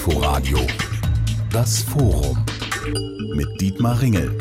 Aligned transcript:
Inforadio 0.00 0.58
Das 1.52 1.82
Forum 1.82 2.42
mit 3.34 3.60
Dietmar 3.60 4.00
Ringel. 4.00 4.34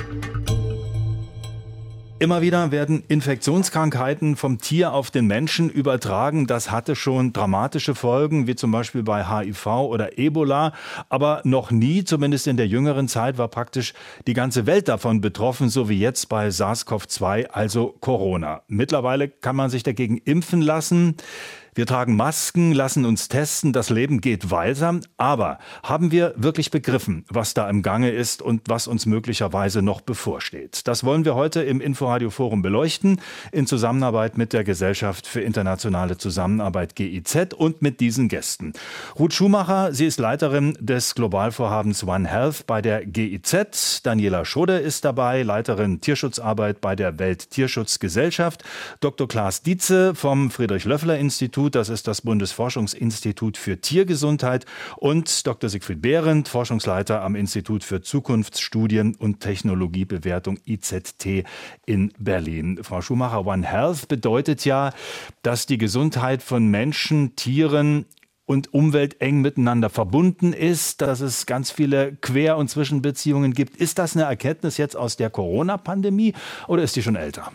Immer 2.19 2.41
wieder 2.41 2.71
werden 2.71 3.03
Infektionskrankheiten 3.09 4.37
vom 4.37 4.59
Tier 4.59 4.93
auf 4.93 5.11
den 5.11 5.27
Menschen 5.27 5.69
übertragen. 5.69 6.47
Das 6.47 6.71
hatte 6.71 6.95
schon 6.95 7.33
dramatische 7.33 7.93
Folgen, 7.93 8.47
wie 8.47 8.55
zum 8.55 8.71
Beispiel 8.71 9.03
bei 9.03 9.25
HIV 9.25 9.65
oder 9.67 10.17
Ebola. 10.17 10.71
Aber 11.09 11.41
noch 11.43 11.71
nie, 11.71 12.05
zumindest 12.05 12.47
in 12.47 12.55
der 12.55 12.67
jüngeren 12.67 13.09
Zeit, 13.09 13.37
war 13.37 13.49
praktisch 13.49 13.93
die 14.27 14.33
ganze 14.33 14.65
Welt 14.65 14.87
davon 14.87 15.19
betroffen, 15.19 15.67
so 15.67 15.89
wie 15.89 15.99
jetzt 15.99 16.29
bei 16.29 16.47
SARS-CoV-2, 16.47 17.47
also 17.47 17.97
Corona. 17.99 18.61
Mittlerweile 18.69 19.27
kann 19.27 19.57
man 19.57 19.69
sich 19.69 19.83
dagegen 19.83 20.19
impfen 20.19 20.61
lassen. 20.61 21.17
Wir 21.79 21.85
tragen 21.85 22.17
Masken, 22.17 22.73
lassen 22.73 23.05
uns 23.05 23.29
testen, 23.29 23.71
das 23.71 23.89
Leben 23.89 24.19
geht 24.19 24.51
weiter. 24.51 24.99
Aber 25.15 25.59
haben 25.81 26.11
wir 26.11 26.33
wirklich 26.35 26.71
begriffen, 26.71 27.23
was 27.29 27.53
da 27.53 27.69
im 27.69 27.83
Gange 27.83 28.11
ist 28.11 28.41
und 28.41 28.63
was 28.67 28.85
uns 28.85 29.05
möglicherweise 29.05 29.81
noch 29.81 30.01
bevorsteht? 30.01 30.85
Das 30.89 31.05
wollen 31.05 31.23
wir 31.23 31.35
heute 31.35 31.61
im 31.61 31.79
Inforadio 31.79 32.31
Forum 32.31 32.61
beleuchten, 32.61 33.21
in 33.53 33.65
Zusammenarbeit 33.65 34.37
mit 34.37 34.51
der 34.51 34.65
Gesellschaft 34.65 35.25
für 35.25 35.39
internationale 35.39 36.17
Zusammenarbeit 36.17 36.97
GIZ 36.97 37.53
und 37.55 37.81
mit 37.81 38.01
diesen 38.01 38.27
Gästen. 38.27 38.73
Ruth 39.17 39.33
Schumacher, 39.33 39.93
sie 39.93 40.05
ist 40.05 40.19
Leiterin 40.19 40.77
des 40.81 41.15
Globalvorhabens 41.15 42.03
One 42.03 42.27
Health 42.27 42.67
bei 42.67 42.81
der 42.81 43.05
GIZ. 43.05 44.01
Daniela 44.03 44.43
Schode 44.43 44.79
ist 44.79 45.05
dabei, 45.05 45.43
Leiterin 45.43 46.01
Tierschutzarbeit 46.01 46.81
bei 46.81 46.97
der 46.97 47.19
Welttierschutzgesellschaft. 47.19 48.65
Dr. 48.99 49.29
Klaas 49.29 49.61
Dietze 49.61 50.13
vom 50.13 50.51
Friedrich-Löffler-Institut 50.51 51.68
Institut, 51.68 51.68
das 51.75 51.89
ist 51.89 52.07
das 52.07 52.21
Bundesforschungsinstitut 52.21 53.57
für 53.57 53.81
Tiergesundheit 53.81 54.65
und 54.97 55.45
Dr. 55.47 55.69
Siegfried 55.69 56.01
Behrendt, 56.01 56.47
Forschungsleiter 56.47 57.21
am 57.21 57.35
Institut 57.35 57.83
für 57.83 58.01
Zukunftsstudien 58.01 59.15
und 59.15 59.39
Technologiebewertung 59.39 60.59
IZT 60.65 61.43
in 61.85 62.13
Berlin. 62.17 62.79
Frau 62.83 63.01
Schumacher, 63.01 63.45
One 63.45 63.65
Health 63.65 64.07
bedeutet 64.07 64.65
ja, 64.65 64.91
dass 65.41 65.65
die 65.65 65.77
Gesundheit 65.77 66.41
von 66.43 66.67
Menschen, 66.67 67.35
Tieren 67.35 68.05
und 68.49 68.73
Umwelt 68.73 69.21
eng 69.21 69.41
miteinander 69.41 69.91
verbunden 69.91 70.53
ist, 70.53 71.01
dass 71.01 71.19
es 71.21 71.45
ganz 71.45 71.69
viele 71.69 72.15
Quer- 72.15 72.57
und 72.57 72.67
Zwischenbeziehungen 72.67 73.53
gibt. 73.53 73.77
Ist 73.77 73.99
das 73.99 74.15
eine 74.15 74.25
Erkenntnis 74.25 74.77
jetzt 74.77 74.97
aus 74.97 75.17
der 75.17 75.29
Corona-Pandemie 75.29 76.33
oder 76.67 76.81
ist 76.81 76.95
die 76.95 77.03
schon 77.03 77.15
älter? 77.15 77.51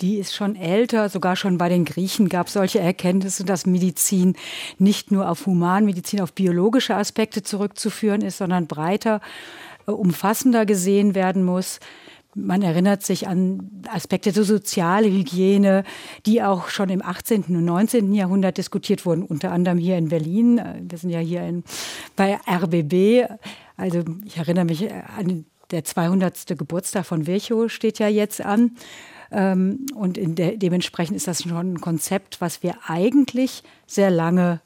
Die 0.00 0.18
ist 0.18 0.34
schon 0.34 0.56
älter. 0.56 1.08
Sogar 1.08 1.36
schon 1.36 1.58
bei 1.58 1.68
den 1.68 1.84
Griechen 1.84 2.28
gab 2.28 2.48
es 2.48 2.54
solche 2.54 2.80
Erkenntnisse, 2.80 3.44
dass 3.44 3.66
Medizin 3.66 4.36
nicht 4.78 5.10
nur 5.10 5.30
auf 5.30 5.46
Humanmedizin, 5.46 6.20
auf 6.20 6.32
biologische 6.32 6.96
Aspekte 6.96 7.42
zurückzuführen 7.42 8.22
ist, 8.22 8.38
sondern 8.38 8.66
breiter, 8.66 9.20
äh, 9.86 9.92
umfassender 9.92 10.66
gesehen 10.66 11.14
werden 11.14 11.44
muss. 11.44 11.80
Man 12.34 12.60
erinnert 12.60 13.02
sich 13.02 13.26
an 13.26 13.70
Aspekte 13.88 14.30
der 14.30 14.44
soziale 14.44 15.08
Hygiene, 15.08 15.84
die 16.26 16.42
auch 16.42 16.68
schon 16.68 16.90
im 16.90 17.02
18. 17.02 17.44
und 17.56 17.64
19. 17.64 18.12
Jahrhundert 18.12 18.58
diskutiert 18.58 19.06
wurden, 19.06 19.22
unter 19.22 19.52
anderem 19.52 19.78
hier 19.78 19.96
in 19.96 20.08
Berlin. 20.08 20.58
Äh, 20.58 20.82
wir 20.82 20.98
sind 20.98 21.10
ja 21.10 21.20
hier 21.20 21.42
in, 21.42 21.64
bei 22.14 22.38
RBB. 22.46 23.30
Also 23.78 24.04
ich 24.24 24.36
erinnere 24.36 24.66
mich 24.66 24.92
an 24.92 25.46
der 25.70 25.84
200. 25.84 26.46
Geburtstag 26.58 27.06
von 27.06 27.26
Virchow 27.26 27.70
steht 27.70 27.98
ja 27.98 28.08
jetzt 28.08 28.40
an. 28.40 28.76
Ähm, 29.30 29.86
und 29.94 30.16
de 30.16 30.56
dementsprechend 30.56 31.16
ist 31.16 31.28
das 31.28 31.42
schon 31.42 31.74
ein 31.74 31.80
Konzept, 31.80 32.40
was 32.40 32.62
wir 32.62 32.74
eigentlich 32.86 33.62
sehr 33.86 34.10
lange 34.10 34.60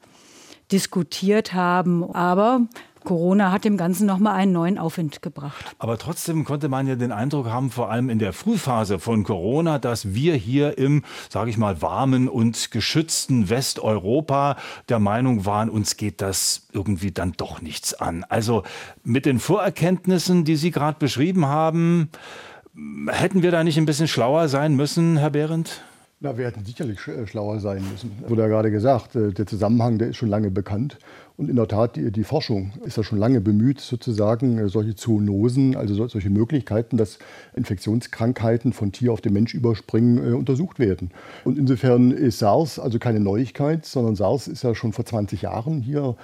diskutiert 0.71 1.53
haben. 1.53 2.05
Aber 2.15 2.63
Corona 3.05 3.51
hat 3.51 3.65
dem 3.65 3.77
Ganzen 3.77 4.07
nochmal 4.07 4.35
einen 4.35 4.53
neuen 4.53 4.79
Aufwind 4.79 5.23
gebracht. 5.23 5.65
Aber 5.79 5.99
trotzdem 5.99 6.45
konnte 6.45 6.69
man 6.69 6.87
ja 6.87 6.97
den 6.97 7.13
Eindruck 7.13 7.47
haben, 7.47 7.71
vor 7.71 7.91
allem 7.91 8.11
in 8.11 8.19
der 8.19 8.33
Frühphase 8.33 8.99
von 8.99 9.25
Corona, 9.25 9.79
dass 9.79 10.15
wir 10.15 10.35
hier 10.35 10.77
im, 10.79 11.03
sage 11.29 11.51
ich 11.51 11.57
mal, 11.57 11.81
warmen 11.83 12.29
und 12.29 12.71
geschützten 12.71 13.49
Westeuropa 13.49 14.57
der 14.89 14.99
Meinung 14.99 15.47
waren, 15.47 15.71
uns 15.71 15.97
geht 15.97 16.21
das 16.21 16.69
irgendwie 16.73 17.11
dann 17.11 17.33
doch 17.33 17.63
nichts 17.63 17.95
an. 17.95 18.25
Also 18.29 18.65
mit 19.03 19.27
den 19.27 19.41
Vorerkenntnissen, 19.41 20.45
die 20.45 20.57
Sie 20.57 20.71
gerade 20.71 20.99
beschrieben 20.99 21.47
haben, 21.47 22.11
Hätten 23.09 23.43
wir 23.43 23.51
da 23.51 23.65
nicht 23.65 23.79
ein 23.79 23.87
bisschen 23.87 24.09
schlauer 24.09 24.49
sein 24.49 24.77
müssen, 24.77 25.17
Herr 25.17 25.31
Behrendt? 25.31 25.83
Na, 26.21 26.37
wir 26.37 26.47
hätten 26.47 26.65
sicherlich 26.65 26.99
äh, 27.09 27.27
schlauer 27.27 27.61
sein 27.61 27.83
müssen. 27.91 28.13
Wurde 28.29 28.43
ja 28.43 28.49
gerade 28.49 28.71
gesagt, 28.71 29.17
äh, 29.17 29.33
der 29.33 29.47
Zusammenhang, 29.47 29.99
der 29.99 30.09
ist 30.09 30.17
schon 30.17 30.29
lange 30.29 30.51
bekannt. 30.51 30.99
Und 31.41 31.49
in 31.49 31.57
der 31.57 31.69
Tat, 31.69 31.97
die, 31.97 32.11
die 32.13 32.23
Forschung 32.23 32.71
ist 32.85 32.99
ja 32.99 33.03
schon 33.03 33.19
lange 33.19 33.41
bemüht, 33.41 33.81
sozusagen 33.81 34.59
äh, 34.59 34.69
solche 34.69 34.95
Zoonosen, 34.95 35.75
also 35.75 36.07
solche 36.07 36.29
Möglichkeiten, 36.29 36.99
dass 36.99 37.19
Infektionskrankheiten 37.55 38.75
von 38.75 38.93
Tier 38.93 39.11
auf 39.11 39.23
den 39.23 39.33
Mensch 39.33 39.55
überspringen, 39.55 40.35
untersucht 40.35 40.79
werden. 40.79 41.13
Und 41.45 41.57
insofern 41.57 42.11
ist 42.11 42.41
SARS 42.41 42.79
also 42.79 42.99
keine 42.99 43.21
Neuigkeit, 43.21 43.87
sondern 43.87 44.17
SARS 44.17 44.49
ist 44.49 44.65
ja 44.65 44.75
schon 44.75 44.93
vor 44.93 45.07
20 45.07 45.41
Jahren 45.41 45.81
hier, 45.81 46.15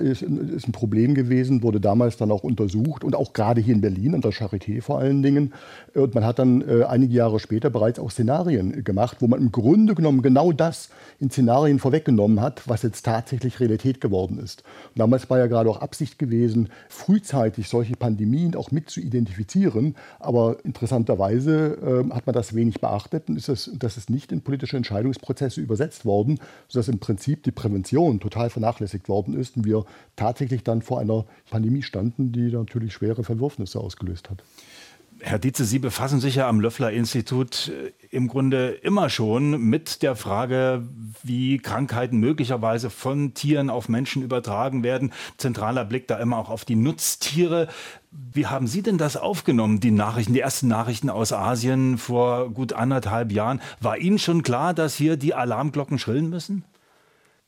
ist, 0.00 0.22
ist 0.22 0.66
ein 0.66 0.72
Problem 0.72 1.14
gewesen, 1.14 1.62
wurde 1.62 1.80
damals 1.80 2.16
dann 2.16 2.32
auch 2.32 2.42
untersucht 2.42 3.04
und 3.04 3.14
auch 3.14 3.34
gerade 3.34 3.60
hier 3.60 3.74
in 3.74 3.80
Berlin, 3.80 4.16
an 4.16 4.22
der 4.22 4.32
Charité 4.32 4.82
vor 4.82 4.98
allen 4.98 5.22
Dingen. 5.22 5.52
Und 5.94 6.16
man 6.16 6.24
hat 6.24 6.40
dann 6.40 6.68
einige 6.68 7.14
Jahre 7.14 7.38
später 7.38 7.70
bereits 7.70 8.00
auch 8.00 8.10
Szenarien 8.10 8.82
gemacht, 8.82 9.18
wo 9.20 9.28
man 9.28 9.40
im 9.40 9.52
Grunde 9.52 9.94
genommen 9.94 10.22
genau 10.22 10.50
das 10.50 10.88
in 11.20 11.30
Szenarien 11.30 11.78
vorweggenommen 11.78 12.40
hat, 12.40 12.62
was 12.66 12.82
jetzt 12.82 13.04
tatsächlich 13.04 13.60
Realität 13.60 14.00
geworden 14.00 14.38
ist. 14.38 14.47
Und 14.56 14.98
damals 14.98 15.28
war 15.30 15.38
ja 15.38 15.46
gerade 15.46 15.70
auch 15.70 15.80
Absicht 15.80 16.18
gewesen, 16.18 16.68
frühzeitig 16.88 17.68
solche 17.68 17.96
Pandemien 17.96 18.54
auch 18.54 18.70
mit 18.70 18.90
zu 18.90 19.00
identifizieren. 19.00 19.96
Aber 20.18 20.56
interessanterweise 20.64 22.04
äh, 22.10 22.14
hat 22.14 22.26
man 22.26 22.34
das 22.34 22.54
wenig 22.54 22.80
beachtet 22.80 23.28
und 23.28 23.36
ist 23.36 23.48
das, 23.48 23.70
das 23.74 23.96
ist 23.96 24.10
nicht 24.10 24.32
in 24.32 24.42
politische 24.42 24.76
Entscheidungsprozesse 24.76 25.60
übersetzt 25.60 26.04
worden, 26.04 26.40
sodass 26.68 26.88
im 26.88 26.98
Prinzip 26.98 27.42
die 27.42 27.52
Prävention 27.52 28.20
total 28.20 28.50
vernachlässigt 28.50 29.08
worden 29.08 29.38
ist 29.38 29.56
und 29.56 29.64
wir 29.64 29.84
tatsächlich 30.16 30.64
dann 30.64 30.82
vor 30.82 31.00
einer 31.00 31.24
Pandemie 31.50 31.82
standen, 31.82 32.32
die 32.32 32.50
natürlich 32.50 32.92
schwere 32.92 33.24
Verwürfnisse 33.24 33.80
ausgelöst 33.80 34.30
hat. 34.30 34.42
Herr 35.20 35.38
Dietze, 35.38 35.64
Sie 35.64 35.78
befassen 35.78 36.20
sich 36.20 36.36
ja 36.36 36.48
am 36.48 36.60
Löffler-Institut 36.60 37.68
äh, 37.68 37.92
im 38.10 38.28
Grunde 38.28 38.68
immer 38.68 39.10
schon 39.10 39.60
mit 39.60 40.02
der 40.02 40.14
Frage, 40.14 40.86
wie 41.22 41.58
Krankheiten 41.58 42.18
möglicherweise 42.18 42.88
von 42.88 43.34
Tieren 43.34 43.68
auf 43.68 43.88
Menschen 43.88 44.22
übertragen 44.22 44.82
werden. 44.82 45.12
Zentraler 45.36 45.84
Blick 45.84 46.06
da 46.06 46.18
immer 46.18 46.38
auch 46.38 46.50
auf 46.50 46.64
die 46.64 46.76
Nutztiere. 46.76 47.68
Wie 48.10 48.46
haben 48.46 48.66
Sie 48.66 48.82
denn 48.82 48.98
das 48.98 49.16
aufgenommen, 49.16 49.80
die 49.80 49.90
Nachrichten, 49.90 50.34
die 50.34 50.40
ersten 50.40 50.68
Nachrichten 50.68 51.10
aus 51.10 51.32
Asien 51.32 51.98
vor 51.98 52.50
gut 52.50 52.72
anderthalb 52.72 53.32
Jahren? 53.32 53.60
War 53.80 53.98
Ihnen 53.98 54.18
schon 54.18 54.42
klar, 54.42 54.72
dass 54.72 54.94
hier 54.94 55.16
die 55.16 55.34
Alarmglocken 55.34 55.98
schrillen 55.98 56.30
müssen? 56.30 56.64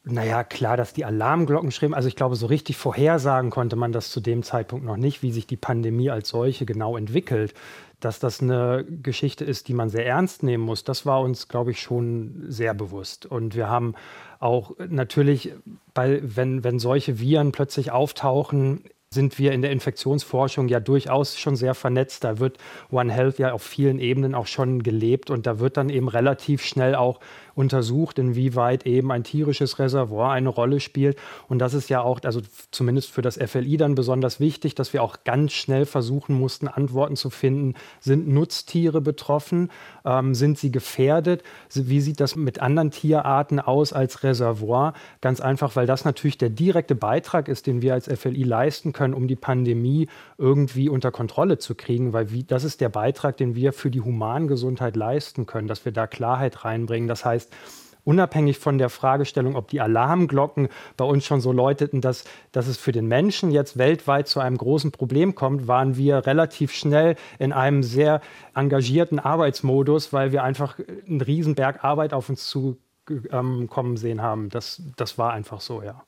Naja, 0.04 0.44
klar, 0.44 0.78
dass 0.78 0.94
die 0.94 1.04
Alarmglocken 1.04 1.70
schrillen. 1.70 1.92
Also 1.92 2.08
ich 2.08 2.16
glaube, 2.16 2.34
so 2.34 2.46
richtig 2.46 2.78
vorhersagen 2.78 3.50
konnte 3.50 3.76
man 3.76 3.92
das 3.92 4.10
zu 4.10 4.20
dem 4.20 4.42
Zeitpunkt 4.42 4.86
noch 4.86 4.96
nicht, 4.96 5.22
wie 5.22 5.30
sich 5.30 5.46
die 5.46 5.58
Pandemie 5.58 6.08
als 6.08 6.30
solche 6.30 6.64
genau 6.64 6.96
entwickelt. 6.96 7.52
Dass 8.00 8.18
das 8.18 8.40
eine 8.40 8.86
Geschichte 9.02 9.44
ist, 9.44 9.68
die 9.68 9.74
man 9.74 9.90
sehr 9.90 10.06
ernst 10.06 10.42
nehmen 10.42 10.64
muss, 10.64 10.84
das 10.84 11.04
war 11.04 11.20
uns, 11.20 11.48
glaube 11.48 11.72
ich, 11.72 11.82
schon 11.82 12.46
sehr 12.48 12.72
bewusst. 12.72 13.26
Und 13.26 13.54
wir 13.54 13.68
haben 13.68 13.94
auch 14.38 14.74
natürlich, 14.88 15.52
bei, 15.92 16.20
wenn, 16.22 16.64
wenn 16.64 16.78
solche 16.78 17.20
Viren 17.20 17.52
plötzlich 17.52 17.90
auftauchen, 17.92 18.84
sind 19.12 19.40
wir 19.40 19.50
in 19.50 19.60
der 19.60 19.72
Infektionsforschung 19.72 20.68
ja 20.68 20.78
durchaus 20.78 21.36
schon 21.36 21.56
sehr 21.56 21.74
vernetzt. 21.74 22.22
Da 22.22 22.38
wird 22.38 22.58
One 22.92 23.12
Health 23.12 23.38
ja 23.40 23.52
auf 23.52 23.62
vielen 23.62 23.98
Ebenen 23.98 24.36
auch 24.36 24.46
schon 24.46 24.84
gelebt 24.84 25.30
und 25.30 25.46
da 25.46 25.58
wird 25.58 25.76
dann 25.76 25.90
eben 25.90 26.06
relativ 26.06 26.64
schnell 26.64 26.94
auch 26.94 27.18
untersucht, 27.54 28.18
inwieweit 28.18 28.86
eben 28.86 29.10
ein 29.12 29.24
tierisches 29.24 29.78
Reservoir 29.78 30.32
eine 30.32 30.48
Rolle 30.48 30.80
spielt. 30.80 31.18
Und 31.48 31.58
das 31.58 31.74
ist 31.74 31.88
ja 31.90 32.02
auch, 32.02 32.20
also 32.24 32.40
zumindest 32.70 33.10
für 33.10 33.22
das 33.22 33.36
FLI 33.36 33.76
dann 33.76 33.94
besonders 33.94 34.40
wichtig, 34.40 34.74
dass 34.74 34.92
wir 34.92 35.02
auch 35.02 35.18
ganz 35.24 35.52
schnell 35.52 35.86
versuchen 35.86 36.38
mussten, 36.38 36.68
Antworten 36.68 37.16
zu 37.16 37.30
finden. 37.30 37.74
Sind 38.00 38.28
Nutztiere 38.28 39.00
betroffen? 39.00 39.70
Ähm, 40.04 40.34
sind 40.34 40.58
sie 40.58 40.70
gefährdet? 40.70 41.42
Wie 41.74 42.00
sieht 42.00 42.20
das 42.20 42.36
mit 42.36 42.60
anderen 42.60 42.90
Tierarten 42.90 43.60
aus 43.60 43.92
als 43.92 44.22
Reservoir? 44.22 44.94
Ganz 45.20 45.40
einfach, 45.40 45.76
weil 45.76 45.86
das 45.86 46.04
natürlich 46.04 46.38
der 46.38 46.50
direkte 46.50 46.94
Beitrag 46.94 47.48
ist, 47.48 47.66
den 47.66 47.82
wir 47.82 47.94
als 47.94 48.06
FLI 48.06 48.42
leisten 48.42 48.92
können, 48.92 49.14
um 49.14 49.28
die 49.28 49.36
Pandemie 49.36 50.08
irgendwie 50.38 50.88
unter 50.88 51.10
Kontrolle 51.10 51.58
zu 51.58 51.74
kriegen, 51.74 52.12
weil 52.12 52.30
wie, 52.30 52.44
das 52.44 52.64
ist 52.64 52.80
der 52.80 52.88
Beitrag, 52.88 53.36
den 53.36 53.54
wir 53.54 53.72
für 53.72 53.90
die 53.90 54.00
Humangesundheit 54.00 54.96
leisten 54.96 55.46
können, 55.46 55.68
dass 55.68 55.84
wir 55.84 55.92
da 55.92 56.06
Klarheit 56.06 56.64
reinbringen. 56.64 57.08
Das 57.08 57.24
heißt, 57.24 57.39
unabhängig 58.04 58.58
von 58.58 58.78
der 58.78 58.88
Fragestellung, 58.88 59.56
ob 59.56 59.68
die 59.68 59.80
Alarmglocken 59.80 60.68
bei 60.96 61.04
uns 61.04 61.24
schon 61.24 61.40
so 61.40 61.52
läuteten, 61.52 62.00
dass, 62.00 62.24
dass 62.52 62.66
es 62.66 62.76
für 62.76 62.92
den 62.92 63.06
Menschen 63.06 63.50
jetzt 63.50 63.78
weltweit 63.78 64.28
zu 64.28 64.40
einem 64.40 64.56
großen 64.56 64.90
Problem 64.90 65.34
kommt, 65.34 65.68
waren 65.68 65.96
wir 65.96 66.26
relativ 66.26 66.72
schnell 66.72 67.16
in 67.38 67.52
einem 67.52 67.82
sehr 67.82 68.20
engagierten 68.54 69.18
Arbeitsmodus, 69.18 70.12
weil 70.12 70.32
wir 70.32 70.42
einfach 70.42 70.78
einen 71.06 71.20
Riesenberg 71.20 71.84
Arbeit 71.84 72.12
auf 72.12 72.28
uns 72.28 72.48
zukommen 72.48 72.78
ähm, 73.32 73.96
sehen 73.96 74.22
haben. 74.22 74.48
Das, 74.48 74.82
das 74.96 75.18
war 75.18 75.32
einfach 75.32 75.60
so, 75.60 75.82
ja. 75.82 76.02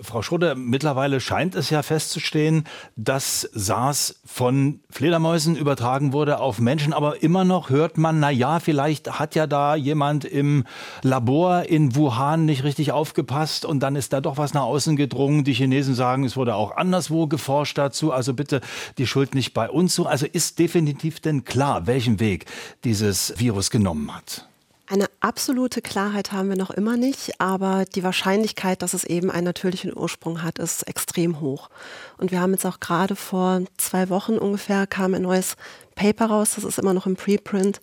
Frau 0.00 0.22
Schröder, 0.22 0.56
mittlerweile 0.56 1.20
scheint 1.20 1.54
es 1.54 1.70
ja 1.70 1.82
festzustehen, 1.82 2.64
dass 2.96 3.48
SARS 3.52 4.20
von 4.24 4.80
Fledermäusen 4.90 5.54
übertragen 5.56 6.12
wurde 6.12 6.40
auf 6.40 6.58
Menschen, 6.58 6.92
aber 6.92 7.22
immer 7.22 7.44
noch 7.44 7.70
hört 7.70 7.96
man, 7.96 8.18
na 8.18 8.30
ja, 8.30 8.58
vielleicht 8.58 9.20
hat 9.20 9.36
ja 9.36 9.46
da 9.46 9.76
jemand 9.76 10.24
im 10.24 10.64
Labor 11.02 11.62
in 11.62 11.94
Wuhan 11.94 12.44
nicht 12.44 12.64
richtig 12.64 12.90
aufgepasst 12.90 13.64
und 13.64 13.80
dann 13.80 13.94
ist 13.94 14.12
da 14.12 14.20
doch 14.20 14.36
was 14.36 14.52
nach 14.52 14.64
außen 14.64 14.96
gedrungen. 14.96 15.44
Die 15.44 15.54
Chinesen 15.54 15.94
sagen, 15.94 16.24
es 16.24 16.36
wurde 16.36 16.56
auch 16.56 16.76
anderswo 16.76 17.28
geforscht 17.28 17.78
dazu, 17.78 18.12
also 18.12 18.34
bitte 18.34 18.60
die 18.98 19.06
Schuld 19.06 19.34
nicht 19.34 19.54
bei 19.54 19.70
uns 19.70 19.94
so. 19.94 20.06
Also 20.06 20.26
ist 20.26 20.58
definitiv 20.58 21.20
denn 21.20 21.44
klar, 21.44 21.86
welchen 21.86 22.18
Weg 22.18 22.46
dieses 22.82 23.32
Virus 23.38 23.70
genommen 23.70 24.14
hat? 24.14 24.48
Eine 24.86 25.06
absolute 25.20 25.80
Klarheit 25.80 26.32
haben 26.32 26.50
wir 26.50 26.58
noch 26.58 26.70
immer 26.70 26.98
nicht, 26.98 27.40
aber 27.40 27.86
die 27.86 28.02
Wahrscheinlichkeit, 28.02 28.82
dass 28.82 28.92
es 28.92 29.04
eben 29.04 29.30
einen 29.30 29.46
natürlichen 29.46 29.96
Ursprung 29.96 30.42
hat, 30.42 30.58
ist 30.58 30.82
extrem 30.82 31.40
hoch. 31.40 31.70
Und 32.18 32.32
wir 32.32 32.40
haben 32.40 32.52
jetzt 32.52 32.66
auch 32.66 32.80
gerade 32.80 33.16
vor 33.16 33.62
zwei 33.78 34.10
Wochen 34.10 34.36
ungefähr 34.36 34.86
kam 34.86 35.14
ein 35.14 35.22
neues 35.22 35.56
Paper 35.94 36.26
raus, 36.26 36.56
das 36.56 36.64
ist 36.64 36.78
immer 36.78 36.92
noch 36.92 37.06
im 37.06 37.16
Preprint, 37.16 37.80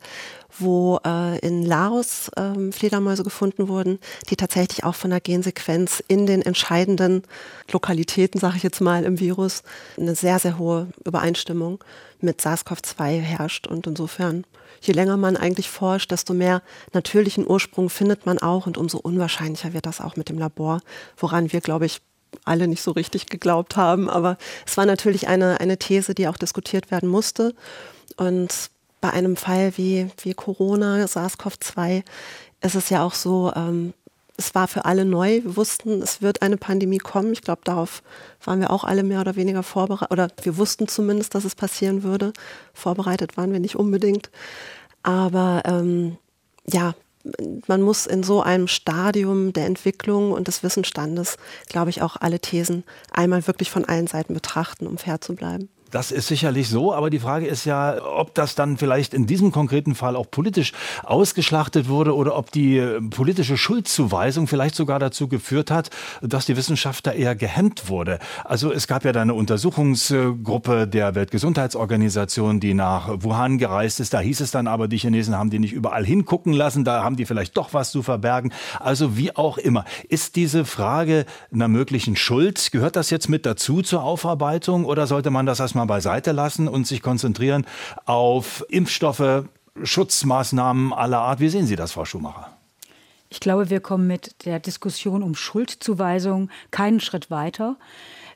wo 0.60 1.00
äh, 1.04 1.40
in 1.40 1.66
Laos 1.66 2.30
äh, 2.36 2.72
Fledermäuse 2.72 3.24
gefunden 3.24 3.68
wurden, 3.68 3.98
die 4.30 4.36
tatsächlich 4.36 4.84
auch 4.84 4.96
von 4.96 5.10
der 5.10 5.22
Gensequenz 5.22 6.04
in 6.08 6.28
den 6.28 6.44
entscheidenden 6.44 7.24
Lokalitäten, 7.72 8.40
sage 8.40 8.58
ich 8.58 8.64
jetzt 8.64 8.82
mal, 8.82 9.06
im 9.06 9.20
Virus 9.20 9.64
eine 9.98 10.14
sehr, 10.14 10.38
sehr 10.38 10.60
hohe 10.60 10.90
Übereinstimmung 11.04 11.84
mit 12.20 12.42
SARS-CoV-2 12.42 13.22
herrscht. 13.22 13.66
Und 13.66 13.88
insofern 13.88 14.46
je 14.82 14.94
länger 14.94 15.18
man 15.18 15.38
eigentlich 15.38 15.70
forscht, 15.70 16.12
desto 16.12 16.34
mehr 16.34 16.62
natürlichen 16.94 17.48
Ursprung 17.48 17.90
findet 17.90 18.26
man 18.26 18.40
auch 18.40 18.68
und 18.68 18.78
umso 18.78 18.98
unwahrscheinlicher 18.98 19.74
wird 19.74 19.86
das 19.86 20.02
auch 20.02 20.16
mit 20.16 20.30
dem 20.30 20.38
Labor, 20.38 20.82
woran 21.18 21.54
wir, 21.54 21.62
glaube 21.62 21.86
ich, 21.86 22.02
alle 22.46 22.68
nicht 22.68 22.82
so 22.82 22.92
richtig 22.92 23.28
geglaubt 23.28 23.78
haben. 23.78 24.10
Aber 24.10 24.38
es 24.66 24.78
war 24.78 24.86
natürlich 24.86 25.28
eine, 25.28 25.60
eine 25.60 25.78
These, 25.78 26.16
die 26.16 26.28
auch 26.28 26.38
diskutiert 26.38 26.92
werden 26.92 27.10
musste. 27.10 27.54
Und 28.18 28.72
bei 29.02 29.12
einem 29.12 29.36
Fall 29.36 29.74
wie, 29.78 30.08
wie 30.22 30.34
Corona, 30.34 31.06
SARS-CoV-2, 31.06 32.04
ist 32.62 32.76
es 32.76 32.90
ja 32.90 33.04
auch 33.04 33.14
so, 33.14 33.52
ähm, 33.56 33.94
es 34.38 34.56
war 34.56 34.68
für 34.68 34.86
alle 34.86 35.06
neu. 35.06 35.44
Wir 35.44 35.56
wussten, 35.56 36.02
es 36.02 36.22
wird 36.22 36.42
eine 36.42 36.58
Pandemie 36.58 36.98
kommen. 36.98 37.34
Ich 37.34 37.42
glaube, 37.42 37.62
darauf 37.64 38.02
waren 38.44 38.60
wir 38.60 38.72
auch 38.72 38.84
alle 38.84 39.04
mehr 39.04 39.22
oder 39.22 39.36
weniger 39.36 39.64
vorbereitet. 39.64 40.12
Oder 40.12 40.28
wir 40.42 40.58
wussten 40.58 40.88
zumindest, 40.88 41.36
dass 41.36 41.46
es 41.46 41.56
passieren 41.56 42.04
würde. 42.04 42.34
Vorbereitet 42.74 43.38
waren 43.38 43.52
wir 43.52 43.60
nicht 43.60 43.76
unbedingt. 43.76 44.32
Aber 45.04 45.62
ähm, 45.66 46.18
ja, 46.66 46.96
man 47.68 47.82
muss 47.82 48.08
in 48.08 48.24
so 48.24 48.42
einem 48.42 48.68
Stadium 48.68 49.54
der 49.54 49.66
Entwicklung 49.66 50.32
und 50.32 50.48
des 50.48 50.64
Wissensstandes, 50.64 51.38
glaube 51.68 51.90
ich, 51.90 52.02
auch 52.02 52.16
alle 52.20 52.40
Thesen 52.40 52.84
einmal 53.12 53.46
wirklich 53.48 53.70
von 53.70 53.86
allen 53.86 54.08
Seiten 54.08 54.34
betrachten, 54.34 54.88
um 54.88 54.98
fair 54.98 55.22
zu 55.22 55.36
bleiben. 55.36 55.70
Das 55.92 56.12
ist 56.12 56.28
sicherlich 56.28 56.70
so, 56.70 56.94
aber 56.94 57.10
die 57.10 57.20
Frage 57.20 57.46
ist 57.46 57.66
ja, 57.66 57.98
ob 58.02 58.34
das 58.34 58.56
dann 58.56 58.78
vielleicht 58.78 59.14
in 59.14 59.28
diesem 59.28 59.52
konkreten 59.52 59.94
Fall 59.94 60.16
auch 60.16 60.32
politisch 60.32 60.72
ausgeschlachtet 61.04 61.90
wurde 61.90 62.16
oder 62.16 62.38
ob 62.38 62.50
die 62.52 62.78
äh, 62.78 63.02
politische 63.02 63.58
Schuldzuweisung 63.58 64.48
vielleicht 64.48 64.76
sogar 64.76 65.00
dazu 65.00 65.28
geführt 65.28 65.70
hat, 65.70 65.90
dass 66.22 66.46
die 66.46 66.56
Wissenschaft 66.56 67.06
da 67.08 67.12
eher 67.12 67.36
gehemmt 67.36 67.90
wurde. 67.90 68.20
Also 68.46 68.72
es 68.72 68.88
gab 68.88 69.04
ja 69.04 69.12
da 69.12 69.22
eine 69.22 69.34
Untersuchungsgruppe 69.34 70.88
der 70.88 71.14
Weltgesundheitsorganisation, 71.14 72.62
die 72.62 72.74
nach 72.74 73.10
Wuhan 73.22 73.58
gereist 73.58 74.00
ist. 74.00 74.14
Da 74.14 74.22
hieß 74.22 74.40
es 74.40 74.52
dann 74.52 74.68
aber, 74.68 74.88
die 74.88 74.98
Chinesen 74.98 75.38
haben 75.38 75.50
die 75.50 75.60
nicht 75.60 75.74
überall 75.74 76.06
hingucken 76.06 76.54
lassen, 76.54 76.86
da 76.86 77.04
haben 77.04 77.18
die 77.18 77.26
vielleicht 77.26 77.58
doch 77.58 77.74
was 77.74 77.92
zu 77.92 78.02
verbergen. 78.02 78.54
Also 78.80 79.18
wie 79.18 79.36
auch 79.36 79.58
immer. 79.58 79.84
Ist 80.08 80.38
diese 80.38 80.64
Frage 80.64 81.26
einer 81.54 81.68
möglichen 81.68 82.16
Schuld, 82.16 82.72
gehört 82.72 82.96
das 82.96 83.10
jetzt 83.10 83.28
mit 83.28 83.46
dazu 83.46 83.82
zur 83.82 84.04
Aufarbeitung 84.04 84.86
oder 84.86 85.06
sollte 85.06 85.32
man 85.32 85.46
das 85.46 85.60
erstmal 85.60 85.81
mal 85.82 85.94
beiseite 85.94 86.32
lassen 86.32 86.68
und 86.68 86.88
sich 86.88 87.02
konzentrieren 87.02 87.66
auf 88.06 88.64
Impfstoffe, 88.70 89.46
Schutzmaßnahmen 89.84 90.94
aller 90.94 91.20
Art. 91.20 91.40
Wie 91.40 91.50
sehen 91.50 91.66
Sie 91.66 91.76
das, 91.76 91.94
Frau 91.94 92.06
Schumacher? 92.06 92.50
Ich 93.30 93.40
glaube, 93.40 93.70
wir 93.70 93.80
kommen 93.80 94.08
mit 94.08 94.46
der 94.46 94.60
Diskussion 94.60 95.24
um 95.24 95.36
Schuldzuweisung 95.36 96.50
keinen 96.70 97.00
Schritt 97.00 97.32
weiter. 97.32 97.78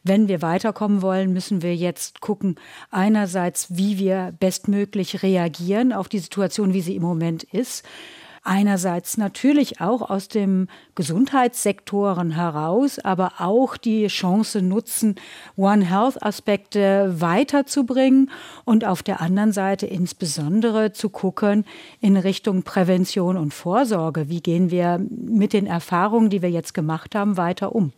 Wenn 0.04 0.28
wir 0.28 0.42
weiterkommen 0.42 1.02
wollen, 1.02 1.34
müssen 1.34 1.62
wir 1.62 1.76
jetzt 1.76 2.22
gucken, 2.22 2.56
einerseits, 2.92 3.76
wie 3.76 3.98
wir 3.98 4.34
bestmöglich 4.40 5.24
reagieren 5.24 5.92
auf 5.92 6.08
die 6.08 6.20
Situation, 6.20 6.74
wie 6.74 6.82
sie 6.82 6.96
im 6.96 7.02
Moment 7.02 7.44
ist 7.44 7.84
einerseits 8.46 9.18
natürlich 9.18 9.82
auch 9.82 10.10
aus 10.10 10.28
dem 10.28 10.68
Gesundheitssektoren 10.96 12.32
heraus, 12.32 13.00
aber 13.00 13.34
auch 13.40 13.78
die 13.78 14.08
Chance 14.08 14.62
nutzen, 14.62 15.16
One 15.58 15.86
Health 15.86 16.24
Aspekte 16.24 17.16
weiterzubringen 17.20 18.32
und 18.64 18.86
auf 18.86 19.04
der 19.04 19.22
anderen 19.22 19.52
Seite 19.52 19.86
insbesondere 19.86 20.94
zu 20.94 21.10
gucken 21.10 21.66
in 22.00 22.18
Richtung 22.18 22.64
Prävention 22.64 23.38
und 23.38 23.54
Vorsorge. 23.54 24.30
Wie 24.30 24.42
gehen 24.42 24.72
wir 24.72 25.00
mit 25.10 25.54
den 25.54 25.68
Erfahrungen, 25.68 26.30
die 26.30 26.42
wir 26.42 26.52
jetzt 26.52 26.74
gemacht 26.74 27.16
haben, 27.16 27.38
weiter 27.38 27.76
um? 27.76 27.92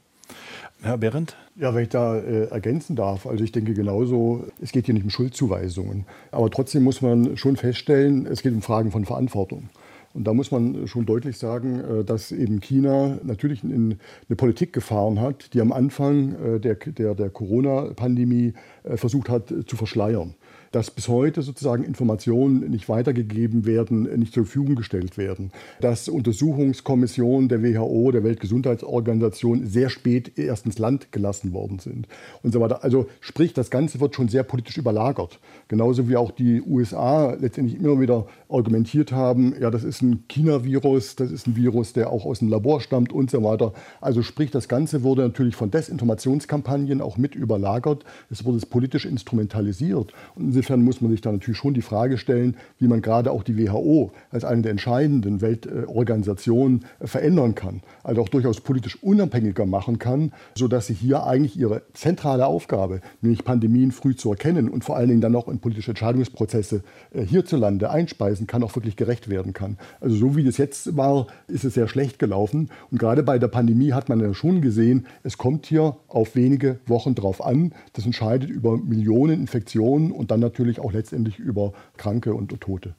Herr 0.81 0.97
Behrendt? 0.97 1.35
Ja, 1.55 1.73
wenn 1.73 1.83
ich 1.83 1.89
da 1.89 2.17
äh, 2.17 2.45
ergänzen 2.49 2.95
darf, 2.95 3.25
also 3.25 3.43
ich 3.43 3.51
denke 3.51 3.73
genauso, 3.73 4.45
es 4.61 4.71
geht 4.71 4.85
hier 4.85 4.93
nicht 4.93 5.03
um 5.03 5.09
Schuldzuweisungen. 5.09 6.05
Aber 6.31 6.51
trotzdem 6.51 6.83
muss 6.83 7.01
man 7.01 7.35
schon 7.35 7.55
feststellen, 7.55 8.27
es 8.27 8.43
geht 8.43 8.53
um 8.53 8.61
Fragen 8.61 8.91
von 8.91 9.03
Verantwortung. 9.03 9.69
Und 10.17 10.23
da 10.23 10.33
muss 10.33 10.49
man 10.49 10.87
schon 10.87 11.05
deutlich 11.05 11.37
sagen, 11.37 11.79
äh, 11.79 12.03
dass 12.03 12.31
eben 12.31 12.59
China 12.59 13.19
natürlich 13.21 13.63
eine 13.63 13.97
Politik 14.35 14.73
gefahren 14.73 15.21
hat, 15.21 15.53
die 15.53 15.61
am 15.61 15.71
Anfang 15.71 16.33
äh, 16.33 16.59
der, 16.59 16.73
der, 16.73 17.13
der 17.13 17.29
Corona-Pandemie 17.29 18.53
äh, 18.83 18.97
versucht 18.97 19.29
hat 19.29 19.53
zu 19.67 19.75
verschleiern 19.75 20.33
dass 20.71 20.91
bis 20.91 21.07
heute 21.07 21.41
sozusagen 21.41 21.83
Informationen 21.83 22.69
nicht 22.69 22.89
weitergegeben 22.89 23.65
werden, 23.65 24.03
nicht 24.17 24.33
zur 24.33 24.45
Verfügung 24.45 24.75
gestellt 24.75 25.17
werden, 25.17 25.51
dass 25.81 26.09
Untersuchungskommissionen 26.09 27.49
der 27.49 27.63
WHO, 27.63 28.11
der 28.11 28.23
Weltgesundheitsorganisation 28.23 29.65
sehr 29.67 29.89
spät 29.89 30.37
erst 30.37 30.65
ins 30.65 30.79
Land 30.79 31.11
gelassen 31.11 31.53
worden 31.53 31.79
sind 31.79 32.07
und 32.43 32.53
so 32.53 32.59
weiter. 32.59 32.83
Also 32.83 33.07
sprich, 33.19 33.53
das 33.53 33.69
Ganze 33.69 33.99
wird 33.99 34.15
schon 34.15 34.29
sehr 34.29 34.43
politisch 34.43 34.77
überlagert. 34.77 35.39
Genauso 35.67 36.07
wie 36.09 36.17
auch 36.17 36.31
die 36.31 36.61
USA 36.61 37.33
letztendlich 37.33 37.79
immer 37.79 37.99
wieder 37.99 38.27
argumentiert 38.49 39.11
haben, 39.11 39.53
ja, 39.59 39.69
das 39.69 39.83
ist 39.83 40.01
ein 40.01 40.23
China-Virus, 40.27 41.15
das 41.15 41.31
ist 41.31 41.47
ein 41.47 41.55
Virus, 41.55 41.93
der 41.93 42.11
auch 42.11 42.25
aus 42.25 42.39
dem 42.39 42.49
Labor 42.49 42.81
stammt 42.81 43.11
und 43.11 43.31
so 43.31 43.43
weiter. 43.43 43.73
Also 44.01 44.21
sprich, 44.21 44.51
das 44.51 44.67
Ganze 44.67 45.03
wurde 45.03 45.23
natürlich 45.23 45.55
von 45.55 45.71
Desinformationskampagnen 45.71 47.01
auch 47.01 47.17
mit 47.17 47.35
überlagert. 47.35 48.03
Es 48.29 48.45
wurde 48.45 48.57
politisch 48.65 49.05
instrumentalisiert. 49.05 50.13
Und 50.35 50.51
insofern 50.67 50.83
muss 50.83 50.99
man 50.99 51.11
sich 51.11 51.21
da 51.21 51.31
natürlich 51.31 51.57
schon 51.57 51.73
die 51.73 51.81
Frage 51.81 52.17
stellen, 52.17 52.57
wie 52.77 52.87
man 52.87 53.01
gerade 53.01 53.31
auch 53.31 53.43
die 53.43 53.57
WHO 53.57 54.11
als 54.31 54.43
eine 54.43 54.63
der 54.63 54.71
entscheidenden 54.71 55.39
Weltorganisationen 55.39 56.83
verändern 56.99 57.55
kann. 57.55 57.81
Also 58.03 58.21
auch 58.21 58.27
durchaus 58.27 58.59
politisch 58.59 59.01
unabhängiger 59.01 59.65
machen 59.65 59.97
kann, 59.97 60.33
sodass 60.55 60.87
sie 60.87 60.93
hier 60.93 61.25
eigentlich 61.25 61.57
ihre 61.57 61.83
zentrale 61.93 62.45
Aufgabe, 62.45 62.99
nämlich 63.21 63.45
Pandemien 63.45 63.91
früh 63.91 64.13
zu 64.13 64.29
erkennen 64.29 64.67
und 64.67 64.83
vor 64.83 64.97
allen 64.97 65.07
Dingen 65.07 65.21
dann 65.21 65.37
auch 65.37 65.47
in 65.47 65.59
politische 65.59 65.91
Entscheidungsprozesse 65.91 66.83
äh, 67.13 67.21
hierzulande 67.23 67.89
einspeisen 67.89 68.45
kann, 68.45 68.61
auch 68.61 68.75
wirklich 68.75 68.97
gerecht 68.97 69.29
werden 69.29 69.53
kann. 69.53 69.77
Also 70.01 70.17
so 70.17 70.35
wie 70.35 70.43
das 70.43 70.57
jetzt 70.57 70.97
war, 70.97 71.27
ist 71.47 71.63
es 71.63 71.75
sehr 71.75 71.87
schlecht 71.87 72.19
gelaufen. 72.19 72.71
Und 72.91 72.99
gerade 72.99 73.23
bei 73.23 73.39
der 73.39 73.47
Pandemie 73.47 73.93
hat 73.93 74.09
man 74.09 74.19
ja 74.19 74.33
schon 74.33 74.61
gesehen, 74.61 75.07
es 75.23 75.37
kommt 75.37 75.65
hier 75.65 75.95
auf 76.09 76.35
wenige 76.35 76.79
Wochen 76.87 77.15
drauf 77.15 77.45
an. 77.45 77.71
Das 77.93 78.05
entscheidet 78.05 78.49
über 78.49 78.77
Millionen 78.77 79.39
Infektionen 79.39 80.11
und 80.11 80.29
dann 80.29 80.41
natürlich 80.47 80.79
auch 80.79 80.91
letztendlich 80.91 81.39
über 81.39 81.73
Kranke 81.97 82.33
und 82.33 82.59
Tote. 82.61 82.95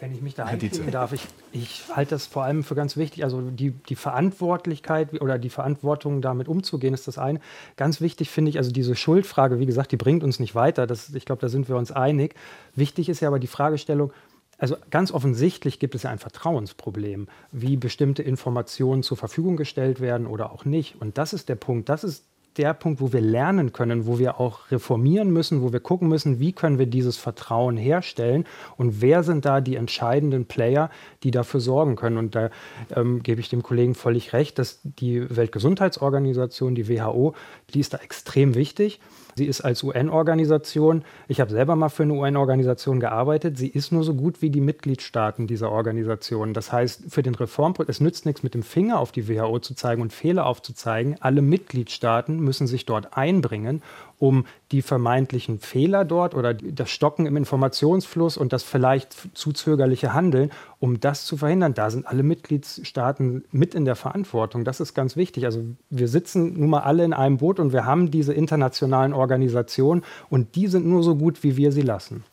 Wenn 0.00 0.12
ich 0.12 0.22
mich 0.22 0.34
da 0.34 0.44
einbringen 0.44 0.90
darf, 0.90 1.12
ich, 1.12 1.22
ich 1.52 1.84
halte 1.94 2.10
das 2.10 2.26
vor 2.26 2.42
allem 2.42 2.64
für 2.64 2.74
ganz 2.74 2.96
wichtig. 2.96 3.22
Also 3.22 3.42
die, 3.42 3.70
die 3.70 3.94
Verantwortlichkeit 3.94 5.20
oder 5.20 5.38
die 5.38 5.50
Verantwortung, 5.50 6.20
damit 6.20 6.48
umzugehen, 6.48 6.94
ist 6.94 7.06
das 7.06 7.18
eine. 7.18 7.40
Ganz 7.76 8.00
wichtig 8.00 8.30
finde 8.30 8.50
ich, 8.50 8.58
also 8.58 8.72
diese 8.72 8.96
Schuldfrage, 8.96 9.60
wie 9.60 9.66
gesagt, 9.66 9.92
die 9.92 9.96
bringt 9.96 10.24
uns 10.24 10.40
nicht 10.40 10.54
weiter. 10.54 10.86
Das, 10.86 11.14
ich 11.14 11.24
glaube, 11.24 11.40
da 11.40 11.48
sind 11.48 11.68
wir 11.68 11.76
uns 11.76 11.92
einig. 11.92 12.34
Wichtig 12.74 13.08
ist 13.08 13.20
ja 13.20 13.28
aber 13.28 13.38
die 13.38 13.46
Fragestellung, 13.46 14.12
also 14.58 14.76
ganz 14.90 15.12
offensichtlich 15.12 15.78
gibt 15.78 15.94
es 15.94 16.02
ja 16.02 16.10
ein 16.10 16.18
Vertrauensproblem, 16.18 17.28
wie 17.52 17.76
bestimmte 17.76 18.24
Informationen 18.24 19.04
zur 19.04 19.16
Verfügung 19.16 19.56
gestellt 19.56 20.00
werden 20.00 20.26
oder 20.26 20.52
auch 20.52 20.64
nicht. 20.64 21.00
Und 21.00 21.16
das 21.18 21.32
ist 21.32 21.48
der 21.48 21.54
Punkt, 21.54 21.88
das 21.88 22.02
ist 22.02 22.24
der 22.58 22.74
Punkt, 22.74 23.00
wo 23.00 23.12
wir 23.12 23.20
lernen 23.20 23.72
können, 23.72 24.06
wo 24.06 24.18
wir 24.18 24.40
auch 24.40 24.70
reformieren 24.70 25.30
müssen, 25.30 25.62
wo 25.62 25.72
wir 25.72 25.80
gucken 25.80 26.08
müssen, 26.08 26.40
wie 26.40 26.52
können 26.52 26.78
wir 26.78 26.86
dieses 26.86 27.16
Vertrauen 27.16 27.76
herstellen 27.76 28.44
und 28.76 29.00
wer 29.00 29.22
sind 29.22 29.44
da 29.44 29.60
die 29.60 29.76
entscheidenden 29.76 30.46
Player, 30.46 30.90
die 31.22 31.30
dafür 31.30 31.60
sorgen 31.60 31.96
können. 31.96 32.18
Und 32.18 32.34
da 32.34 32.50
ähm, 32.94 33.22
gebe 33.22 33.40
ich 33.40 33.48
dem 33.48 33.62
Kollegen 33.62 33.94
völlig 33.94 34.32
recht, 34.32 34.58
dass 34.58 34.80
die 34.82 35.24
Weltgesundheitsorganisation, 35.34 36.74
die 36.74 36.88
WHO, 36.88 37.34
die 37.72 37.80
ist 37.80 37.94
da 37.94 37.98
extrem 37.98 38.54
wichtig. 38.54 39.00
Sie 39.38 39.46
ist 39.46 39.60
als 39.60 39.82
UN-Organisation, 39.84 41.04
ich 41.28 41.40
habe 41.40 41.50
selber 41.50 41.76
mal 41.76 41.88
für 41.88 42.02
eine 42.02 42.14
UN-Organisation 42.14 42.98
gearbeitet, 42.98 43.56
sie 43.56 43.68
ist 43.68 43.92
nur 43.92 44.02
so 44.02 44.14
gut 44.14 44.42
wie 44.42 44.50
die 44.50 44.60
Mitgliedstaaten 44.60 45.46
dieser 45.46 45.70
Organisation. 45.70 46.54
Das 46.54 46.72
heißt, 46.72 47.04
für 47.08 47.22
den 47.22 47.36
Reformprozess, 47.36 47.96
es 47.96 48.00
nützt 48.00 48.26
nichts 48.26 48.42
mit 48.42 48.54
dem 48.54 48.64
Finger 48.64 48.98
auf 48.98 49.12
die 49.12 49.28
WHO 49.28 49.60
zu 49.60 49.74
zeigen 49.74 50.02
und 50.02 50.12
Fehler 50.12 50.44
aufzuzeigen. 50.44 51.16
Alle 51.20 51.40
Mitgliedstaaten 51.40 52.40
müssen 52.40 52.66
sich 52.66 52.84
dort 52.84 53.16
einbringen 53.16 53.82
um 54.18 54.46
die 54.72 54.82
vermeintlichen 54.82 55.58
Fehler 55.58 56.04
dort 56.04 56.34
oder 56.34 56.54
das 56.54 56.90
Stocken 56.90 57.26
im 57.26 57.36
Informationsfluss 57.36 58.36
und 58.36 58.52
das 58.52 58.62
vielleicht 58.62 59.16
zu 59.34 59.52
zögerliche 59.52 60.12
Handeln, 60.12 60.50
um 60.80 61.00
das 61.00 61.24
zu 61.24 61.36
verhindern. 61.36 61.74
Da 61.74 61.90
sind 61.90 62.06
alle 62.06 62.22
Mitgliedstaaten 62.22 63.44
mit 63.50 63.74
in 63.74 63.84
der 63.84 63.96
Verantwortung. 63.96 64.64
Das 64.64 64.80
ist 64.80 64.94
ganz 64.94 65.16
wichtig. 65.16 65.44
Also 65.44 65.62
wir 65.90 66.08
sitzen 66.08 66.58
nun 66.58 66.70
mal 66.70 66.80
alle 66.80 67.04
in 67.04 67.12
einem 67.12 67.38
Boot 67.38 67.60
und 67.60 67.72
wir 67.72 67.84
haben 67.84 68.10
diese 68.10 68.34
internationalen 68.34 69.12
Organisationen 69.12 70.02
und 70.30 70.54
die 70.54 70.66
sind 70.66 70.86
nur 70.86 71.02
so 71.02 71.16
gut, 71.16 71.42
wie 71.42 71.56
wir 71.56 71.72
sie 71.72 71.82
lassen. 71.82 72.24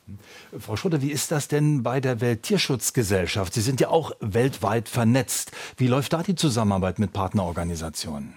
Frau 0.57 0.75
Schröder, 0.75 1.01
wie 1.01 1.11
ist 1.11 1.31
das 1.31 1.47
denn 1.47 1.83
bei 1.83 2.01
der 2.01 2.21
Welttierschutzgesellschaft? 2.21 3.53
Sie 3.53 3.61
sind 3.61 3.79
ja 3.79 3.89
auch 3.89 4.11
weltweit 4.19 4.89
vernetzt. 4.89 5.51
Wie 5.77 5.87
läuft 5.87 6.13
da 6.13 6.23
die 6.23 6.35
Zusammenarbeit 6.35 6.99
mit 6.99 7.13
Partnerorganisationen? 7.13 8.33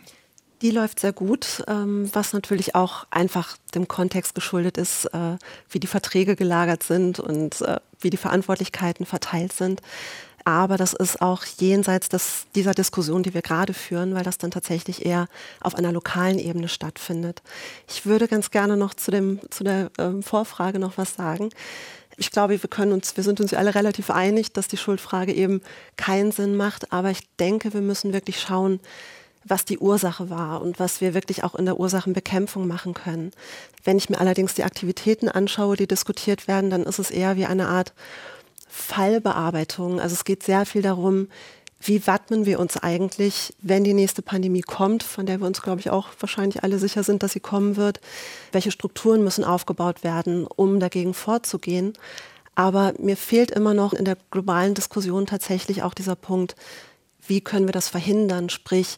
Die 0.61 0.71
läuft 0.71 0.99
sehr 0.99 1.13
gut, 1.13 1.63
ähm, 1.69 2.11
was 2.13 2.33
natürlich 2.33 2.75
auch 2.75 3.07
einfach 3.11 3.57
dem 3.75 3.87
Kontext 3.87 4.35
geschuldet 4.35 4.77
ist, 4.77 5.05
äh, 5.07 5.37
wie 5.71 5.79
die 5.79 5.87
Verträge 5.87 6.35
gelagert 6.35 6.83
sind 6.83 7.21
und 7.21 7.61
äh, 7.61 7.79
wie 8.01 8.11
die 8.11 8.17
Verantwortlichkeiten 8.17 9.07
verteilt 9.07 9.53
sind. 9.53 9.83
Aber 10.45 10.77
das 10.77 10.95
ist 10.95 11.21
auch 11.21 11.45
jenseits 11.45 12.09
des, 12.09 12.47
dieser 12.55 12.73
Diskussion, 12.73 13.23
die 13.23 13.35
wir 13.35 13.43
gerade 13.43 13.75
führen, 13.75 14.15
weil 14.15 14.25
das 14.25 14.39
dann 14.39 14.51
tatsächlich 14.51 15.05
eher 15.05 15.29
auf 15.61 15.75
einer 15.75 15.93
lokalen 15.93 16.39
Ebene 16.39 16.69
stattfindet. 16.69 17.43
Ich 17.87 18.07
würde 18.07 18.27
ganz 18.29 18.51
gerne 18.51 18.77
noch 18.77 18.95
zu, 18.95 19.11
dem, 19.11 19.41
zu 19.51 19.63
der 19.63 19.91
ähm, 19.99 20.23
Vorfrage 20.23 20.79
noch 20.79 20.97
was 20.97 21.15
sagen. 21.15 21.51
Ich 22.17 22.31
glaube, 22.31 22.61
wir 22.63 22.71
können 22.71 22.93
uns, 22.93 23.17
wir 23.17 23.23
sind 23.23 23.41
uns 23.41 23.55
alle 23.55 23.75
relativ 23.75 24.11
einig, 24.11 24.53
dass 24.53 24.67
die 24.67 24.77
Schuldfrage 24.77 25.33
eben 25.33 25.61
keinen 25.97 26.33
Sinn 26.33 26.57
macht. 26.57 26.93
Aber 26.93 27.11
ich 27.11 27.29
denke, 27.37 27.75
wir 27.75 27.83
müssen 27.83 28.13
wirklich 28.13 28.41
schauen, 28.41 28.81
was 29.45 29.65
die 29.65 29.79
Ursache 29.79 30.31
war 30.31 30.61
und 30.61 30.79
was 30.79 31.01
wir 31.01 31.15
wirklich 31.15 31.45
auch 31.45 31.55
in 31.55 31.65
der 31.65 31.79
Ursachenbekämpfung 31.79 32.67
machen 32.67 32.95
können. 32.95 33.33
Wenn 33.85 33.97
ich 33.97 34.11
mir 34.11 34.21
allerdings 34.21 34.55
die 34.55 34.65
Aktivitäten 34.65 35.29
anschaue, 35.29 35.77
die 35.77 35.87
diskutiert 35.87 36.49
werden, 36.49 36.71
dann 36.71 36.83
ist 36.83 36.99
es 36.99 37.11
eher 37.11 37.37
wie 37.37 37.47
eine 37.47 37.69
Art 37.69 37.93
Fallbearbeitung. 38.69 40.01
Also 40.01 40.15
es 40.15 40.25
geht 40.25 40.43
sehr 40.43 40.67
viel 40.67 40.83
darum, 40.83 41.29
wie 41.81 42.07
wappnen 42.07 42.45
wir 42.45 42.59
uns 42.59 42.77
eigentlich, 42.77 43.55
wenn 43.61 43.85
die 43.85 43.95
nächste 43.95 44.21
Pandemie 44.21 44.63
kommt, 44.63 45.05
von 45.05 45.27
der 45.27 45.41
wir 45.41 45.47
uns, 45.47 45.63
glaube 45.63 45.81
ich, 45.81 45.91
auch 45.91 46.09
wahrscheinlich 46.19 46.65
alle 46.65 46.79
sicher 46.79 47.05
sind, 47.05 47.23
dass 47.23 47.33
sie 47.33 47.41
kommen 47.41 47.77
wird. 47.77 48.01
Welche 48.51 48.73
Strukturen 48.73 49.23
müssen 49.23 49.45
aufgebaut 49.45 50.03
werden, 50.03 50.47
um 50.47 50.81
dagegen 50.81 51.15
vorzugehen? 51.15 51.93
Aber 52.57 52.95
mir 52.99 53.17
fehlt 53.17 53.53
immer 53.53 53.75
noch 53.75 53.93
in 53.93 54.05
der 54.05 54.19
globalen 54.33 54.75
Diskussion 54.75 55.27
tatsächlich 55.27 55.85
auch 55.85 55.95
dieser 55.95 56.17
Punkt, 56.17 56.57
wie 57.25 57.41
können 57.41 57.69
wir 57.69 57.73
das 57.73 57.89
verhindern? 57.89 58.49
Sprich, 58.49 58.97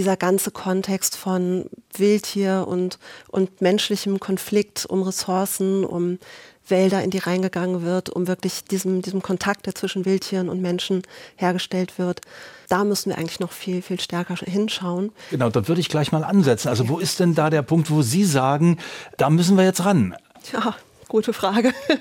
dieser 0.00 0.16
ganze 0.16 0.50
Kontext 0.50 1.14
von 1.14 1.66
Wildtier 1.94 2.64
und, 2.66 2.98
und 3.28 3.60
menschlichem 3.60 4.18
Konflikt 4.18 4.86
um 4.86 5.02
Ressourcen, 5.02 5.84
um 5.84 6.18
Wälder, 6.66 7.02
in 7.02 7.10
die 7.10 7.18
reingegangen 7.18 7.82
wird, 7.82 8.08
um 8.08 8.26
wirklich 8.26 8.64
diesem, 8.64 9.02
diesem 9.02 9.20
Kontakt, 9.20 9.66
der 9.66 9.74
zwischen 9.74 10.06
Wildtieren 10.06 10.48
und 10.48 10.62
Menschen 10.62 11.02
hergestellt 11.36 11.98
wird. 11.98 12.22
Da 12.70 12.84
müssen 12.84 13.10
wir 13.10 13.18
eigentlich 13.18 13.40
noch 13.40 13.52
viel, 13.52 13.82
viel 13.82 14.00
stärker 14.00 14.36
hinschauen. 14.36 15.12
Genau, 15.30 15.50
da 15.50 15.68
würde 15.68 15.82
ich 15.82 15.90
gleich 15.90 16.12
mal 16.12 16.24
ansetzen. 16.24 16.68
Also 16.68 16.88
wo 16.88 16.98
ist 16.98 17.20
denn 17.20 17.34
da 17.34 17.50
der 17.50 17.60
Punkt, 17.60 17.90
wo 17.90 18.00
Sie 18.00 18.24
sagen, 18.24 18.78
da 19.18 19.28
müssen 19.28 19.58
wir 19.58 19.64
jetzt 19.64 19.84
ran? 19.84 20.14
Ja, 20.50 20.76
gute 21.08 21.34
Frage. 21.34 21.74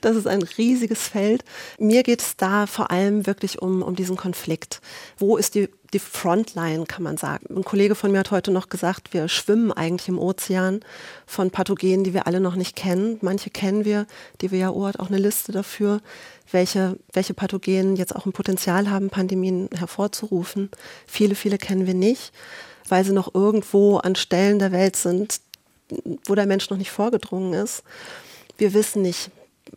Das 0.00 0.16
ist 0.16 0.26
ein 0.26 0.42
riesiges 0.42 1.08
Feld. 1.08 1.44
Mir 1.78 2.02
geht 2.02 2.22
es 2.22 2.36
da 2.36 2.66
vor 2.66 2.90
allem 2.90 3.26
wirklich 3.26 3.60
um, 3.60 3.82
um 3.82 3.94
diesen 3.94 4.16
Konflikt. 4.16 4.80
Wo 5.18 5.36
ist 5.36 5.54
die, 5.54 5.68
die 5.92 5.98
Frontline, 5.98 6.86
kann 6.86 7.02
man 7.02 7.16
sagen? 7.16 7.46
Ein 7.54 7.64
Kollege 7.64 7.94
von 7.94 8.12
mir 8.12 8.18
hat 8.18 8.30
heute 8.30 8.50
noch 8.50 8.68
gesagt, 8.68 9.12
wir 9.12 9.28
schwimmen 9.28 9.72
eigentlich 9.72 10.08
im 10.08 10.18
Ozean 10.18 10.80
von 11.26 11.50
Pathogenen, 11.50 12.04
die 12.04 12.14
wir 12.14 12.26
alle 12.26 12.40
noch 12.40 12.54
nicht 12.54 12.76
kennen. 12.76 13.18
Manche 13.22 13.50
kennen 13.50 13.84
wir. 13.84 14.06
Die 14.40 14.52
WHO 14.52 14.86
hat 14.86 15.00
auch 15.00 15.08
eine 15.08 15.18
Liste 15.18 15.52
dafür, 15.52 16.00
welche, 16.52 16.96
welche 17.12 17.34
Pathogenen 17.34 17.96
jetzt 17.96 18.14
auch 18.14 18.26
ein 18.26 18.32
Potenzial 18.32 18.90
haben, 18.90 19.10
Pandemien 19.10 19.68
hervorzurufen. 19.76 20.70
Viele, 21.06 21.34
viele 21.34 21.58
kennen 21.58 21.86
wir 21.86 21.94
nicht, 21.94 22.32
weil 22.88 23.04
sie 23.04 23.12
noch 23.12 23.34
irgendwo 23.34 23.98
an 23.98 24.14
Stellen 24.14 24.58
der 24.58 24.72
Welt 24.72 24.96
sind, 24.96 25.40
wo 26.26 26.34
der 26.34 26.46
Mensch 26.46 26.70
noch 26.70 26.78
nicht 26.78 26.90
vorgedrungen 26.90 27.52
ist 27.52 27.82
wir 28.60 28.74
wissen 28.74 29.02
nicht, 29.02 29.30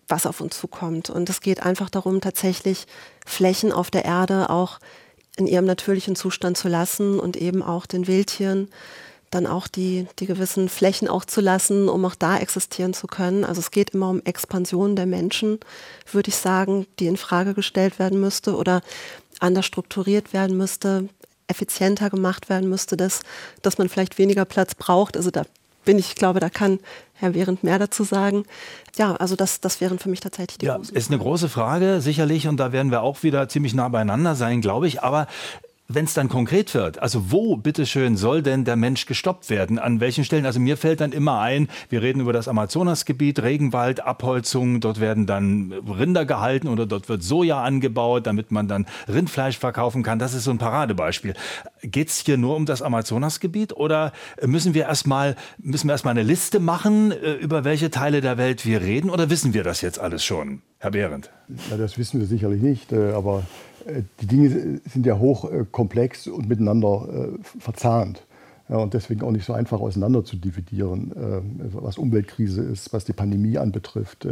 was 0.08 0.26
auf 0.26 0.42
uns 0.42 0.60
zukommt. 0.60 1.10
Und 1.10 1.30
es 1.30 1.42
geht 1.42 1.64
einfach 1.64 1.90
darum, 1.90 2.22
tatsächlich 2.22 2.86
Flächen 3.26 3.72
auf 3.72 3.90
der 3.90 4.06
Erde 4.06 4.50
auch 4.50 4.80
in 5.38 5.48
ihrem 5.48 5.66
natürlichen 5.66 6.16
Zustand 6.16 6.58
zu 6.58 6.68
lassen 6.68 7.20
und 7.20 7.38
eben 7.38 7.64
auch 7.64 7.86
den 7.86 8.08
Wildtieren 8.08 8.70
dann 9.34 9.48
auch 9.48 9.68
die, 9.68 10.08
die 10.20 10.26
gewissen 10.26 10.70
Flächen 10.70 11.08
auch 11.08 11.26
zu 11.26 11.42
lassen, 11.42 11.90
um 11.90 12.06
auch 12.06 12.16
da 12.16 12.38
existieren 12.38 12.94
zu 12.94 13.08
können. 13.08 13.44
Also 13.44 13.60
es 13.60 13.72
geht 13.72 13.92
immer 13.92 14.10
um 14.10 14.22
Expansion 14.26 14.96
der 14.96 15.06
Menschen, 15.06 15.60
würde 16.12 16.30
ich 16.30 16.36
sagen, 16.36 16.86
die 17.00 17.08
in 17.08 17.18
Frage 17.18 17.54
gestellt 17.54 18.00
werden 18.00 18.20
müsste 18.20 18.56
oder 18.56 18.82
anders 19.40 19.66
strukturiert 19.66 20.34
werden 20.34 20.58
müsste, 20.58 21.10
effizienter 21.48 22.10
gemacht 22.10 22.50
werden 22.50 22.70
müsste, 22.70 22.96
dass, 22.96 23.22
dass 23.62 23.78
man 23.78 23.90
vielleicht 23.90 24.18
weniger 24.18 24.46
Platz 24.46 24.76
braucht. 24.76 25.18
Also 25.18 25.32
da 25.32 25.44
bin 25.86 26.00
ich, 26.00 26.16
glaube, 26.16 26.40
da 26.40 26.50
kann 26.50 26.80
Herr 27.16 27.32
Behrendt 27.32 27.64
mehr 27.64 27.80
dazu 27.80 28.04
sagen. 28.04 28.46
Ja, 28.98 29.16
also 29.16 29.36
das, 29.36 29.62
das 29.62 29.82
wären 29.82 30.00
für 30.00 30.10
mich 30.10 30.20
tatsächlich 30.20 30.58
die 30.58 30.66
Ja, 30.66 30.78
ist 30.92 31.10
eine 31.10 31.20
große 31.20 31.50
Frage, 31.50 32.02
sicherlich, 32.02 32.48
und 32.48 32.58
da 32.58 32.72
werden 32.72 32.92
wir 32.92 33.02
auch 33.02 33.24
wieder 33.24 33.48
ziemlich 33.50 33.74
nah 33.74 33.88
beieinander 33.88 34.36
sein, 34.36 34.62
glaube 34.62 34.88
ich. 34.88 35.04
Aber 35.04 35.28
wenn 35.88 36.06
es 36.06 36.14
dann 36.14 36.30
konkret 36.30 36.74
wird, 36.74 37.00
also 37.00 37.32
wo, 37.32 37.58
bitteschön, 37.58 38.16
soll 38.16 38.42
denn 38.42 38.64
der 38.64 38.76
Mensch 38.76 39.06
gestoppt 39.06 39.50
werden? 39.50 39.80
An 39.80 40.00
welchen 40.00 40.24
Stellen? 40.24 40.46
Also 40.46 40.60
mir 40.60 40.78
fällt 40.78 41.02
dann 41.02 41.12
immer 41.12 41.40
ein, 41.40 41.68
wir 41.90 42.02
reden 42.02 42.22
über 42.22 42.32
das 42.32 42.48
Amazonasgebiet, 42.48 43.42
Regenwald, 43.42 44.00
Abholzung, 44.00 44.80
dort 44.80 45.00
werden 45.00 45.26
dann 45.26 45.74
Rinder 45.74 46.26
gehalten 46.26 46.68
oder 46.68 46.86
dort 46.86 47.10
wird 47.10 47.22
Soja 47.22 47.62
angebaut, 47.62 48.26
damit 48.28 48.52
man 48.52 48.68
dann 48.68 48.86
Rindfleisch 49.08 49.58
verkaufen 49.58 50.04
kann. 50.04 50.20
Das 50.20 50.34
ist 50.34 50.46
so 50.46 50.52
ein 50.52 50.58
Paradebeispiel. 50.58 51.34
Geht 51.82 52.10
es 52.10 52.20
hier 52.20 52.38
nur 52.38 52.56
um 52.56 52.66
das 52.66 52.82
Amazonasgebiet 52.82 53.74
oder 53.74 54.14
müssen 54.46 54.74
wir 54.74 54.84
erstmal 54.84 55.36
müssen 55.58 55.92
eine 55.92 56.24
Liste 56.24 56.60
machen, 56.60 57.12
äh, 57.12 57.34
über 57.34 57.64
welche 57.64 57.92
Teile 57.92 58.22
der 58.22 58.38
Welt 58.38 58.66
wir 58.66 58.82
reden 58.82 59.10
oder 59.10 59.30
wissen 59.30 59.54
wir 59.54 59.64
das 59.64 59.82
jetzt 59.82 60.00
alles 60.00 60.24
schon? 60.24 60.62
Herr 60.80 60.92
Behrendt. 60.92 61.30
Ja, 61.70 61.78
das 61.78 61.98
wissen 61.98 62.20
wir 62.20 62.28
sicherlich 62.28 62.62
nicht, 62.62 62.92
äh, 62.92 63.12
aber 63.12 63.44
die 64.22 64.28
Dinge 64.28 64.80
sind 64.88 65.06
ja 65.06 65.18
hochkomplex 65.18 66.28
und 66.28 66.48
miteinander 66.48 67.08
äh, 67.10 67.60
verzahnt. 67.60 68.24
Ja, 68.70 68.78
und 68.78 68.94
deswegen 68.94 69.24
auch 69.24 69.32
nicht 69.32 69.44
so 69.44 69.52
einfach 69.52 69.82
auseinander 69.82 70.24
zu 70.24 70.38
dividieren, 70.38 71.12
äh, 71.12 71.42
was 71.74 71.98
Umweltkrise 71.98 72.62
ist, 72.62 72.94
was 72.94 73.04
die 73.04 73.12
Pandemie 73.12 73.58
anbetrifft, 73.58 74.26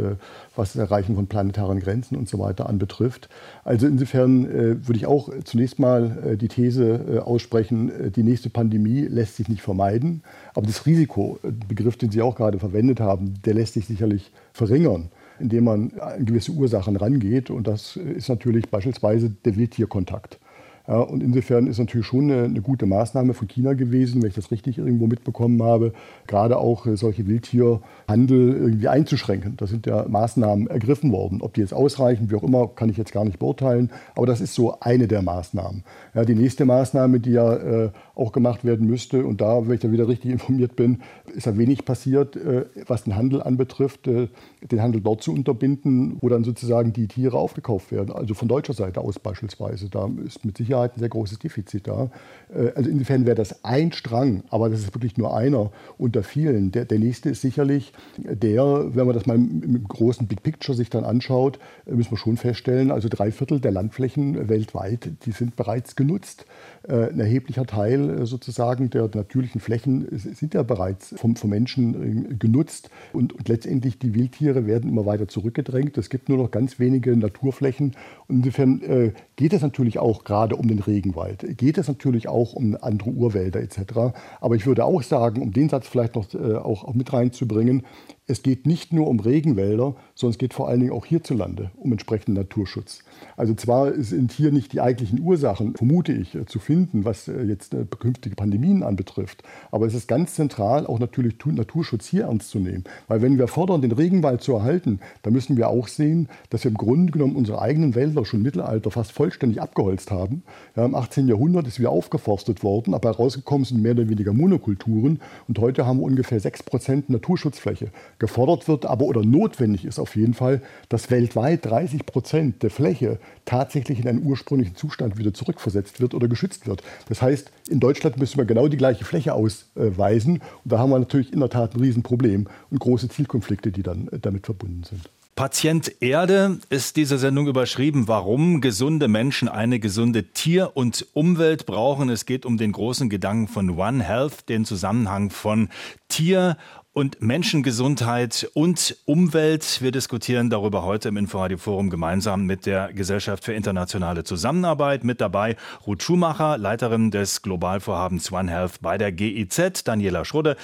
was 0.56 0.72
das 0.72 0.80
Erreichen 0.80 1.16
von 1.16 1.26
planetaren 1.26 1.80
Grenzen 1.80 2.16
und 2.16 2.30
so 2.30 2.38
weiter 2.38 2.66
anbetrifft. 2.66 3.28
Also 3.62 3.86
insofern 3.86 4.48
würde 4.48 4.96
ich 4.96 5.04
auch 5.04 5.28
zunächst 5.44 5.78
mal 5.78 6.36
die 6.40 6.48
These 6.48 7.22
aussprechen, 7.26 7.92
die 8.16 8.22
nächste 8.22 8.48
Pandemie 8.48 9.02
lässt 9.02 9.36
sich 9.36 9.48
nicht 9.48 9.60
vermeiden, 9.60 10.22
aber 10.54 10.66
das 10.66 10.86
Risiko, 10.86 11.38
Begriff, 11.68 11.98
den 11.98 12.10
Sie 12.10 12.22
auch 12.22 12.36
gerade 12.36 12.58
verwendet 12.58 13.00
haben, 13.00 13.34
der 13.44 13.52
lässt 13.52 13.74
sich 13.74 13.86
sicherlich 13.86 14.32
verringern 14.54 15.10
indem 15.42 15.64
man 15.64 15.92
an 15.98 16.24
gewisse 16.24 16.52
Ursachen 16.52 16.96
rangeht. 16.96 17.50
Und 17.50 17.66
das 17.66 17.96
ist 17.96 18.28
natürlich 18.28 18.70
beispielsweise 18.70 19.30
der 19.44 19.56
Wildtierkontakt. 19.56 20.38
Und 20.86 21.22
insofern 21.22 21.68
ist 21.68 21.78
natürlich 21.78 22.06
schon 22.06 22.30
eine, 22.30 22.44
eine, 22.44 22.60
gute 22.60 22.86
Maßnahme 22.86 23.34
von 23.34 23.46
China 23.46 23.74
gewesen, 23.74 24.20
wenn 24.20 24.30
ich 24.30 24.34
das 24.34 24.50
richtig 24.50 24.78
irgendwo 24.78 25.06
mitbekommen 25.06 25.62
habe, 25.62 25.92
gerade 26.26 26.58
auch 26.58 26.86
äh, 26.86 26.96
solche 26.96 27.26
Wildtierhandel 27.28 28.56
irgendwie 28.56 28.88
einzuschränken. 28.88 29.56
Da 29.56 29.68
sind 29.68 29.86
ja 29.86 30.06
Maßnahmen 30.08 30.66
ergriffen 30.66 31.12
worden. 31.12 31.40
Ob 31.40 31.54
die 31.54 31.60
jetzt 31.60 31.72
ausreichen, 31.72 32.30
wie 32.30 32.34
auch 32.34 32.42
immer, 32.42 32.66
kann 32.66 32.88
ich 32.88 32.96
jetzt 32.96 33.12
gar 33.12 33.24
nicht 33.24 33.38
beurteilen. 33.38 33.90
Aber 34.16 34.26
das 34.26 34.40
ist 34.40 34.54
so 34.54 34.80
eine 34.80 35.06
der 35.06 35.22
Maßnahmen. 35.22 35.84
Ja, 36.14 36.24
die 36.24 36.34
nächste 36.34 36.64
Maßnahme, 36.64 37.20
die 37.20 37.30
ja 37.30 37.54
äh, 37.54 37.90
auch 38.16 38.32
gemacht 38.32 38.64
werden 38.64 38.88
müsste, 38.88 39.24
und 39.24 39.40
da, 39.40 39.66
wenn 39.66 39.74
ich 39.74 39.80
da 39.80 39.92
wieder 39.92 40.08
richtig 40.08 40.30
informiert 40.32 40.74
bin, 40.74 41.00
ist 41.32 41.46
ja 41.46 41.56
wenig 41.56 41.84
passiert, 41.84 42.34
äh, 42.34 42.64
was 42.88 43.04
den 43.04 43.14
Handel 43.14 43.40
anbetrifft, 43.40 44.08
äh, 44.08 44.26
den 44.60 44.82
Handel 44.82 45.00
dort 45.00 45.22
zu 45.22 45.32
unterbinden, 45.32 46.16
wo 46.20 46.28
dann 46.28 46.42
sozusagen 46.42 46.92
die 46.92 47.06
Tiere 47.06 47.38
aufgekauft 47.38 47.92
werden. 47.92 48.10
Also 48.12 48.34
von 48.34 48.48
deutscher 48.48 48.74
Seite 48.74 49.00
aus 49.00 49.20
beispielsweise. 49.20 49.88
Da 49.88 50.10
ist 50.26 50.44
mit 50.44 50.56
Sicherheit 50.56 50.71
Sicherheit 50.72 50.96
ein 50.96 51.00
sehr 51.00 51.08
großes 51.08 51.38
Defizit 51.38 51.86
da. 51.86 52.10
Äh, 52.54 52.72
also 52.74 52.88
insofern 52.88 53.26
wäre 53.26 53.36
das 53.36 53.64
ein 53.64 53.92
Strang, 53.92 54.42
aber 54.50 54.68
das 54.68 54.80
ist 54.80 54.94
wirklich 54.94 55.16
nur 55.16 55.36
einer 55.36 55.70
unter 55.98 56.22
vielen. 56.22 56.72
Der, 56.72 56.84
der 56.84 56.98
nächste 56.98 57.30
ist 57.30 57.42
sicherlich 57.42 57.92
der, 58.16 58.94
wenn 58.94 59.06
man 59.06 59.14
das 59.14 59.26
mal 59.26 59.36
im 59.36 59.84
großen 59.86 60.26
Big 60.26 60.42
Picture 60.42 60.76
sich 60.76 60.90
dann 60.90 61.04
anschaut, 61.04 61.58
äh, 61.86 61.92
müssen 61.92 62.12
wir 62.12 62.18
schon 62.18 62.36
feststellen, 62.36 62.90
also 62.90 63.08
drei 63.10 63.30
Viertel 63.30 63.60
der 63.60 63.72
Landflächen 63.72 64.48
weltweit, 64.48 65.10
die 65.26 65.32
sind 65.32 65.56
bereits 65.56 65.96
genutzt. 65.96 66.46
Äh, 66.88 67.10
ein 67.10 67.20
erheblicher 67.20 67.66
Teil 67.66 68.26
sozusagen 68.26 68.90
der 68.90 69.08
natürlichen 69.14 69.60
Flächen 69.60 70.06
sind 70.10 70.54
ja 70.54 70.62
bereits 70.62 71.14
vom, 71.16 71.36
vom 71.36 71.50
Menschen 71.50 72.38
genutzt 72.38 72.90
und, 73.12 73.32
und 73.32 73.48
letztendlich 73.48 73.98
die 73.98 74.14
Wildtiere 74.14 74.66
werden 74.66 74.90
immer 74.90 75.06
weiter 75.06 75.28
zurückgedrängt. 75.28 75.98
Es 75.98 76.08
gibt 76.10 76.28
nur 76.28 76.38
noch 76.38 76.50
ganz 76.50 76.78
wenige 76.78 77.16
Naturflächen. 77.16 77.92
Und 78.28 78.36
insofern 78.36 79.12
geht 79.36 79.52
es 79.52 79.62
natürlich 79.62 79.98
auch 79.98 80.24
gerade 80.24 80.56
um 80.62 80.68
den 80.68 80.78
Regenwald, 80.78 81.58
geht 81.58 81.78
es 81.78 81.88
natürlich 81.88 82.28
auch 82.28 82.54
um 82.54 82.76
andere 82.80 83.10
Urwälder 83.10 83.60
etc. 83.60 84.14
Aber 84.40 84.54
ich 84.54 84.66
würde 84.66 84.84
auch 84.84 85.02
sagen, 85.02 85.42
um 85.42 85.52
den 85.52 85.68
Satz 85.68 85.86
vielleicht 85.86 86.14
noch 86.14 86.32
äh, 86.34 86.54
auch, 86.54 86.84
auch 86.84 86.94
mit 86.94 87.12
reinzubringen, 87.12 87.84
es 88.28 88.42
geht 88.42 88.66
nicht 88.66 88.92
nur 88.92 89.08
um 89.08 89.18
Regenwälder, 89.18 89.96
sondern 90.14 90.32
es 90.32 90.38
geht 90.38 90.54
vor 90.54 90.68
allen 90.68 90.78
Dingen 90.78 90.92
auch 90.92 91.04
hierzulande 91.04 91.72
um 91.76 91.90
entsprechenden 91.90 92.34
Naturschutz. 92.34 93.00
Also 93.36 93.54
zwar 93.54 93.92
sind 94.00 94.30
hier 94.30 94.52
nicht 94.52 94.72
die 94.72 94.80
eigentlichen 94.80 95.20
Ursachen, 95.20 95.74
vermute 95.74 96.12
ich, 96.12 96.38
zu 96.46 96.60
finden, 96.60 97.04
was 97.04 97.26
äh, 97.26 97.42
jetzt 97.42 97.74
äh, 97.74 97.84
künftige 97.98 98.36
Pandemien 98.36 98.84
anbetrifft, 98.84 99.42
aber 99.72 99.86
es 99.86 99.94
ist 99.94 100.06
ganz 100.06 100.34
zentral, 100.34 100.86
auch 100.86 101.00
natürlich 101.00 101.34
Naturschutz 101.44 102.06
hier 102.06 102.24
ernst 102.24 102.50
zu 102.50 102.60
nehmen. 102.60 102.84
Weil 103.08 103.22
wenn 103.22 103.38
wir 103.38 103.48
fordern, 103.48 103.82
den 103.82 103.92
Regenwald 103.92 104.42
zu 104.42 104.52
erhalten, 104.54 105.00
dann 105.22 105.32
müssen 105.32 105.56
wir 105.56 105.68
auch 105.68 105.88
sehen, 105.88 106.28
dass 106.50 106.62
wir 106.62 106.70
im 106.70 106.76
Grunde 106.76 107.10
genommen 107.10 107.34
unsere 107.34 107.60
eigenen 107.60 107.96
Wälder 107.96 108.24
schon 108.24 108.40
im 108.40 108.44
Mittelalter 108.44 108.92
fast 108.92 109.10
vollständig 109.10 109.60
abgeholzt 109.60 110.12
haben. 110.12 110.44
Ja, 110.76 110.84
Im 110.84 110.94
18. 110.94 111.26
Jahrhundert 111.26 111.66
ist 111.66 111.80
wieder 111.80 111.90
aufgeforstet 111.90 112.62
worden, 112.62 112.94
aber 112.94 113.10
herausgekommen 113.10 113.64
sind 113.64 113.82
mehr 113.82 113.92
oder 113.92 114.08
weniger 114.08 114.32
Monokulturen 114.32 115.20
und 115.48 115.58
heute 115.58 115.86
haben 115.86 115.98
wir 115.98 116.04
ungefähr 116.04 116.40
6% 116.40 117.04
Naturschutzfläche 117.08 117.90
gefordert 118.22 118.68
wird, 118.68 118.86
aber 118.86 119.04
oder 119.06 119.22
notwendig 119.22 119.84
ist 119.84 119.98
auf 119.98 120.14
jeden 120.14 120.32
Fall, 120.32 120.62
dass 120.88 121.10
weltweit 121.10 121.66
30 121.66 122.06
Prozent 122.06 122.62
der 122.62 122.70
Fläche 122.70 123.18
tatsächlich 123.44 123.98
in 123.98 124.08
einen 124.08 124.24
ursprünglichen 124.24 124.76
Zustand 124.76 125.18
wieder 125.18 125.34
zurückversetzt 125.34 126.00
wird 126.00 126.14
oder 126.14 126.28
geschützt 126.28 126.68
wird. 126.68 126.84
Das 127.08 127.20
heißt, 127.20 127.50
in 127.68 127.80
Deutschland 127.80 128.18
müssen 128.18 128.38
wir 128.38 128.44
genau 128.44 128.68
die 128.68 128.76
gleiche 128.76 129.04
Fläche 129.04 129.34
ausweisen. 129.34 130.34
Und 130.34 130.72
da 130.72 130.78
haben 130.78 130.90
wir 130.90 131.00
natürlich 131.00 131.32
in 131.32 131.40
der 131.40 131.50
Tat 131.50 131.74
ein 131.74 131.80
Riesenproblem 131.80 132.46
und 132.70 132.78
große 132.78 133.08
Zielkonflikte, 133.08 133.72
die 133.72 133.82
dann 133.82 134.08
damit 134.22 134.46
verbunden 134.46 134.84
sind. 134.84 135.10
Patient 135.34 136.02
Erde 136.02 136.58
ist 136.68 136.96
diese 136.96 137.16
Sendung 137.16 137.48
überschrieben, 137.48 138.06
warum 138.06 138.60
gesunde 138.60 139.08
Menschen 139.08 139.48
eine 139.48 139.80
gesunde 139.80 140.24
Tier- 140.24 140.76
und 140.76 141.06
Umwelt 141.14 141.64
brauchen. 141.64 142.10
Es 142.10 142.26
geht 142.26 142.44
um 142.44 142.58
den 142.58 142.70
großen 142.70 143.08
Gedanken 143.08 143.48
von 143.48 143.70
One 143.70 144.04
Health, 144.04 144.50
den 144.50 144.66
Zusammenhang 144.66 145.30
von 145.30 145.70
Tier 146.08 146.58
und 146.94 147.22
Menschengesundheit 147.22 148.50
und 148.52 148.96
Umwelt. 149.06 149.80
Wir 149.80 149.92
diskutieren 149.92 150.50
darüber 150.50 150.84
heute 150.84 151.08
im 151.08 151.16
Inforadio 151.16 151.56
Forum 151.56 151.88
gemeinsam 151.88 152.44
mit 152.44 152.66
der 152.66 152.92
Gesellschaft 152.92 153.44
für 153.44 153.54
internationale 153.54 154.24
Zusammenarbeit. 154.24 155.02
Mit 155.02 155.22
dabei 155.22 155.56
Ruth 155.86 156.02
Schumacher, 156.02 156.58
Leiterin 156.58 157.10
des 157.10 157.40
Globalvorhabens 157.40 158.30
One 158.30 158.50
Health 158.50 158.82
bei 158.82 158.98
der 158.98 159.10
GIZ, 159.10 159.84
Daniela 159.84 160.26
Schrudde, 160.26 160.56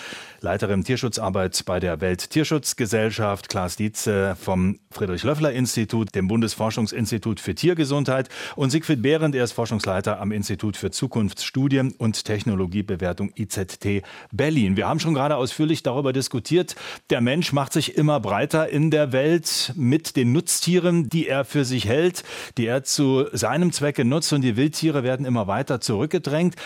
Leiterin 0.43 0.85
Tierschutzarbeit 0.85 1.63
bei 1.65 1.81
der 1.81 2.03
Welttierschutzgesellschaft, 2.03 3.49
Klaas 3.49 3.77
Dietze 3.77 4.37
vom 4.39 4.81
Friedrich-Löffler-Institut, 4.91 6.15
dem 6.15 6.29
Bundesforschungsinstitut 6.29 7.41
für 7.41 7.55
Tiergesundheit 7.55 8.29
und 8.55 8.71
Siegfried 8.71 9.01
Behrendt, 9.01 9.35
er 9.35 9.45
ist 9.45 9.53
Forschungsleiter 9.53 10.21
am 10.21 10.33
Institut 10.33 10.77
für 10.77 10.91
Zukunftsstudien 10.91 11.93
und 11.93 12.25
Technologiebewertung 12.25 13.33
IZT 13.35 14.03
Berlin. 14.31 14.77
Wir 14.77 14.87
haben 14.87 15.01
schon 15.01 15.15
gerade 15.15 15.37
ausführlich 15.37 15.83
darüber 15.83 16.13
diskutiert, 16.19 16.77
der 17.11 17.21
Mensch 17.21 17.53
macht 17.53 17.73
sich 17.73 17.97
immer 17.97 18.21
breiter 18.21 18.69
in 18.69 18.91
der 18.91 19.13
Welt 19.13 19.73
mit 19.77 20.17
den 20.17 20.33
Nutztieren, 20.33 21.09
die 21.09 21.29
er 21.29 21.45
für 21.45 21.65
sich 21.65 21.87
hält, 21.87 22.25
die 22.57 22.67
er 22.67 22.85
zu 22.85 23.27
seinem 23.33 23.73
Zwecke 23.73 24.05
nutzt 24.05 24.33
und 24.33 24.43
die 24.43 24.57
Wildtiere 24.57 25.03
werden 25.03 25.25
immer 25.25 25.47
weiter 25.47 25.81
zurückgedrängt. 25.81 26.57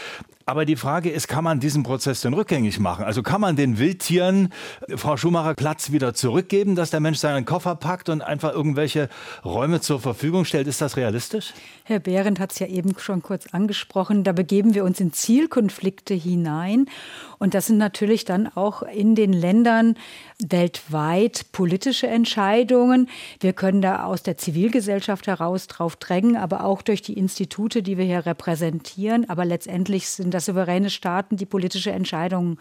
Aber 0.46 0.64
die 0.64 0.76
Frage 0.76 1.11
ist, 1.11 1.28
kann 1.28 1.44
man 1.44 1.61
diesen 1.61 1.82
Prozess 1.82 2.20
denn 2.20 2.34
rückgängig 2.34 2.80
machen? 2.80 3.04
Also 3.04 3.22
kann 3.22 3.40
man 3.40 3.56
den 3.56 3.78
Wildtieren, 3.78 4.52
Frau 4.96 5.16
Schumacher, 5.16 5.54
Platz 5.54 5.92
wieder 5.92 6.14
zurückgeben, 6.14 6.75
dass 6.75 6.90
der 6.90 7.00
Mensch 7.00 7.18
seinen 7.18 7.44
Koffer 7.44 7.75
packt 7.76 8.08
und 8.08 8.22
einfach 8.22 8.52
irgendwelche 8.52 9.08
Räume 9.44 9.80
zur 9.80 10.00
Verfügung 10.00 10.44
stellt? 10.44 10.66
Ist 10.66 10.80
das 10.80 10.96
realistisch? 10.96 11.52
Herr 11.84 12.00
Behrendt 12.00 12.40
hat 12.40 12.52
es 12.52 12.58
ja 12.58 12.66
eben 12.66 12.99
schon 12.99 13.22
kurz 13.22 13.46
angesprochen. 13.52 14.25
Da 14.25 14.32
begeben 14.32 14.75
wir 14.75 14.84
uns 14.84 15.00
in 15.00 15.12
Zielkonflikte 15.12 16.14
hinein. 16.14 16.87
Und 17.38 17.54
das 17.54 17.66
sind 17.66 17.78
natürlich 17.78 18.25
dann 18.25 18.49
auch 18.49 18.82
in 18.82 19.14
den 19.14 19.32
Ländern 19.32 19.96
weltweit 20.38 21.46
politische 21.52 22.06
Entscheidungen. 22.06 23.09
Wir 23.40 23.52
können 23.52 23.83
da 23.83 24.05
aus 24.05 24.22
der 24.22 24.37
Zivilgesellschaft 24.37 25.26
heraus 25.26 25.66
drauf 25.66 25.96
drängen, 25.96 26.37
aber 26.37 26.64
auch 26.64 26.83
durch 26.83 27.02
die 27.02 27.14
Institute, 27.14 27.83
die 27.83 27.98
wir 27.98 28.05
hier 28.05 28.26
repräsentieren. 28.26 29.28
Aber 29.28 29.44
letztendlich 29.44 30.09
sind 30.09 30.35
das 30.35 30.41
souveräne 30.42 30.90
Staaten, 30.90 31.37
die 31.37 31.46
politische 31.46 31.90
Entscheidungen 31.92 32.59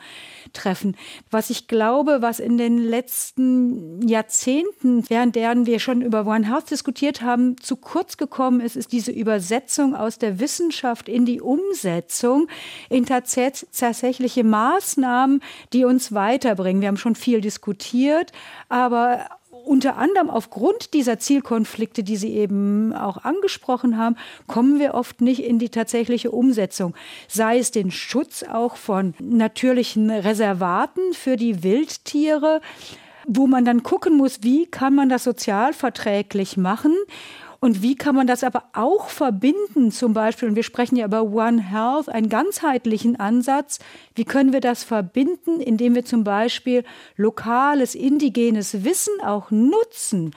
treffen. 0.53 0.95
Was 1.29 1.49
ich 1.49 1.67
glaube, 1.67 2.21
was 2.21 2.39
in 2.39 2.57
den 2.57 2.77
letzten 2.77 4.07
Jahrzehnten, 4.07 5.09
während 5.09 5.35
deren 5.35 5.65
wir 5.65 5.79
schon 5.79 6.01
über 6.01 6.25
One 6.25 6.47
Health 6.47 6.71
diskutiert 6.71 7.21
haben, 7.21 7.57
zu 7.57 7.75
kurz 7.75 8.17
gekommen 8.17 8.61
ist, 8.61 8.75
ist 8.75 8.91
diese 8.91 9.11
Übersetzung 9.11 9.95
aus 9.95 10.17
der 10.17 10.39
Wissenschaft 10.39 11.09
in 11.09 11.25
die 11.25 11.41
Umsetzung 11.41 12.47
in 12.89 13.05
tatsächliche 13.05 14.43
Maßnahmen, 14.43 15.41
die 15.73 15.85
uns 15.85 16.13
weiterbringen. 16.13 16.81
Wir 16.81 16.87
haben 16.87 16.97
schon 16.97 17.15
viel 17.15 17.41
diskutiert, 17.41 18.31
aber 18.69 19.27
unter 19.65 19.97
anderem 19.97 20.29
aufgrund 20.29 20.93
dieser 20.93 21.19
Zielkonflikte, 21.19 22.03
die 22.03 22.17
Sie 22.17 22.31
eben 22.31 22.93
auch 22.93 23.23
angesprochen 23.23 23.97
haben, 23.97 24.15
kommen 24.47 24.79
wir 24.79 24.93
oft 24.93 25.21
nicht 25.21 25.43
in 25.43 25.59
die 25.59 25.69
tatsächliche 25.69 26.31
Umsetzung. 26.31 26.95
Sei 27.27 27.57
es 27.57 27.71
den 27.71 27.91
Schutz 27.91 28.43
auch 28.43 28.75
von 28.75 29.13
natürlichen 29.19 30.09
Reservaten 30.09 31.13
für 31.13 31.37
die 31.37 31.63
Wildtiere, 31.63 32.61
wo 33.27 33.47
man 33.47 33.65
dann 33.65 33.83
gucken 33.83 34.17
muss, 34.17 34.43
wie 34.43 34.65
kann 34.65 34.95
man 34.95 35.09
das 35.09 35.23
sozialverträglich 35.23 36.57
machen 36.57 36.95
und 37.63 37.83
wie 37.83 37.95
kann 37.95 38.15
man 38.15 38.25
das 38.25 38.43
aber 38.43 38.63
auch 38.73 39.09
verbinden, 39.09 39.91
zum 39.91 40.13
Beispiel, 40.13 40.49
und 40.49 40.55
wir 40.55 40.63
sprechen 40.63 40.95
ja 40.95 41.05
über 41.05 41.21
One 41.21 41.61
Health, 41.61 42.09
einen 42.09 42.27
ganzheitlichen 42.27 43.19
Ansatz, 43.19 43.77
wie 44.15 44.25
können 44.25 44.51
wir 44.51 44.61
das 44.61 44.83
verbinden, 44.83 45.61
indem 45.61 45.93
wir 45.93 46.03
zum 46.03 46.23
Beispiel 46.23 46.83
lokales, 47.17 47.93
indigenes 47.93 48.83
Wissen 48.83 49.13
auch 49.23 49.51
nutzen 49.51 50.31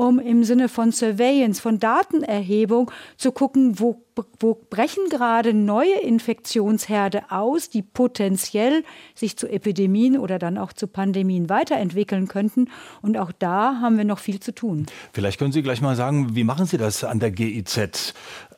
um 0.00 0.18
im 0.18 0.44
Sinne 0.44 0.70
von 0.70 0.92
Surveillance, 0.92 1.60
von 1.60 1.78
Datenerhebung 1.78 2.90
zu 3.18 3.32
gucken, 3.32 3.78
wo, 3.78 4.02
wo 4.38 4.54
brechen 4.70 5.10
gerade 5.10 5.52
neue 5.52 6.00
Infektionsherde 6.00 7.24
aus, 7.30 7.68
die 7.68 7.82
potenziell 7.82 8.82
sich 9.14 9.36
zu 9.36 9.46
Epidemien 9.46 10.16
oder 10.16 10.38
dann 10.38 10.56
auch 10.56 10.72
zu 10.72 10.86
Pandemien 10.86 11.50
weiterentwickeln 11.50 12.28
könnten. 12.28 12.70
Und 13.02 13.18
auch 13.18 13.30
da 13.30 13.80
haben 13.82 13.98
wir 13.98 14.06
noch 14.06 14.20
viel 14.20 14.40
zu 14.40 14.54
tun. 14.54 14.86
Vielleicht 15.12 15.38
können 15.38 15.52
Sie 15.52 15.62
gleich 15.62 15.82
mal 15.82 15.96
sagen, 15.96 16.34
wie 16.34 16.44
machen 16.44 16.64
Sie 16.64 16.78
das 16.78 17.04
an 17.04 17.20
der 17.20 17.30
GIZ? 17.30 18.14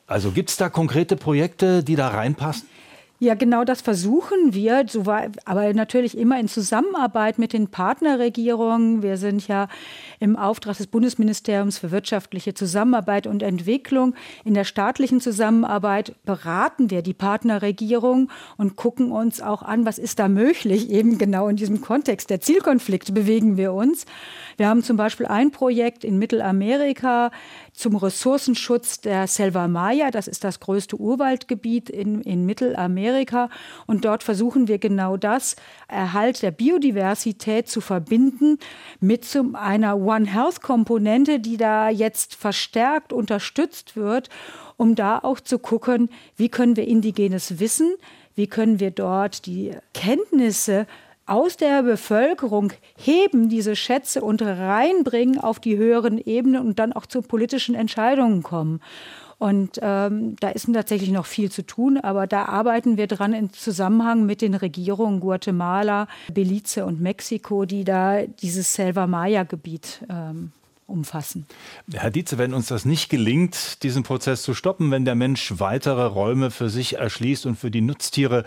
Also 0.07 0.31
gibt 0.31 0.49
es 0.49 0.55
da 0.55 0.69
konkrete 0.69 1.17
Projekte, 1.17 1.83
die 1.83 1.97
da 1.97 2.07
reinpassen? 2.07 2.69
Ja, 3.23 3.35
genau 3.35 3.63
das 3.63 3.79
versuchen 3.79 4.53
wir, 4.53 4.85
aber 5.45 5.73
natürlich 5.73 6.17
immer 6.17 6.37
in 6.41 6.49
Zusammenarbeit 6.49 7.39
mit 7.39 7.53
den 7.53 7.69
Partnerregierungen. 7.69 9.01
Wir 9.01 9.15
sind 9.15 9.47
ja 9.47 9.69
im 10.19 10.35
Auftrag 10.35 10.75
des 10.75 10.87
Bundesministeriums 10.87 11.77
für 11.77 11.91
wirtschaftliche 11.91 12.53
Zusammenarbeit 12.53 13.25
und 13.25 13.41
Entwicklung. 13.41 14.13
In 14.43 14.55
der 14.55 14.65
staatlichen 14.65 15.21
Zusammenarbeit 15.21 16.15
beraten 16.25 16.91
wir 16.91 17.01
die 17.01 17.13
Partnerregierung 17.13 18.29
und 18.57 18.75
gucken 18.75 19.13
uns 19.13 19.39
auch 19.39 19.61
an, 19.61 19.85
was 19.85 19.99
ist 19.99 20.19
da 20.19 20.27
möglich. 20.27 20.89
Eben 20.89 21.17
genau 21.17 21.47
in 21.47 21.55
diesem 21.55 21.79
Kontext 21.79 22.29
der 22.29 22.41
Zielkonflikte 22.41 23.13
bewegen 23.13 23.55
wir 23.55 23.71
uns. 23.71 24.05
Wir 24.57 24.67
haben 24.67 24.83
zum 24.83 24.97
Beispiel 24.97 25.27
ein 25.27 25.51
Projekt 25.51 26.03
in 26.03 26.19
Mittelamerika 26.19 27.31
zum 27.73 27.95
Ressourcenschutz 27.95 29.01
der 29.01 29.27
Selva 29.27 29.67
Maya. 29.67 30.11
Das 30.11 30.27
ist 30.27 30.43
das 30.43 30.59
größte 30.59 30.95
Urwaldgebiet 30.95 31.89
in, 31.89 32.21
in 32.21 32.45
Mittelamerika. 32.45 33.49
Und 33.87 34.05
dort 34.05 34.23
versuchen 34.23 34.67
wir 34.67 34.77
genau 34.77 35.17
das, 35.17 35.55
Erhalt 35.87 36.41
der 36.41 36.51
Biodiversität 36.51 37.67
zu 37.67 37.81
verbinden 37.81 38.59
mit 38.99 39.25
zum 39.25 39.55
einer 39.55 39.97
One 39.97 40.25
Health 40.25 40.61
Komponente, 40.61 41.39
die 41.39 41.57
da 41.57 41.89
jetzt 41.89 42.35
verstärkt 42.35 43.11
unterstützt 43.11 43.95
wird, 43.95 44.29
um 44.77 44.95
da 44.95 45.19
auch 45.19 45.39
zu 45.39 45.59
gucken, 45.59 46.09
wie 46.37 46.49
können 46.49 46.75
wir 46.75 46.87
indigenes 46.87 47.59
Wissen, 47.59 47.95
wie 48.35 48.47
können 48.47 48.79
wir 48.79 48.91
dort 48.91 49.45
die 49.45 49.71
Kenntnisse 49.93 50.87
aus 51.25 51.57
der 51.57 51.83
Bevölkerung 51.83 52.73
heben, 52.97 53.49
diese 53.49 53.75
Schätze 53.75 54.21
und 54.21 54.41
reinbringen 54.41 55.39
auf 55.39 55.59
die 55.59 55.77
höheren 55.77 56.17
Ebenen 56.17 56.65
und 56.65 56.79
dann 56.79 56.93
auch 56.93 57.05
zu 57.05 57.21
politischen 57.21 57.75
Entscheidungen 57.75 58.43
kommen. 58.43 58.81
Und 59.39 59.79
ähm, 59.81 60.37
da 60.39 60.49
ist 60.49 60.71
tatsächlich 60.73 61.11
noch 61.11 61.25
viel 61.25 61.51
zu 61.51 61.65
tun, 61.65 61.97
aber 61.97 62.27
da 62.27 62.45
arbeiten 62.45 62.95
wir 62.95 63.07
dran 63.07 63.33
im 63.33 63.51
Zusammenhang 63.51 64.25
mit 64.25 64.41
den 64.41 64.53
Regierungen 64.53 65.19
Guatemala, 65.19 66.07
Belize 66.33 66.85
und 66.85 67.01
Mexiko, 67.01 67.65
die 67.65 67.83
da 67.83 68.21
dieses 68.25 68.73
Selva 68.73 69.05
Maya-Gebiet 69.05 70.05
ähm, 70.09 70.53
umfassen. 70.85 71.45
Herr 71.91 72.11
Dietze, 72.11 72.37
wenn 72.37 72.53
uns 72.53 72.67
das 72.67 72.85
nicht 72.85 73.09
gelingt, 73.09 73.83
diesen 73.83 74.03
Prozess 74.03 74.43
zu 74.43 74.53
stoppen, 74.53 74.91
wenn 74.91 75.05
der 75.05 75.15
Mensch 75.15 75.53
weitere 75.57 76.05
Räume 76.05 76.51
für 76.51 76.69
sich 76.69 76.97
erschließt 76.97 77.45
und 77.45 77.55
für 77.55 77.71
die 77.71 77.81
Nutztiere, 77.81 78.43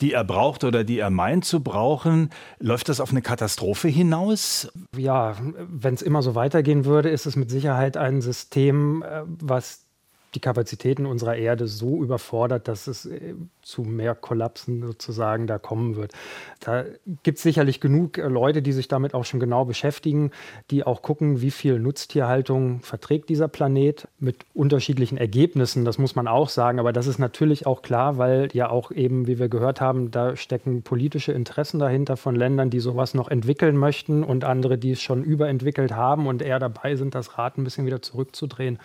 die 0.00 0.12
er 0.12 0.24
braucht 0.24 0.64
oder 0.64 0.84
die 0.84 0.98
er 0.98 1.10
meint 1.10 1.44
zu 1.44 1.60
brauchen, 1.60 2.30
läuft 2.58 2.88
das 2.88 3.00
auf 3.00 3.10
eine 3.10 3.22
Katastrophe 3.22 3.88
hinaus? 3.88 4.70
Ja, 4.96 5.36
wenn 5.56 5.94
es 5.94 6.02
immer 6.02 6.22
so 6.22 6.34
weitergehen 6.34 6.84
würde, 6.84 7.10
ist 7.10 7.26
es 7.26 7.36
mit 7.36 7.50
Sicherheit 7.50 7.96
ein 7.96 8.20
System, 8.20 9.02
äh, 9.02 9.22
was 9.26 9.89
die 10.34 10.40
Kapazitäten 10.40 11.06
unserer 11.06 11.36
Erde 11.36 11.66
so 11.66 12.02
überfordert, 12.02 12.68
dass 12.68 12.86
es 12.86 13.06
äh, 13.06 13.34
zu 13.62 13.82
mehr 13.82 14.14
Kollapsen 14.14 14.82
sozusagen 14.86 15.46
da 15.46 15.58
kommen 15.58 15.96
wird. 15.96 16.12
Da 16.60 16.84
gibt 17.22 17.38
es 17.38 17.42
sicherlich 17.42 17.80
genug 17.80 18.18
äh, 18.18 18.28
Leute, 18.28 18.62
die 18.62 18.72
sich 18.72 18.86
damit 18.86 19.14
auch 19.14 19.24
schon 19.24 19.40
genau 19.40 19.64
beschäftigen, 19.64 20.30
die 20.70 20.84
auch 20.84 21.02
gucken, 21.02 21.40
wie 21.40 21.50
viel 21.50 21.80
Nutztierhaltung 21.80 22.80
verträgt 22.80 23.28
dieser 23.28 23.48
Planet 23.48 24.06
mit 24.18 24.36
unterschiedlichen 24.54 25.18
Ergebnissen, 25.18 25.84
das 25.84 25.98
muss 25.98 26.14
man 26.14 26.28
auch 26.28 26.48
sagen. 26.48 26.78
Aber 26.78 26.92
das 26.92 27.08
ist 27.08 27.18
natürlich 27.18 27.66
auch 27.66 27.82
klar, 27.82 28.18
weil 28.18 28.48
ja 28.52 28.70
auch 28.70 28.92
eben, 28.92 29.26
wie 29.26 29.38
wir 29.38 29.48
gehört 29.48 29.80
haben, 29.80 30.12
da 30.12 30.36
stecken 30.36 30.82
politische 30.82 31.32
Interessen 31.32 31.80
dahinter 31.80 32.16
von 32.16 32.36
Ländern, 32.36 32.70
die 32.70 32.80
sowas 32.80 33.14
noch 33.14 33.28
entwickeln 33.28 33.76
möchten 33.76 34.22
und 34.22 34.44
andere, 34.44 34.78
die 34.78 34.92
es 34.92 35.02
schon 35.02 35.24
überentwickelt 35.24 35.92
haben 35.92 36.28
und 36.28 36.40
eher 36.40 36.60
dabei 36.60 36.94
sind, 36.94 37.16
das 37.16 37.36
Rad 37.36 37.58
ein 37.58 37.64
bisschen 37.64 37.86
wieder 37.86 38.00
zurückzudrehen 38.00 38.78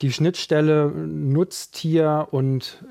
die 0.00 0.12
Schnittstelle 0.12 0.90
Nutztier 0.90 2.28
und 2.30 2.82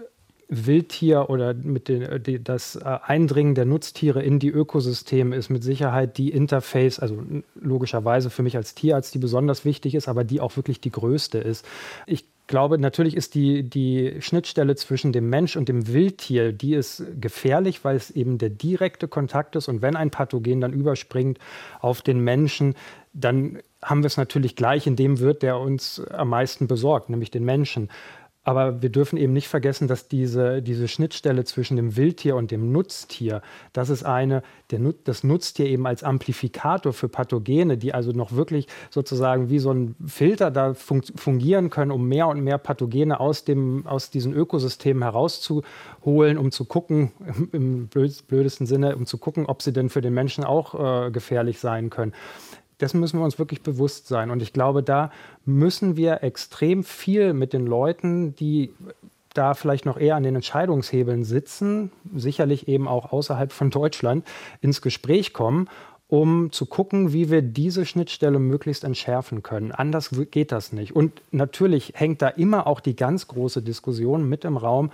Wildtier 0.54 1.30
oder 1.30 1.54
mit 1.54 1.88
den, 1.88 2.22
die, 2.24 2.44
das 2.44 2.76
äh, 2.76 3.00
Eindringen 3.04 3.56
der 3.56 3.64
Nutztiere 3.64 4.22
in 4.22 4.38
die 4.38 4.50
Ökosysteme 4.50 5.34
ist 5.36 5.50
mit 5.50 5.64
Sicherheit 5.64 6.18
die 6.18 6.30
Interface, 6.30 7.00
also 7.00 7.24
logischerweise 7.56 8.30
für 8.30 8.44
mich 8.44 8.58
als 8.58 8.76
Tierarzt, 8.76 9.14
die 9.14 9.20
besonders 9.20 9.64
wichtig 9.64 9.96
ist, 9.96 10.10
aber 10.10 10.26
die 10.26 10.42
auch 10.42 10.58
wirklich 10.58 10.82
die 10.82 10.92
größte 10.92 11.38
ist. 11.38 11.66
Ich 12.06 12.26
glaube, 12.48 12.78
natürlich 12.78 13.16
ist 13.16 13.34
die, 13.34 13.64
die 13.64 14.18
Schnittstelle 14.20 14.76
zwischen 14.76 15.14
dem 15.14 15.30
Mensch 15.30 15.56
und 15.56 15.70
dem 15.70 15.88
Wildtier, 15.88 16.52
die 16.52 16.74
ist 16.74 17.02
gefährlich, 17.20 17.86
weil 17.86 17.96
es 17.96 18.12
eben 18.12 18.38
der 18.38 18.50
direkte 18.50 19.08
Kontakt 19.08 19.56
ist. 19.56 19.70
Und 19.70 19.82
wenn 19.82 19.96
ein 19.96 20.12
Pathogen 20.12 20.60
dann 20.60 20.74
überspringt 20.74 21.40
auf 21.80 22.02
den 22.02 22.20
Menschen, 22.20 22.76
dann 23.14 23.60
haben 23.82 24.04
wir 24.04 24.08
es 24.08 24.17
natürlich 24.17 24.56
gleich 24.56 24.88
in 24.88 24.96
dem 24.96 25.20
Wirt, 25.20 25.41
der 25.41 25.60
uns 25.60 26.02
am 26.12 26.30
meisten 26.30 26.67
besorgt, 26.67 27.10
nämlich 27.10 27.32
den 27.32 27.46
Menschen. 27.46 27.89
Aber 28.44 28.82
wir 28.82 28.89
dürfen 28.89 29.17
eben 29.17 29.34
nicht 29.34 29.48
vergessen, 29.48 29.88
dass 29.88 30.08
diese, 30.08 30.63
diese 30.63 30.88
Schnittstelle 30.88 31.44
zwischen 31.44 31.78
dem 31.78 31.96
Wildtier 31.96 32.36
und 32.36 32.50
dem 32.50 32.72
Nutztier, 32.72 33.44
das 33.72 33.91
ist 33.91 34.04
eine, 34.04 34.41
der, 34.72 34.80
das 35.04 35.24
Nutztier 35.24 35.67
eben 35.67 35.86
als 35.86 36.04
Amplifikator 36.04 36.91
für 36.91 37.08
Pathogene, 37.08 37.78
die 37.78 37.94
also 37.94 38.12
noch 38.13 38.32
wirklich 38.32 38.65
sozusagen 38.89 39.52
wie 39.52 39.60
so 39.60 39.72
ein 39.72 39.96
Filter 40.08 40.50
da 40.50 40.74
fungieren 40.74 41.70
können, 41.70 41.91
um 41.91 42.08
mehr 42.08 42.28
und 42.28 42.41
mehr 42.41 42.58
Pathogene 42.58 43.20
aus, 43.20 43.44
dem, 43.44 43.86
aus 43.86 44.10
diesen 44.10 44.34
Ökosystemen 44.34 45.04
herauszuholen, 45.04 46.39
um 46.39 46.50
zu 46.50 46.65
gucken, 46.65 47.12
im 47.52 47.89
blödesten 47.89 48.65
Sinne, 48.65 48.96
um 48.96 49.06
zu 49.06 49.20
gucken, 49.20 49.46
ob 49.46 49.62
sie 49.62 49.72
denn 49.72 49.89
für 49.89 50.02
den 50.02 50.15
Menschen 50.15 50.44
auch 50.44 51.06
äh, 51.06 51.12
gefährlich 51.12 51.60
sein 51.60 51.91
können 51.91 52.13
dessen 52.82 53.00
müssen 53.00 53.20
wir 53.20 53.26
uns 53.26 53.39
wirklich 53.39 53.62
bewusst 53.62 54.08
sein. 54.08 54.32
Und 54.32 54.41
ich 54.41 54.54
glaube, 54.54 54.84
da 54.84 55.12
müssen 55.46 55.96
wir 55.96 56.24
extrem 56.24 56.84
viel 56.84 57.34
mit 57.34 57.54
den 57.54 57.65
Leuten, 57.65 58.36
die 58.36 58.72
da 59.34 59.54
vielleicht 59.54 59.86
noch 59.86 59.98
eher 59.98 60.15
an 60.15 60.24
den 60.24 60.36
Entscheidungshebeln 60.36 61.24
sitzen, 61.24 61.91
sicherlich 62.13 62.67
eben 62.67 62.88
auch 62.88 63.12
außerhalb 63.12 63.52
von 63.52 63.70
Deutschland, 63.70 64.28
ins 64.60 64.82
Gespräch 64.82 65.32
kommen, 65.34 65.70
um 66.08 66.52
zu 66.52 66.65
gucken, 66.65 67.13
wie 67.13 67.32
wir 67.32 67.41
diese 67.41 67.86
Schnittstelle 67.86 68.39
möglichst 68.39 68.84
entschärfen 68.84 69.44
können. 69.44 69.72
Anders 69.72 70.10
geht 70.32 70.52
das 70.52 70.74
nicht. 70.74 70.94
Und 70.94 71.22
natürlich 71.32 71.94
hängt 71.96 72.22
da 72.22 72.28
immer 72.28 72.67
auch 72.67 72.82
die 72.82 72.98
ganz 72.98 73.28
große 73.28 73.62
Diskussion 73.62 74.28
mit 74.28 74.44
im 74.44 74.58
Raum, 74.58 74.91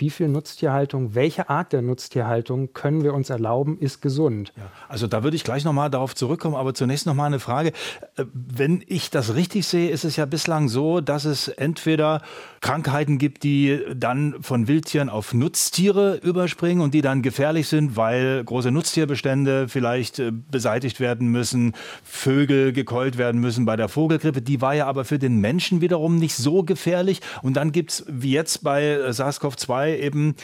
wie 0.00 0.10
viel 0.10 0.28
Nutztierhaltung, 0.28 1.14
welche 1.14 1.48
Art 1.48 1.72
der 1.72 1.82
Nutztierhaltung 1.82 2.72
können 2.72 3.02
wir 3.02 3.14
uns 3.14 3.30
erlauben, 3.30 3.78
ist 3.78 4.02
gesund. 4.02 4.52
Ja, 4.56 4.70
also 4.88 5.06
da 5.06 5.22
würde 5.22 5.36
ich 5.36 5.44
gleich 5.44 5.64
nochmal 5.64 5.90
darauf 5.90 6.14
zurückkommen, 6.14 6.54
aber 6.54 6.74
zunächst 6.74 7.06
nochmal 7.06 7.26
eine 7.26 7.40
Frage. 7.40 7.72
Äh, 8.16 8.24
wenn 8.32 8.84
ich 8.86 9.10
das 9.10 9.34
richtig 9.34 9.66
sehe, 9.66 9.90
ist 9.90 10.04
es 10.04 10.16
ja 10.16 10.26
bislang 10.26 10.68
so, 10.68 11.00
dass 11.00 11.24
es 11.24 11.48
entweder 11.48 12.22
Krankheiten 12.60 13.18
gibt, 13.18 13.42
die 13.42 13.80
dann 13.94 14.42
von 14.42 14.68
Wildtieren 14.68 15.08
auf 15.08 15.32
Nutztiere 15.32 16.16
überspringen 16.16 16.80
und 16.80 16.94
die 16.94 17.02
dann 17.02 17.22
gefährlich 17.22 17.68
sind, 17.68 17.96
weil 17.96 18.42
große 18.44 18.70
Nutztierbestände 18.70 19.68
vielleicht 19.68 20.18
äh, 20.18 20.32
beseitigt 20.32 21.00
werden 21.00 21.28
müssen, 21.28 21.74
Vögel 22.02 22.72
gekeult 22.72 23.18
werden 23.18 23.40
müssen 23.40 23.64
bei 23.64 23.76
der 23.76 23.88
Vogelgrippe. 23.88 24.42
Die 24.42 24.60
war 24.60 24.74
ja 24.74 24.86
aber 24.86 25.04
für 25.04 25.18
den 25.18 25.40
Menschen 25.40 25.80
wiederum 25.80 26.18
nicht 26.18 26.36
so 26.36 26.62
gefährlich. 26.62 27.20
Und 27.42 27.56
dann 27.56 27.72
gibt 27.72 27.92
es, 27.92 28.04
wie 28.08 28.32
jetzt 28.32 28.62
bei 28.62 28.82
äh, 28.84 29.10
SARS-CoV-2, 29.10 29.85
Polizei 29.86 29.98
eben 29.98 30.34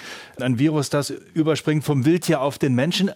ein 0.40 0.58
Virus, 0.58 0.90
das 0.90 1.10
überspringt 1.10 1.84
vom 1.84 2.04
Wildtier 2.04 2.40
auf 2.40 2.58
den 2.58 2.74
Menschen. 2.74 3.10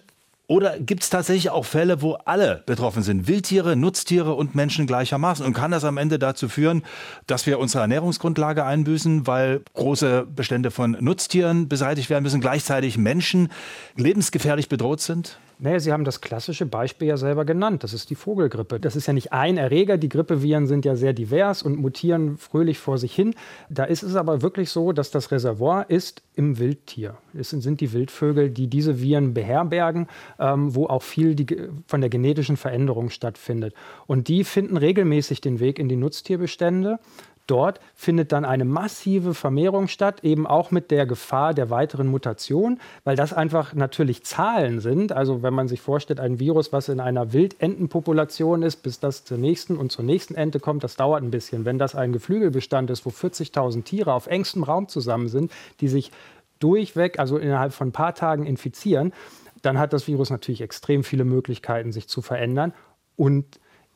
Oder 0.49 0.79
gibt 0.79 1.03
es 1.03 1.09
tatsächlich 1.09 1.49
auch 1.49 1.65
Fälle, 1.65 2.01
wo 2.01 2.13
alle 2.13 2.63
betroffen 2.65 3.03
sind? 3.03 3.27
Wildtiere, 3.27 3.75
Nutztiere 3.75 4.33
und 4.33 4.55
Menschen 4.55 4.87
gleichermaßen? 4.87 5.45
Und 5.45 5.53
kann 5.53 5.71
das 5.71 5.83
am 5.83 5.97
Ende 5.97 6.19
dazu 6.19 6.47
führen, 6.47 6.83
dass 7.27 7.45
wir 7.45 7.59
unsere 7.59 7.81
Ernährungsgrundlage 7.81 8.63
einbüßen, 8.63 9.27
weil 9.27 9.61
große 9.73 10.25
Bestände 10.33 10.71
von 10.71 10.95
Nutztieren 11.01 11.67
beseitigt 11.67 12.09
werden 12.09 12.23
müssen, 12.23 12.39
gleichzeitig 12.39 12.97
Menschen 12.97 13.49
lebensgefährlich 13.97 14.69
bedroht 14.69 15.01
sind? 15.01 15.37
Naja, 15.59 15.79
Sie 15.79 15.91
haben 15.91 16.03
das 16.03 16.21
klassische 16.21 16.67
Beispiel 16.67 17.07
ja 17.07 17.17
selber 17.17 17.43
genannt. 17.43 17.83
Das 17.83 17.91
ist 17.91 18.11
die 18.11 18.15
Vogelgrippe. 18.15 18.79
Das 18.79 18.95
ist 18.95 19.07
ja 19.07 19.13
nicht 19.13 19.33
ein 19.33 19.57
Erreger. 19.57 19.97
Die 19.97 20.09
Grippeviren 20.09 20.67
sind 20.67 20.85
ja 20.85 20.95
sehr 20.95 21.13
divers 21.13 21.63
und 21.63 21.77
mutieren 21.79 22.37
fröhlich 22.37 22.77
vor 22.77 22.99
sich 22.99 23.15
hin. 23.15 23.33
Da 23.67 23.83
ist 23.83 24.03
es 24.03 24.15
aber 24.15 24.43
wirklich 24.43 24.69
so, 24.69 24.91
dass 24.91 25.09
das 25.09 25.31
Reservoir 25.31 25.89
ist 25.89 26.21
im 26.35 26.59
Wildtier. 26.59 27.17
Es 27.33 27.49
sind 27.49 27.81
die 27.81 27.91
Wildvögel, 27.91 28.51
die 28.51 28.67
diese 28.67 29.01
Viren 29.01 29.33
beherbergen, 29.33 30.07
ähm, 30.39 30.75
wo 30.75 30.85
auch 30.85 31.01
viel 31.01 31.33
die, 31.33 31.57
von 31.87 32.01
der 32.01 32.11
genetischen 32.11 32.55
Veränderung 32.55 33.09
stattfindet. 33.09 33.73
Und 34.05 34.27
die 34.27 34.43
finden 34.43 34.77
regelmäßig 34.77 35.41
den 35.41 35.59
Weg 35.59 35.79
in 35.79 35.89
die 35.89 35.95
Nutztierbestände. 35.95 36.99
Dort 37.47 37.79
findet 37.95 38.33
dann 38.33 38.43
eine 38.43 38.65
massive 38.65 39.33
Vermehrung 39.33 39.87
statt, 39.87 40.23
eben 40.23 40.45
auch 40.45 40.69
mit 40.69 40.91
der 40.91 41.05
Gefahr 41.05 41.53
der 41.53 41.69
weiteren 41.69 42.07
Mutation, 42.07 42.79
weil 43.05 43.15
das 43.15 43.31
einfach 43.31 43.73
natürlich 43.73 44.25
Zahlen 44.25 44.81
sind. 44.81 45.13
Also 45.13 45.43
wenn 45.43 45.53
man 45.53 45.69
sich 45.69 45.79
vorstellt, 45.79 46.19
ein 46.19 46.39
Virus, 46.39 46.73
was 46.73 46.89
in 46.89 46.99
einer 46.99 47.31
Wildentenpopulation 47.31 48.63
ist, 48.63 48.83
bis 48.83 48.99
das 48.99 49.23
zur 49.23 49.37
nächsten 49.37 49.77
und 49.77 49.93
zur 49.93 50.03
nächsten 50.03 50.35
Ente 50.35 50.59
kommt, 50.59 50.83
das 50.83 50.97
dauert 50.97 51.23
ein 51.23 51.31
bisschen. 51.31 51.63
Wenn 51.63 51.79
das 51.79 51.95
ein 51.95 52.11
Geflügelbestand 52.11 52.89
ist, 52.89 53.05
wo 53.05 53.11
40.000 53.11 53.85
Tiere 53.85 54.13
auf 54.13 54.27
engstem 54.27 54.63
Raum 54.63 54.89
zusammen 54.89 55.29
sind, 55.29 55.51
die 55.79 55.87
sich 55.87 56.11
durchweg, 56.59 57.17
also 57.17 57.37
innerhalb 57.37 57.71
von 57.71 57.89
ein 57.89 57.93
paar 57.93 58.13
Tagen 58.13 58.45
infizieren, 58.45 59.13
dann 59.61 59.79
hat 59.79 59.93
das 59.93 60.07
Virus 60.07 60.29
natürlich 60.29 60.61
extrem 60.61 61.05
viele 61.05 61.23
Möglichkeiten, 61.23 61.93
sich 61.93 62.09
zu 62.09 62.21
verändern 62.21 62.73
und 63.15 63.45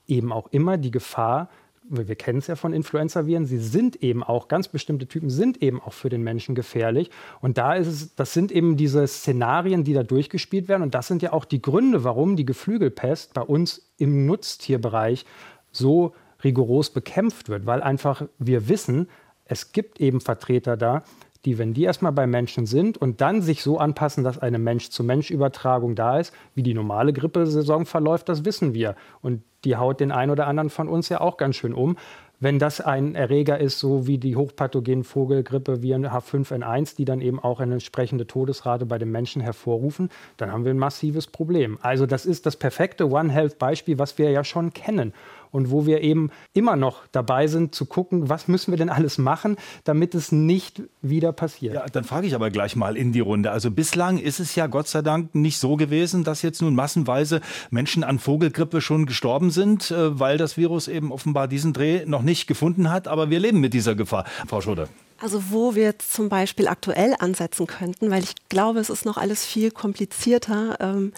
eben 0.08 0.32
auch 0.32 0.48
immer 0.52 0.78
die 0.78 0.92
Gefahr, 0.92 1.50
wir 1.91 2.15
kennen 2.15 2.39
es 2.39 2.47
ja 2.47 2.56
von 2.56 2.73
Influenza-Viren, 2.73 3.45
sie 3.45 3.60
sind 3.60 4.01
eben 4.01 4.23
auch, 4.23 4.47
ganz 4.47 4.69
bestimmte 4.69 5.08
Typen 5.08 5.30
sind 5.30 5.62
eben 5.62 5.82
auch 5.82 5.93
für 5.93 6.10
den 6.10 6.23
Menschen 6.23 6.56
gefährlich. 6.56 7.12
Und 7.41 7.58
da 7.58 7.73
ist 7.73 7.88
es, 7.88 8.15
das 8.15 8.34
sind 8.34 8.51
eben 8.51 8.77
diese 8.77 9.06
Szenarien, 9.06 9.84
die 9.84 9.93
da 9.93 10.04
durchgespielt 10.04 10.67
werden. 10.67 10.84
Und 10.84 10.95
das 10.95 11.08
sind 11.08 11.21
ja 11.21 11.34
auch 11.34 11.45
die 11.45 11.62
Gründe, 11.62 12.04
warum 12.04 12.36
die 12.36 12.45
Geflügelpest 12.45 13.34
bei 13.34 13.41
uns 13.41 13.91
im 13.97 14.25
Nutztierbereich 14.25 15.25
so 15.71 16.13
rigoros 16.43 16.89
bekämpft 16.89 17.49
wird, 17.49 17.65
weil 17.65 17.82
einfach 17.82 18.23
wir 18.39 18.67
wissen, 18.69 19.08
es 19.45 19.73
gibt 19.73 19.99
eben 19.99 20.21
Vertreter 20.21 20.77
da, 20.77 21.04
die, 21.45 21.58
wenn 21.58 21.73
die 21.73 21.84
erstmal 21.84 22.12
bei 22.12 22.27
Menschen 22.27 22.65
sind 22.65 22.97
und 22.97 23.21
dann 23.21 23.41
sich 23.41 23.63
so 23.63 23.80
anpassen, 23.80 24.23
dass 24.23 24.39
eine 24.39 24.60
Mensch-zu-Mensch-Übertragung 24.60 25.95
da 25.95 26.19
ist, 26.19 26.34
wie 26.56 26.63
die 26.63 26.73
normale 26.73 27.13
Grippesaison 27.13 27.86
verläuft, 27.86 28.30
das 28.30 28.45
wissen 28.45 28.73
wir. 28.73 28.95
Und 29.21 29.43
die 29.63 29.76
haut 29.76 30.00
den 30.00 30.12
einen 30.12 30.32
oder 30.32 30.47
anderen 30.47 30.69
von 30.69 30.88
uns 30.88 31.10
ja 31.10 31.21
auch 31.21 31.38
ganz 31.38 31.56
schön 31.56 31.74
um. 31.74 31.97
Wenn 32.39 32.58
das 32.58 32.82
ein 32.82 33.13
Erreger 33.13 33.60
ist, 33.60 33.80
so 33.80 34.08
wie 34.08 34.17
die 34.17 34.36
hochpathogenen 34.36 35.04
Vogelgrippe, 35.04 35.84
Viren 35.84 36.08
H5N1, 36.08 36.95
die 36.95 37.06
dann 37.06 37.21
eben 37.21 37.39
auch 37.39 37.60
eine 37.60 37.74
entsprechende 37.74 38.26
Todesrate 38.26 38.88
bei 38.88 38.97
den 38.97 39.12
Menschen 39.12 39.43
hervorrufen, 39.43 40.10
dann 40.38 40.52
haben 40.52 40.65
wir 40.65 40.74
ein 40.74 40.80
massives 40.80 41.28
Problem. 41.28 41.78
Also 41.84 42.08
das 42.08 42.26
ist 42.26 42.47
das 42.47 42.58
perfekte 42.58 43.12
One 43.12 43.32
Health 43.32 43.60
Beispiel, 43.60 44.00
was 44.00 44.17
wir 44.17 44.32
ja 44.32 44.43
schon 44.43 44.74
kennen. 44.74 45.13
Und 45.52 45.72
wo 45.72 45.86
wir 45.86 46.02
eben 46.02 46.30
immer 46.54 46.76
noch 46.76 47.04
dabei 47.12 47.48
sind 47.48 47.76
zu 47.76 47.86
gucken, 47.86 48.30
was 48.30 48.48
müssen 48.48 48.72
wir 48.72 48.78
denn 48.78 48.90
alles 48.90 49.18
machen, 49.18 49.58
damit 49.84 50.16
es 50.16 50.32
nicht 50.32 50.82
wieder 51.02 51.32
passiert. 51.32 51.76
Ja, 51.76 51.86
dann 51.86 52.04
frage 52.04 52.28
ich 52.28 52.36
aber 52.36 52.50
gleich 52.50 52.76
mal 52.76 52.98
in 52.98 53.12
die 53.12 53.20
Runde. 53.20 53.52
Also 53.52 53.72
bislang 53.72 54.18
ist 54.18 54.40
es 54.40 54.56
ja 54.56 54.68
Gott 54.68 54.88
sei 54.88 55.02
Dank 55.02 55.36
nicht 55.36 55.58
so 55.58 55.76
gewesen, 55.76 56.24
dass 56.24 56.42
jetzt 56.42 56.62
nun 56.62 56.76
massenweise 56.76 57.42
Menschen 57.70 58.04
an 58.04 58.20
Vogelgrippe 58.20 58.82
schon 58.82 59.06
gestorben 59.06 59.52
sind, 59.52 59.92
äh, 59.92 60.20
weil 60.20 60.38
das 60.38 60.58
Virus 60.58 60.88
eben 60.88 61.12
offenbar 61.12 61.48
diesen 61.48 61.74
Dreh 61.74 62.06
noch 62.06 62.22
nicht 62.22 62.48
gefunden 62.48 62.90
hat. 62.90 63.08
Aber 63.08 63.30
wir 63.30 63.40
leben 63.40 63.60
mit 63.60 63.74
dieser 63.74 63.96
Gefahr. 63.96 64.26
Frau 64.48 64.62
Schröder. 64.62 64.88
Also 65.22 65.52
wo 65.52 65.76
wir 65.76 65.84
jetzt 65.84 66.14
zum 66.14 66.30
Beispiel 66.30 66.68
aktuell 66.68 67.16
ansetzen 67.20 67.68
könnten, 67.68 68.10
weil 68.10 68.24
ich 68.24 68.34
glaube, 68.50 68.80
es 68.80 68.90
ist 68.90 69.06
noch 69.06 69.18
alles 69.18 69.46
viel 69.46 69.70
komplizierter. 69.70 70.78
Ähm, 70.80 71.14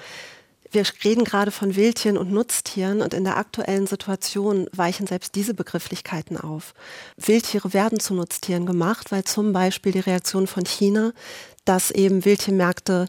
wir 0.73 0.85
reden 1.03 1.23
gerade 1.23 1.51
von 1.51 1.75
Wildtieren 1.75 2.17
und 2.17 2.31
Nutztieren 2.31 3.01
und 3.01 3.13
in 3.13 3.23
der 3.23 3.37
aktuellen 3.37 3.87
Situation 3.87 4.67
weichen 4.71 5.07
selbst 5.07 5.35
diese 5.35 5.53
Begrifflichkeiten 5.53 6.37
auf. 6.37 6.73
Wildtiere 7.17 7.73
werden 7.73 7.99
zu 7.99 8.13
Nutztieren 8.13 8.65
gemacht, 8.65 9.11
weil 9.11 9.23
zum 9.23 9.53
Beispiel 9.53 9.91
die 9.91 9.99
Reaktion 9.99 10.47
von 10.47 10.65
China, 10.65 11.13
dass 11.65 11.91
eben 11.91 12.25
Wildtiermärkte 12.25 13.07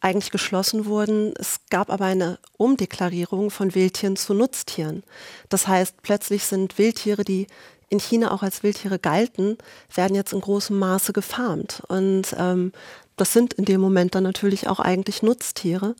eigentlich 0.00 0.30
geschlossen 0.30 0.86
wurden. 0.86 1.32
Es 1.38 1.60
gab 1.70 1.90
aber 1.90 2.04
eine 2.04 2.38
Umdeklarierung 2.56 3.50
von 3.50 3.74
Wildtieren 3.74 4.16
zu 4.16 4.34
Nutztieren. 4.34 5.02
Das 5.48 5.66
heißt, 5.66 6.02
plötzlich 6.02 6.44
sind 6.44 6.78
Wildtiere, 6.78 7.24
die 7.24 7.46
in 7.88 8.00
China 8.00 8.32
auch 8.32 8.42
als 8.42 8.62
Wildtiere 8.62 8.98
galten, 8.98 9.58
werden 9.94 10.14
jetzt 10.14 10.32
in 10.32 10.40
großem 10.40 10.78
Maße 10.78 11.12
gefarmt. 11.12 11.82
Und 11.88 12.34
ähm, 12.38 12.72
das 13.16 13.32
sind 13.32 13.54
in 13.54 13.64
dem 13.64 13.80
Moment 13.80 14.14
dann 14.14 14.24
natürlich 14.24 14.68
auch 14.68 14.80
eigentlich 14.80 15.22
Nutztiere. 15.22 15.94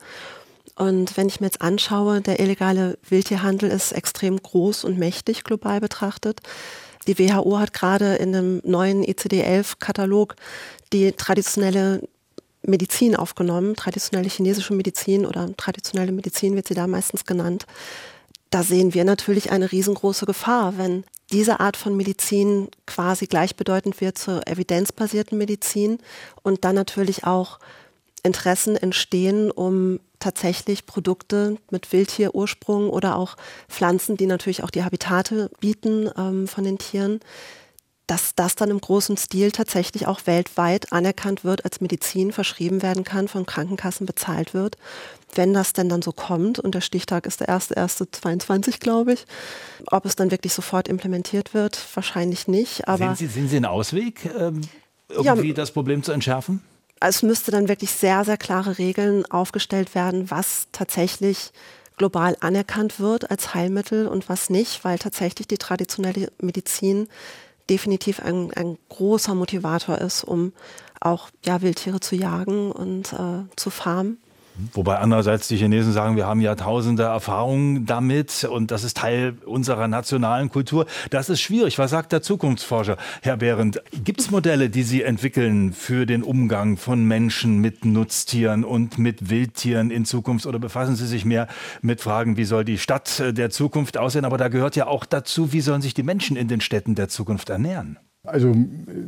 Und 0.76 1.16
wenn 1.16 1.28
ich 1.28 1.40
mir 1.40 1.46
jetzt 1.46 1.62
anschaue, 1.62 2.20
der 2.20 2.38
illegale 2.38 2.98
Wildtierhandel 3.08 3.70
ist 3.70 3.92
extrem 3.92 4.40
groß 4.40 4.84
und 4.84 4.98
mächtig 4.98 5.42
global 5.42 5.80
betrachtet. 5.80 6.40
Die 7.06 7.18
WHO 7.18 7.58
hat 7.58 7.72
gerade 7.72 8.16
in 8.16 8.32
dem 8.32 8.60
neuen 8.64 9.02
ICD-11-Katalog 9.02 10.36
die 10.92 11.12
traditionelle 11.12 12.02
Medizin 12.62 13.16
aufgenommen, 13.16 13.76
traditionelle 13.76 14.28
chinesische 14.28 14.74
Medizin 14.74 15.24
oder 15.24 15.48
traditionelle 15.56 16.12
Medizin 16.12 16.56
wird 16.56 16.68
sie 16.68 16.74
da 16.74 16.86
meistens 16.86 17.24
genannt. 17.24 17.66
Da 18.50 18.62
sehen 18.62 18.92
wir 18.92 19.04
natürlich 19.04 19.52
eine 19.52 19.70
riesengroße 19.70 20.26
Gefahr, 20.26 20.76
wenn 20.78 21.04
diese 21.32 21.60
Art 21.60 21.76
von 21.76 21.96
Medizin 21.96 22.68
quasi 22.86 23.26
gleichbedeutend 23.26 24.00
wird 24.00 24.18
zur 24.18 24.46
evidenzbasierten 24.46 25.38
Medizin 25.38 25.98
und 26.42 26.64
dann 26.64 26.74
natürlich 26.74 27.24
auch 27.24 27.58
Interessen 28.22 28.76
entstehen, 28.76 29.50
um 29.50 30.00
tatsächlich 30.18 30.87
Produkte 30.87 31.57
mit 31.70 31.92
Wildtierursprung 31.92 32.90
oder 32.90 33.16
auch 33.16 33.37
Pflanzen, 33.68 34.16
die 34.16 34.26
natürlich 34.26 34.62
auch 34.62 34.70
die 34.70 34.85
Habitate 34.85 35.50
bieten 35.61 36.11
ähm, 36.16 36.48
von 36.48 36.64
den 36.64 36.79
Tieren, 36.79 37.20
dass 38.07 38.37
das 38.37 38.55
dann 38.55 38.70
im 38.70 38.81
großen 38.81 39.16
Stil 39.16 39.50
tatsächlich 39.50 40.07
auch 40.07 40.20
weltweit 40.26 40.92
anerkannt 40.92 41.42
wird, 41.42 41.64
als 41.64 41.81
Medizin 41.81 42.33
verschrieben 42.33 42.83
werden 42.83 43.02
kann, 43.02 43.26
von 43.26 43.46
Krankenkassen 43.46 44.07
bezahlt 44.07 44.55
wird. 44.55 44.76
Wenn 45.35 45.52
das 45.52 45.72
denn 45.72 45.88
dann 45.88 46.02
so 46.02 46.12
kommt, 46.12 46.61
und 46.61 46.74
der 46.74 46.81
Stichtag 46.81 47.26
ist 47.26 47.40
der 47.40 47.48
1.1.22, 47.48 48.79
glaube 48.79 49.14
ich, 49.14 49.26
ob 49.90 50.07
es 50.07 50.14
dann 50.14 50.31
wirklich 50.31 50.52
sofort 50.52 50.87
implementiert 50.87 51.52
wird, 51.52 51.79
wahrscheinlich 51.94 52.46
nicht. 52.46 52.87
Aber 52.87 53.16
sehen, 53.16 53.16
Sie, 53.16 53.26
sehen 53.26 53.48
Sie 53.48 53.57
einen 53.57 53.64
Ausweg, 53.64 54.31
ähm, 54.38 54.61
irgendwie 55.09 55.48
ja, 55.48 55.55
das 55.55 55.72
Problem 55.72 56.02
zu 56.02 56.12
entschärfen? 56.12 56.62
Es 57.00 57.22
müsste 57.22 57.50
dann 57.50 57.68
wirklich 57.68 57.90
sehr, 57.90 58.24
sehr 58.24 58.37
klare 58.37 58.78
Regeln 58.78 59.26
aufgestellt 59.26 59.94
werden, 59.94 60.30
was 60.30 60.68
tatsächlich 60.72 61.52
global 61.96 62.37
anerkannt 62.40 63.00
wird 63.00 63.30
als 63.30 63.54
Heilmittel 63.54 64.06
und 64.06 64.28
was 64.28 64.50
nicht, 64.50 64.85
weil 64.85 64.98
tatsächlich 64.98 65.48
die 65.48 65.59
traditionelle 65.59 66.30
Medizin 66.40 67.09
definitiv 67.68 68.20
ein, 68.20 68.52
ein 68.54 68.78
großer 68.88 69.35
Motivator 69.35 69.98
ist, 69.98 70.24
um 70.24 70.52
auch 71.00 71.30
ja, 71.44 71.62
Wildtiere 71.62 72.00
zu 72.00 72.16
jagen 72.16 72.70
und 72.72 73.12
äh, 73.12 73.44
zu 73.56 73.70
farmen. 73.70 74.18
Wobei 74.72 74.98
andererseits 74.98 75.48
die 75.48 75.56
Chinesen 75.56 75.92
sagen, 75.92 76.16
wir 76.16 76.26
haben 76.26 76.40
Jahrtausende 76.40 77.02
Erfahrung 77.02 77.84
damit 77.84 78.44
und 78.44 78.70
das 78.70 78.84
ist 78.84 78.96
Teil 78.96 79.34
unserer 79.44 79.86
nationalen 79.86 80.50
Kultur. 80.50 80.86
Das 81.10 81.28
ist 81.28 81.40
schwierig. 81.40 81.78
Was 81.78 81.90
sagt 81.90 82.12
der 82.12 82.22
Zukunftsforscher, 82.22 82.96
Herr 83.22 83.36
Behrendt? 83.36 83.82
Gibt 84.04 84.20
es 84.20 84.30
Modelle, 84.30 84.70
die 84.70 84.82
Sie 84.82 85.02
entwickeln 85.02 85.72
für 85.72 86.06
den 86.06 86.22
Umgang 86.22 86.78
von 86.78 87.04
Menschen 87.04 87.60
mit 87.60 87.84
Nutztieren 87.84 88.64
und 88.64 88.98
mit 88.98 89.28
Wildtieren 89.28 89.90
in 89.90 90.04
Zukunft? 90.06 90.46
Oder 90.46 90.58
befassen 90.58 90.96
Sie 90.96 91.06
sich 91.06 91.24
mehr 91.24 91.48
mit 91.82 92.00
Fragen, 92.00 92.36
wie 92.36 92.44
soll 92.44 92.64
die 92.64 92.78
Stadt 92.78 93.22
der 93.36 93.50
Zukunft 93.50 93.98
aussehen? 93.98 94.24
Aber 94.24 94.38
da 94.38 94.48
gehört 94.48 94.76
ja 94.76 94.86
auch 94.86 95.04
dazu, 95.04 95.52
wie 95.52 95.60
sollen 95.60 95.82
sich 95.82 95.94
die 95.94 96.02
Menschen 96.02 96.36
in 96.36 96.48
den 96.48 96.60
Städten 96.60 96.94
der 96.94 97.08
Zukunft 97.08 97.50
ernähren? 97.50 97.98
Also 98.26 98.54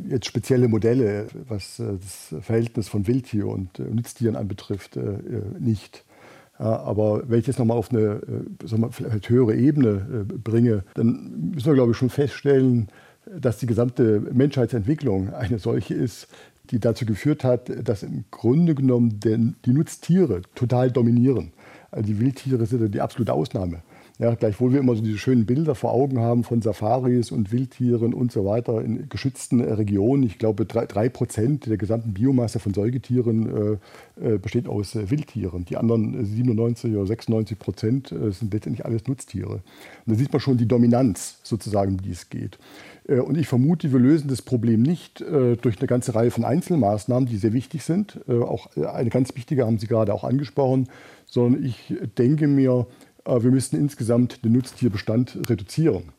jetzt 0.07 0.25
spezielle 0.25 0.67
Modelle, 0.67 1.27
was 1.47 1.79
äh, 1.79 1.97
das 1.99 2.43
Verhältnis 2.43 2.87
von 2.87 3.07
Wildtier 3.07 3.47
und 3.47 3.79
äh, 3.79 3.83
Nutztieren 3.83 4.35
anbetrifft, 4.35 4.97
äh, 4.97 5.01
nicht. 5.59 6.03
Aber 6.57 7.23
wenn 7.29 7.39
ich 7.39 7.47
jetzt 7.47 7.57
nochmal 7.57 7.77
auf 7.77 7.89
eine 7.89 8.21
sagen 8.65 8.81
wir, 8.81 8.91
vielleicht 8.91 9.29
höhere 9.29 9.55
Ebene 9.55 10.25
bringe, 10.43 10.83
dann 10.93 11.51
müssen 11.53 11.67
wir, 11.67 11.73
glaube 11.73 11.91
ich, 11.91 11.97
schon 11.97 12.09
feststellen, 12.09 12.89
dass 13.33 13.59
die 13.59 13.65
gesamte 13.65 14.19
Menschheitsentwicklung 14.19 15.33
eine 15.33 15.57
solche 15.57 15.93
ist, 15.93 16.27
die 16.69 16.81
dazu 16.81 17.05
geführt 17.05 17.45
hat, 17.45 17.71
dass 17.87 18.03
im 18.03 18.25
Grunde 18.29 18.75
genommen 18.75 19.21
die 19.21 19.71
Nutztiere 19.71 20.41
total 20.53 20.91
dominieren. 20.91 21.53
Also 21.91 22.07
die 22.07 22.19
Wildtiere 22.19 22.65
sind 22.65 22.93
die 22.93 22.99
absolute 22.99 23.31
Ausnahme. 23.31 23.81
Ja, 24.19 24.35
gleichwohl 24.35 24.73
wir 24.73 24.81
immer 24.81 24.97
so 24.97 25.01
diese 25.01 25.17
schönen 25.17 25.45
Bilder 25.45 25.75
vor 25.75 25.93
Augen 25.93 26.19
haben 26.19 26.43
von 26.43 26.61
Safaris 26.61 27.31
und 27.31 27.53
Wildtieren 27.53 28.13
und 28.13 28.33
so 28.33 28.43
weiter 28.43 28.83
in 28.83 29.07
geschützten 29.07 29.61
Regionen. 29.61 30.23
Ich 30.23 30.37
glaube, 30.37 30.65
drei, 30.65 30.85
drei 30.87 31.07
Prozent 31.07 31.67
der 31.67 31.77
gesamten 31.77 32.13
Biomasse 32.13 32.59
von 32.59 32.73
Säugetieren 32.73 33.79
äh, 34.19 34.33
äh 34.33 34.37
besteht 34.37 34.67
aus 34.67 34.93
äh, 34.95 35.09
Wildtieren. 35.09 35.63
Die 35.63 35.77
anderen 35.77 36.25
97 36.25 36.93
oder 36.93 37.05
96 37.05 37.57
Prozent 37.57 38.11
äh, 38.11 38.31
sind 38.33 38.53
letztendlich 38.53 38.85
alles 38.85 39.07
Nutztiere. 39.07 39.53
Und 39.53 39.61
da 40.05 40.15
sieht 40.15 40.33
man 40.33 40.41
schon 40.41 40.57
die 40.57 40.67
Dominanz 40.67 41.39
sozusagen, 41.43 41.91
um 41.91 42.01
die 42.01 42.11
es 42.11 42.29
geht. 42.29 42.59
Äh, 43.07 43.19
und 43.19 43.37
ich 43.37 43.47
vermute, 43.47 43.93
wir 43.93 43.99
lösen 43.99 44.27
das 44.27 44.41
Problem 44.41 44.81
nicht 44.81 45.21
äh, 45.21 45.55
durch 45.55 45.79
eine 45.79 45.87
ganze 45.87 46.13
Reihe 46.13 46.31
von 46.31 46.43
Einzelmaßnahmen, 46.43 47.29
die 47.29 47.37
sehr 47.37 47.53
wichtig 47.53 47.83
sind. 47.83 48.19
Auch 48.27 48.75
eine 48.75 49.09
ganz 49.09 49.33
wichtige 49.37 49.65
haben 49.65 49.79
Sie 49.79 49.87
gerade 49.87 50.13
auch 50.13 50.25
angesprochen, 50.25 50.89
sondern 51.25 51.63
ich 51.63 51.93
denke 52.17 52.47
mir, 52.47 52.85
wir 53.29 53.51
müssen 53.51 53.79
insgesamt 53.79 54.43
den 54.43 54.53
Nutztierbestand 54.53 55.49
reduzieren. 55.49 56.11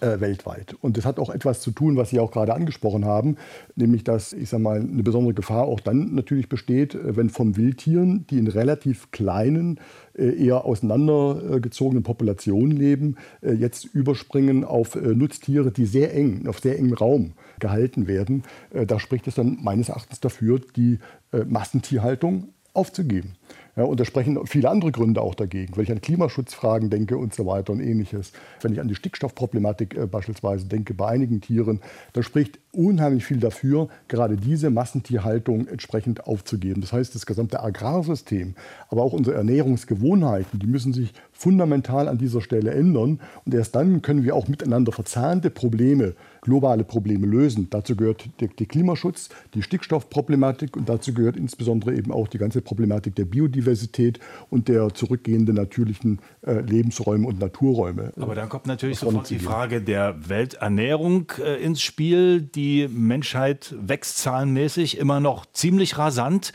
Äh, 0.00 0.18
weltweit. 0.20 0.74
Und 0.80 0.96
das 0.96 1.04
hat 1.04 1.18
auch 1.18 1.30
etwas 1.30 1.60
zu 1.60 1.70
tun, 1.70 1.96
was 1.96 2.10
Sie 2.10 2.18
auch 2.18 2.32
gerade 2.32 2.54
angesprochen 2.54 3.04
haben, 3.04 3.36
nämlich 3.76 4.02
dass 4.02 4.32
ich 4.32 4.48
sage 4.48 4.62
mal, 4.62 4.80
eine 4.80 5.02
besondere 5.02 5.34
Gefahr 5.34 5.66
auch 5.66 5.78
dann 5.78 6.14
natürlich 6.14 6.48
besteht, 6.48 6.94
äh, 6.94 7.16
wenn 7.16 7.28
von 7.28 7.56
Wildtieren, 7.56 8.26
die 8.28 8.38
in 8.38 8.48
relativ 8.48 9.10
kleinen, 9.12 9.78
äh, 10.14 10.42
eher 10.42 10.64
auseinandergezogenen 10.64 12.02
Populationen 12.02 12.76
leben, 12.76 13.16
äh, 13.42 13.52
jetzt 13.52 13.84
überspringen 13.84 14.64
auf 14.64 14.96
Nutztiere, 14.96 15.70
die 15.70 15.86
sehr 15.86 16.14
eng, 16.14 16.48
auf 16.48 16.60
sehr 16.60 16.78
engem 16.78 16.94
Raum 16.94 17.32
gehalten 17.60 18.06
werden. 18.06 18.42
Da 18.72 18.98
spricht 18.98 19.26
es 19.28 19.36
dann 19.36 19.58
meines 19.62 19.90
Erachtens 19.90 20.20
dafür, 20.20 20.60
die 20.76 20.98
Massentierhaltung 21.46 22.48
aufzugeben. 22.72 23.34
Ja, 23.76 23.84
und 23.84 23.98
da 23.98 24.04
sprechen 24.04 24.38
viele 24.46 24.70
andere 24.70 24.92
Gründe 24.92 25.20
auch 25.20 25.34
dagegen. 25.34 25.76
Wenn 25.76 25.82
ich 25.82 25.90
an 25.90 26.00
Klimaschutzfragen 26.00 26.90
denke 26.90 27.18
und 27.18 27.34
so 27.34 27.44
weiter 27.44 27.72
und 27.72 27.80
ähnliches, 27.80 28.32
wenn 28.60 28.72
ich 28.72 28.80
an 28.80 28.86
die 28.86 28.94
Stickstoffproblematik 28.94 29.96
äh, 29.96 30.06
beispielsweise 30.06 30.66
denke 30.66 30.94
bei 30.94 31.08
einigen 31.08 31.40
Tieren, 31.40 31.80
dann 32.12 32.22
spricht 32.22 32.60
unheimlich 32.70 33.24
viel 33.24 33.38
dafür, 33.38 33.88
gerade 34.06 34.36
diese 34.36 34.70
Massentierhaltung 34.70 35.66
entsprechend 35.66 36.26
aufzugeben. 36.26 36.82
Das 36.82 36.92
heißt, 36.92 37.14
das 37.14 37.26
gesamte 37.26 37.62
Agrarsystem, 37.62 38.54
aber 38.88 39.02
auch 39.02 39.12
unsere 39.12 39.36
Ernährungsgewohnheiten, 39.36 40.60
die 40.60 40.66
müssen 40.66 40.92
sich 40.92 41.12
fundamental 41.44 42.08
an 42.08 42.16
dieser 42.16 42.40
Stelle 42.40 42.70
ändern. 42.70 43.20
Und 43.44 43.54
erst 43.54 43.74
dann 43.74 44.00
können 44.00 44.24
wir 44.24 44.34
auch 44.34 44.48
miteinander 44.48 44.92
verzahnte 44.92 45.50
Probleme 45.50 46.14
globale 46.40 46.84
Probleme 46.84 47.26
lösen. 47.26 47.68
Dazu 47.70 47.96
gehört 47.96 48.28
der, 48.40 48.48
der, 48.48 48.66
Klimaschutz, 48.66 49.28
die 49.54 49.62
Stickstoffproblematik 49.62 50.76
und 50.76 50.88
dazu 50.88 51.12
gehört 51.12 51.36
insbesondere 51.36 51.94
eben 51.94 52.12
auch 52.12 52.28
die 52.28 52.38
ganze 52.38 52.60
Problematik 52.60 53.14
der 53.16 53.24
Biodiversität 53.24 54.20
und 54.50 54.68
der 54.68 54.94
zurückgehenden 54.94 55.56
natürlichen 55.56 56.20
äh, 56.46 56.60
Lebensräume 56.60 57.26
und 57.26 57.40
Naturräume. 57.40 58.12
Aber 58.18 58.34
dann 58.34 58.48
kommt 58.48 58.66
natürlich 58.66 58.98
sofort 58.98 59.28
die 59.28 59.38
Frage 59.38 59.80
der 59.80 60.28
Welternährung 60.28 61.32
äh, 61.42 61.62
ins 61.62 61.82
Spiel. 61.82 62.40
Die 62.40 62.88
Menschheit 62.88 63.74
wächst 63.80 64.18
zahlenmäßig 64.18 64.98
immer 64.98 65.20
noch 65.20 65.46
ziemlich 65.52 65.98
rasant 65.98 66.52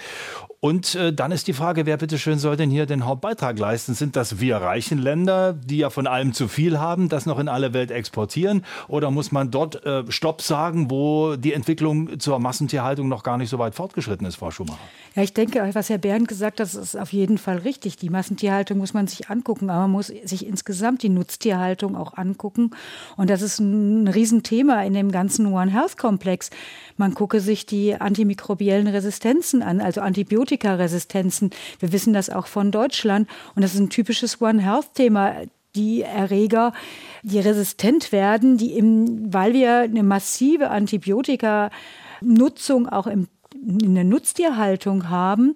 Und 0.61 0.95
äh, 0.95 1.13
dann 1.13 1.31
ist 1.31 1.47
die 1.47 1.53
Frage, 1.53 1.85
wer 1.85 1.95
bitteschön 1.95 2.37
soll 2.37 2.57
denn 2.57 2.69
hier 2.69 2.85
den 2.85 3.05
Hauptbeitrag 3.05 3.57
leisten? 3.57 3.93
Sind 3.93 4.17
das 4.17 4.41
wir 4.41 4.57
reichen 4.57 4.97
Länder, 4.97 5.53
die 5.53 5.77
ja 5.77 5.89
von 5.89 6.05
allem 6.05 6.33
zu 6.33 6.49
viel 6.49 6.79
haben, 6.79 7.07
das 7.07 7.25
noch 7.25 7.39
in 7.39 7.47
alle 7.47 7.73
Welt 7.73 7.91
exportieren? 7.91 8.65
Oder 8.89 9.09
muss 9.09 9.31
man 9.31 9.51
dort 9.51 9.85
äh, 9.85 10.03
Stopp 10.11 10.41
sagen, 10.41 10.91
wo 10.91 11.37
die 11.37 11.53
Entwicklung 11.53 12.19
zur 12.19 12.39
Massentierhaltung 12.39 13.07
noch 13.07 13.23
gar 13.23 13.37
nicht 13.37 13.49
so 13.49 13.57
weit 13.57 13.73
fortgeschritten 13.73 14.27
ist, 14.27 14.35
Frau 14.35 14.51
Schumacher? 14.51 14.79
Ja, 15.15 15.23
ich 15.23 15.33
denke, 15.33 15.69
was 15.73 15.89
Herr 15.89 15.97
Bernd 15.97 16.27
gesagt 16.27 16.59
hat, 16.59 16.73
ist 16.73 16.97
auf 16.97 17.13
jeden 17.13 17.37
Fall 17.37 17.59
richtig. 17.59 17.95
Die 17.95 18.09
Massentierhaltung 18.09 18.77
muss 18.77 18.93
man 18.93 19.07
sich 19.07 19.29
angucken, 19.29 19.69
aber 19.69 19.81
man 19.81 19.91
muss 19.91 20.07
sich 20.07 20.45
insgesamt 20.45 21.03
die 21.03 21.09
Nutztierhaltung 21.09 21.95
auch 21.95 22.17
angucken. 22.17 22.71
Und 23.15 23.29
das 23.29 23.41
ist 23.41 23.59
ein 23.59 24.09
Riesenthema 24.09 24.83
in 24.83 24.93
dem 24.93 25.11
ganzen 25.11 25.47
One 25.47 25.71
Health 25.71 25.97
Komplex. 25.97 26.49
Man 26.97 27.13
gucke 27.13 27.39
sich 27.39 27.65
die 27.65 27.95
antimikrobiellen 27.95 28.87
Resistenzen 28.87 29.63
an, 29.63 29.79
also 29.79 30.01
Antibiotikaresistenzen. 30.49 31.51
Wir 31.79 31.91
wissen 31.91 32.13
das 32.13 32.29
auch 32.29 32.45
von 32.47 32.71
Deutschland. 32.71 33.29
Und 33.55 33.63
das 33.63 33.73
ist 33.73 33.79
ein 33.79 33.89
typisches 33.89 34.41
One 34.41 34.61
Health 34.61 34.93
Thema 34.95 35.35
die 35.75 36.01
Erreger, 36.01 36.73
die 37.21 37.37
resistent 37.39 38.11
werden, 38.11 38.57
die 38.57 38.73
im, 38.73 39.31
weil 39.31 39.53
wir 39.53 39.81
eine 39.81 40.01
massive 40.01 40.71
Antibiotika-Nutzung 40.71 42.89
auch 42.89 43.05
im, 43.05 43.27
in 43.53 43.93
der 43.93 44.03
Nutztierhaltung 44.03 45.09
haben 45.09 45.55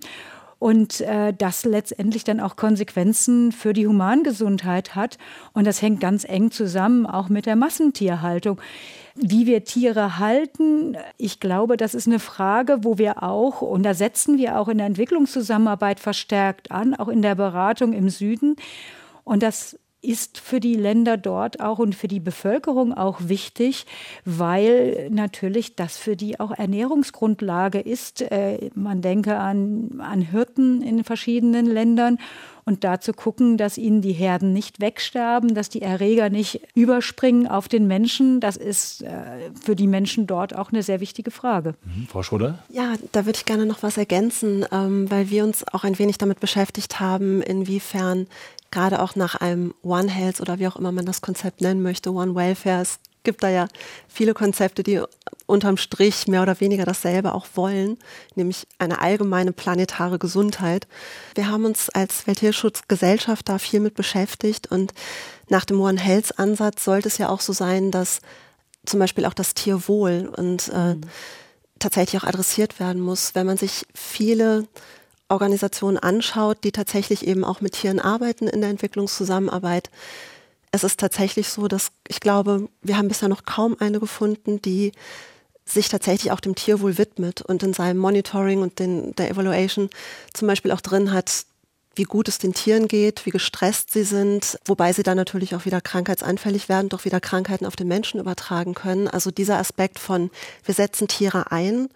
und 0.60 1.02
äh, 1.02 1.34
das 1.36 1.66
letztendlich 1.66 2.24
dann 2.24 2.40
auch 2.40 2.56
Konsequenzen 2.56 3.52
für 3.52 3.74
die 3.74 3.88
Humangesundheit 3.88 4.94
hat. 4.94 5.18
Und 5.54 5.66
das 5.66 5.82
hängt 5.82 6.00
ganz 6.00 6.26
eng 6.26 6.52
zusammen 6.52 7.08
auch 7.08 7.28
mit 7.28 7.48
der 7.48 7.56
Massentierhaltung. 7.56 8.62
Wie 9.16 9.46
wir 9.46 9.64
Tiere 9.64 10.18
halten, 10.18 10.98
ich 11.18 11.40
glaube, 11.40 11.78
das 11.78 11.94
ist 11.94 12.08
eine 12.08 12.20
Frage, 12.20 12.80
wo 12.84 12.98
wir 12.98 13.22
auch, 13.22 13.62
und 13.62 13.84
da 13.84 13.94
setzen 13.94 14.38
wir 14.40 14.60
auch 14.60 14.68
in 14.68 14.80
der 14.80 14.88
Entwicklungszusammenarbeit 14.88 16.00
verstärkt 16.00 16.72
an, 16.72 16.96
auch 16.96 17.10
in 17.10 17.22
der 17.22 17.36
Beratung 17.36 17.94
im 17.94 18.10
Süden. 18.10 18.56
Und 19.24 19.44
das 19.44 19.78
ist 20.04 20.38
für 20.38 20.60
die 20.60 20.76
Länder 20.76 21.16
dort 21.16 21.62
auch 21.62 21.80
und 21.80 21.96
für 21.96 22.10
die 22.10 22.20
Bevölkerung 22.20 22.94
auch 22.94 23.20
wichtig, 23.22 23.86
weil 24.26 25.10
natürlich 25.10 25.76
das 25.76 25.98
für 25.98 26.18
die 26.18 26.40
auch 26.40 26.52
Ernährungsgrundlage 26.52 27.80
ist. 27.80 28.22
Äh, 28.22 28.70
man 28.76 29.02
denke 29.02 29.38
an, 29.38 30.02
an 30.02 30.22
Hirten 30.22 30.82
in 30.82 31.04
verschiedenen 31.04 31.66
Ländern 31.66 32.20
und 32.66 32.84
dazu 32.84 33.14
gucken, 33.14 33.58
dass 33.58 33.78
ihnen 33.78 34.02
die 34.02 34.14
Herden 34.14 34.54
nicht 34.54 34.80
wegsterben, 34.80 35.54
dass 35.54 35.70
die 35.70 35.82
Erreger 35.82 36.30
nicht 36.30 36.62
überspringen 36.76 37.48
auf 37.48 37.68
den 37.68 37.88
Menschen. 37.88 38.40
Das 38.40 38.58
ist 38.58 39.04
äh, 39.04 39.52
für 39.62 39.76
die 39.76 39.88
Menschen 39.88 40.28
dort 40.28 40.56
auch 40.56 40.72
eine 40.72 40.84
sehr 40.84 41.00
wichtige 41.00 41.32
Frage. 41.32 41.76
Mhm. 41.84 42.08
Frau 42.08 42.24
Schröder? 42.24 42.60
Ja, 42.70 42.94
da 43.12 43.26
würde 43.26 43.38
ich 43.38 43.46
gerne 43.46 43.66
noch 43.66 43.84
was 43.84 43.98
ergänzen, 43.98 44.66
ähm, 44.72 45.10
weil 45.10 45.30
wir 45.30 45.44
uns 45.44 45.66
auch 45.68 45.84
ein 45.84 45.98
wenig 46.00 46.18
damit 46.18 46.40
beschäftigt 46.40 47.00
haben, 47.00 47.42
inwiefern 47.42 48.28
gerade 48.74 49.02
auch 49.02 49.16
nach 49.16 49.36
einem 49.36 49.74
One 49.84 50.10
Health 50.10 50.42
oder 50.42 50.60
wie 50.60 50.68
auch 50.68 50.76
immer 50.76 50.92
man 50.92 51.06
das 51.06 51.22
Konzept 51.22 51.62
nennen 51.62 51.82
möchte, 51.82 52.12
One 52.12 52.36
Welfare. 52.36 52.82
Es 52.82 53.00
gibt 53.22 53.44
da 53.44 53.50
ja 53.50 53.68
viele 54.08 54.34
Konzepte, 54.34 54.84
die 54.84 55.00
unterm 55.46 55.78
Strich 55.78 56.28
mehr 56.28 56.42
oder 56.42 56.60
weniger 56.60 56.84
dasselbe 56.84 57.34
auch 57.34 57.46
wollen, 57.54 57.98
nämlich 58.36 58.68
eine 58.80 59.00
allgemeine 59.00 59.54
planetare 59.54 60.18
Gesundheit. 60.18 60.88
Wir 61.36 61.50
haben 61.50 61.66
uns 61.66 61.90
als 61.90 62.26
Welttierschutzgesellschaft 62.28 63.48
da 63.48 63.60
viel 63.60 63.80
mit 63.80 63.94
beschäftigt 63.94 64.72
und 64.72 64.94
nach 65.50 65.66
dem 65.66 65.80
One 65.80 66.00
Health 66.00 66.40
Ansatz 66.40 66.84
sollte 66.84 67.08
es 67.08 67.18
ja 67.18 67.30
auch 67.30 67.42
so 67.42 67.54
sein, 67.54 67.92
dass 67.92 68.20
zum 68.86 69.00
Beispiel 69.00 69.26
auch 69.26 69.34
das 69.34 69.54
Tierwohl 69.54 70.32
und 70.36 70.70
äh, 70.74 70.96
mhm. 70.96 71.02
tatsächlich 71.80 72.22
auch 72.22 72.28
adressiert 72.28 72.80
werden 72.80 73.02
muss. 73.02 73.36
Wenn 73.36 73.46
man 73.46 73.58
sich 73.58 73.86
viele 73.94 74.68
Organisationen 75.34 75.98
anschaut, 75.98 76.60
die 76.64 76.72
tatsächlich 76.72 77.28
eben 77.28 77.44
auch 77.44 77.60
mit 77.60 77.74
Tieren 77.74 78.00
arbeiten 78.00 78.48
in 78.48 78.62
der 78.62 78.70
Entwicklungszusammenarbeit, 78.70 79.90
es 80.72 80.84
ist 80.84 81.00
tatsächlich 81.00 81.50
so, 81.50 81.68
dass 81.68 81.92
ich 82.08 82.20
glaube, 82.20 82.68
wir 82.82 82.98
haben 82.98 83.08
bisher 83.08 83.30
noch 83.30 83.46
kaum 83.46 83.78
eine 83.80 84.00
gefunden, 84.00 84.62
die 84.62 84.92
sich 85.66 85.88
tatsächlich 85.88 86.32
auch 86.32 86.40
dem 86.40 86.56
Tierwohl 86.56 86.98
widmet 86.98 87.42
und 87.42 87.62
in 87.64 87.74
seinem 87.74 88.00
Monitoring 88.00 88.62
und 88.62 88.80
den, 88.80 89.16
der 89.16 89.30
Evaluation 89.30 89.90
zum 90.34 90.48
Beispiel 90.48 90.72
auch 90.72 90.82
drin 90.82 91.14
hat, 91.14 91.46
wie 91.96 92.04
gut 92.04 92.28
es 92.28 92.40
den 92.40 92.54
Tieren 92.54 92.88
geht, 92.88 93.26
wie 93.26 93.30
gestresst 93.30 93.92
sie 93.92 94.04
sind, 94.04 94.58
wobei 94.66 94.94
sie 94.94 95.04
dann 95.04 95.16
natürlich 95.16 95.54
auch 95.54 95.66
wieder 95.66 95.80
krankheitsanfällig 95.80 96.70
werden, 96.70 96.90
doch 96.90 97.06
wieder 97.06 97.22
Krankheiten 97.22 97.68
auf 97.68 97.76
den 97.76 97.88
Menschen 97.88 98.20
übertragen 98.20 98.74
können. 98.74 99.08
Also 99.08 99.30
dieser 99.30 99.60
Aspekt 99.60 100.00
von, 100.00 100.32
wir 100.66 100.74
setzen 100.74 101.08
Tiere 101.08 101.52
ein, 101.52 101.90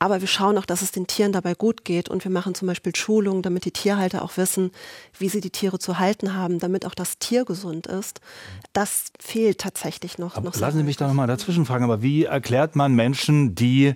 aber 0.00 0.22
wir 0.22 0.28
schauen 0.28 0.56
auch, 0.56 0.64
dass 0.64 0.80
es 0.80 0.92
den 0.92 1.06
Tieren 1.06 1.30
dabei 1.30 1.54
gut 1.54 1.84
geht 1.84 2.08
und 2.08 2.24
wir 2.24 2.30
machen 2.30 2.54
zum 2.54 2.66
Beispiel 2.66 2.96
Schulungen, 2.96 3.42
damit 3.42 3.66
die 3.66 3.70
Tierhalter 3.70 4.22
auch 4.22 4.38
wissen, 4.38 4.72
wie 5.18 5.28
sie 5.28 5.42
die 5.42 5.50
Tiere 5.50 5.78
zu 5.78 5.98
halten 5.98 6.34
haben, 6.34 6.58
damit 6.58 6.86
auch 6.86 6.94
das 6.94 7.18
Tier 7.18 7.44
gesund 7.44 7.86
ist. 7.86 8.20
Das 8.72 9.12
fehlt 9.20 9.58
tatsächlich 9.58 10.16
noch. 10.16 10.40
noch 10.40 10.56
lassen 10.56 10.78
Sie 10.78 10.84
mich 10.84 10.96
da 10.96 11.06
nochmal 11.06 11.26
dazwischen 11.26 11.66
fragen, 11.66 11.84
aber 11.84 12.00
wie 12.00 12.24
erklärt 12.24 12.76
man 12.76 12.94
Menschen, 12.94 13.54
die 13.54 13.94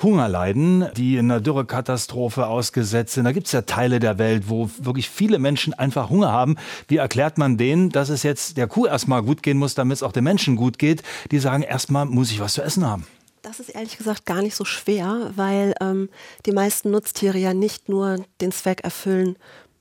Hunger 0.00 0.28
leiden, 0.28 0.86
die 0.96 1.16
in 1.16 1.30
einer 1.30 1.40
Dürrekatastrophe 1.40 2.46
ausgesetzt 2.46 3.14
sind. 3.14 3.24
Da 3.24 3.32
gibt 3.32 3.46
es 3.46 3.52
ja 3.52 3.62
Teile 3.62 4.00
der 4.00 4.18
Welt, 4.18 4.44
wo 4.46 4.70
wirklich 4.78 5.10
viele 5.10 5.38
Menschen 5.38 5.74
einfach 5.74 6.10
Hunger 6.10 6.32
haben. 6.32 6.56
Wie 6.88 6.96
erklärt 6.96 7.38
man 7.38 7.58
denen, 7.58 7.90
dass 7.90 8.08
es 8.08 8.22
jetzt 8.22 8.56
der 8.56 8.66
Kuh 8.66 8.86
erstmal 8.86 9.22
gut 9.22 9.42
gehen 9.42 9.58
muss, 9.58 9.74
damit 9.74 9.96
es 9.96 10.02
auch 10.02 10.12
den 10.12 10.24
Menschen 10.24 10.56
gut 10.56 10.78
geht? 10.78 11.02
Die 11.32 11.38
sagen, 11.38 11.62
erstmal 11.62 12.06
muss 12.06 12.30
ich 12.30 12.40
was 12.40 12.54
zu 12.54 12.62
essen 12.62 12.86
haben. 12.86 13.04
Das 13.42 13.58
ist 13.58 13.70
ehrlich 13.70 13.96
gesagt 13.96 14.26
gar 14.26 14.42
nicht 14.42 14.54
so 14.54 14.64
schwer, 14.64 15.30
weil 15.34 15.74
ähm, 15.80 16.10
die 16.44 16.52
meisten 16.52 16.90
Nutztiere 16.90 17.38
ja 17.38 17.54
nicht 17.54 17.88
nur 17.88 18.24
den 18.40 18.52
Zweck 18.52 18.82
erfüllen, 18.84 19.36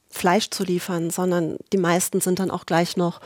Fleisch 0.09 0.49
zu 0.49 0.63
liefern, 0.63 1.09
sondern 1.11 1.57
die 1.71 1.77
meisten 1.77 2.21
sind 2.21 2.39
dann 2.39 2.51
auch 2.51 2.65
gleich 2.65 2.97
noch 2.97 3.19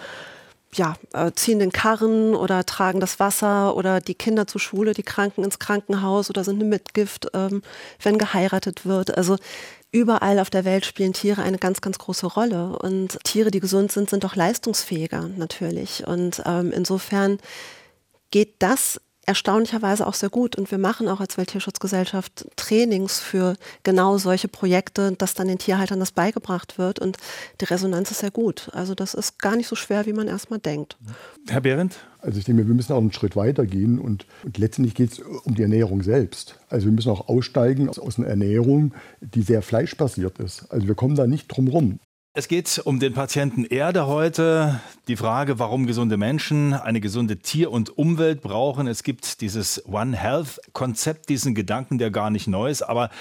ja, 0.75 0.95
äh, 1.13 1.31
ziehen 1.33 1.59
den 1.59 1.71
Karren 1.71 2.35
oder 2.35 2.65
tragen 2.65 2.99
das 2.99 3.19
Wasser 3.19 3.75
oder 3.75 4.01
die 4.01 4.15
Kinder 4.15 4.47
zur 4.47 4.59
Schule, 4.59 4.93
die 4.93 5.03
Kranken 5.03 5.43
ins 5.43 5.59
Krankenhaus 5.59 6.29
oder 6.31 6.43
sind 6.43 6.55
eine 6.55 6.69
Mitgift, 6.69 7.27
ähm, 7.33 7.61
wenn 8.01 8.17
geheiratet 8.17 8.85
wird. 8.85 9.15
Also 9.15 9.37
überall 9.91 10.39
auf 10.39 10.49
der 10.49 10.65
Welt 10.65 10.85
spielen 10.85 11.13
Tiere 11.13 11.43
eine 11.43 11.59
ganz, 11.59 11.81
ganz 11.81 11.99
große 11.99 12.25
Rolle. 12.25 12.77
Und 12.79 13.19
Tiere, 13.23 13.51
die 13.51 13.59
gesund 13.59 13.91
sind, 13.91 14.09
sind 14.09 14.25
auch 14.25 14.35
leistungsfähiger 14.35 15.29
natürlich. 15.37 16.07
Und 16.07 16.41
ähm, 16.45 16.71
insofern 16.71 17.37
geht 18.31 18.55
das 18.59 18.99
erstaunlicherweise 19.25 20.05
auch 20.05 20.13
sehr 20.13 20.29
gut. 20.29 20.55
Und 20.55 20.71
wir 20.71 20.77
machen 20.77 21.07
auch 21.07 21.19
als 21.19 21.37
Welttierschutzgesellschaft 21.37 22.47
Trainings 22.55 23.19
für 23.19 23.55
genau 23.83 24.17
solche 24.17 24.47
Projekte, 24.47 25.13
dass 25.13 25.33
dann 25.33 25.47
den 25.47 25.57
Tierhaltern 25.57 25.99
das 25.99 26.11
beigebracht 26.11 26.77
wird. 26.77 26.99
Und 26.99 27.17
die 27.61 27.65
Resonanz 27.65 28.11
ist 28.11 28.19
sehr 28.19 28.31
gut. 28.31 28.69
Also 28.73 28.95
das 28.95 29.13
ist 29.13 29.39
gar 29.39 29.55
nicht 29.55 29.67
so 29.67 29.75
schwer, 29.75 30.05
wie 30.05 30.13
man 30.13 30.27
erstmal 30.27 30.59
denkt. 30.59 30.97
Herr 31.47 31.61
Behrendt? 31.61 31.97
Also 32.19 32.39
ich 32.39 32.45
denke, 32.45 32.67
wir 32.67 32.73
müssen 32.73 32.93
auch 32.93 32.99
einen 32.99 33.11
Schritt 33.11 33.35
weiter 33.35 33.65
gehen 33.65 33.99
und, 33.99 34.25
und 34.43 34.57
letztendlich 34.57 34.95
geht 34.95 35.11
es 35.11 35.19
um 35.19 35.55
die 35.55 35.61
Ernährung 35.61 36.03
selbst. 36.03 36.57
Also 36.69 36.85
wir 36.85 36.93
müssen 36.93 37.11
auch 37.11 37.27
aussteigen 37.27 37.89
aus 37.89 38.17
einer 38.17 38.27
Ernährung, 38.27 38.93
die 39.19 39.41
sehr 39.41 39.61
fleischbasiert 39.61 40.39
ist. 40.39 40.71
Also 40.71 40.87
wir 40.87 40.95
kommen 40.95 41.15
da 41.15 41.27
nicht 41.27 41.47
drum 41.49 41.67
rum. 41.67 41.99
Es 42.35 42.47
geht 42.47 42.81
um 42.83 42.99
den 42.99 43.13
Patienten 43.13 43.63
Erde 43.63 44.07
heute. 44.07 44.81
Die 45.07 45.17
Frage, 45.17 45.59
warum 45.59 45.85
gesunde 45.85 46.17
Menschen 46.17 46.73
eine 46.73 46.99
gesunde 46.99 47.37
Tier- 47.37 47.69
und 47.69 47.95
Umwelt 47.95 48.41
brauchen. 48.41 48.87
Es 48.87 49.03
gibt 49.03 49.41
dieses 49.41 49.85
One 49.85 50.17
Health-Konzept, 50.17 51.29
diesen 51.29 51.53
Gedanken, 51.53 51.99
der 51.99 52.09
gar 52.09 52.31
nicht 52.31 52.47
neu 52.47 52.71
ist, 52.71 52.81
aber 52.81 53.11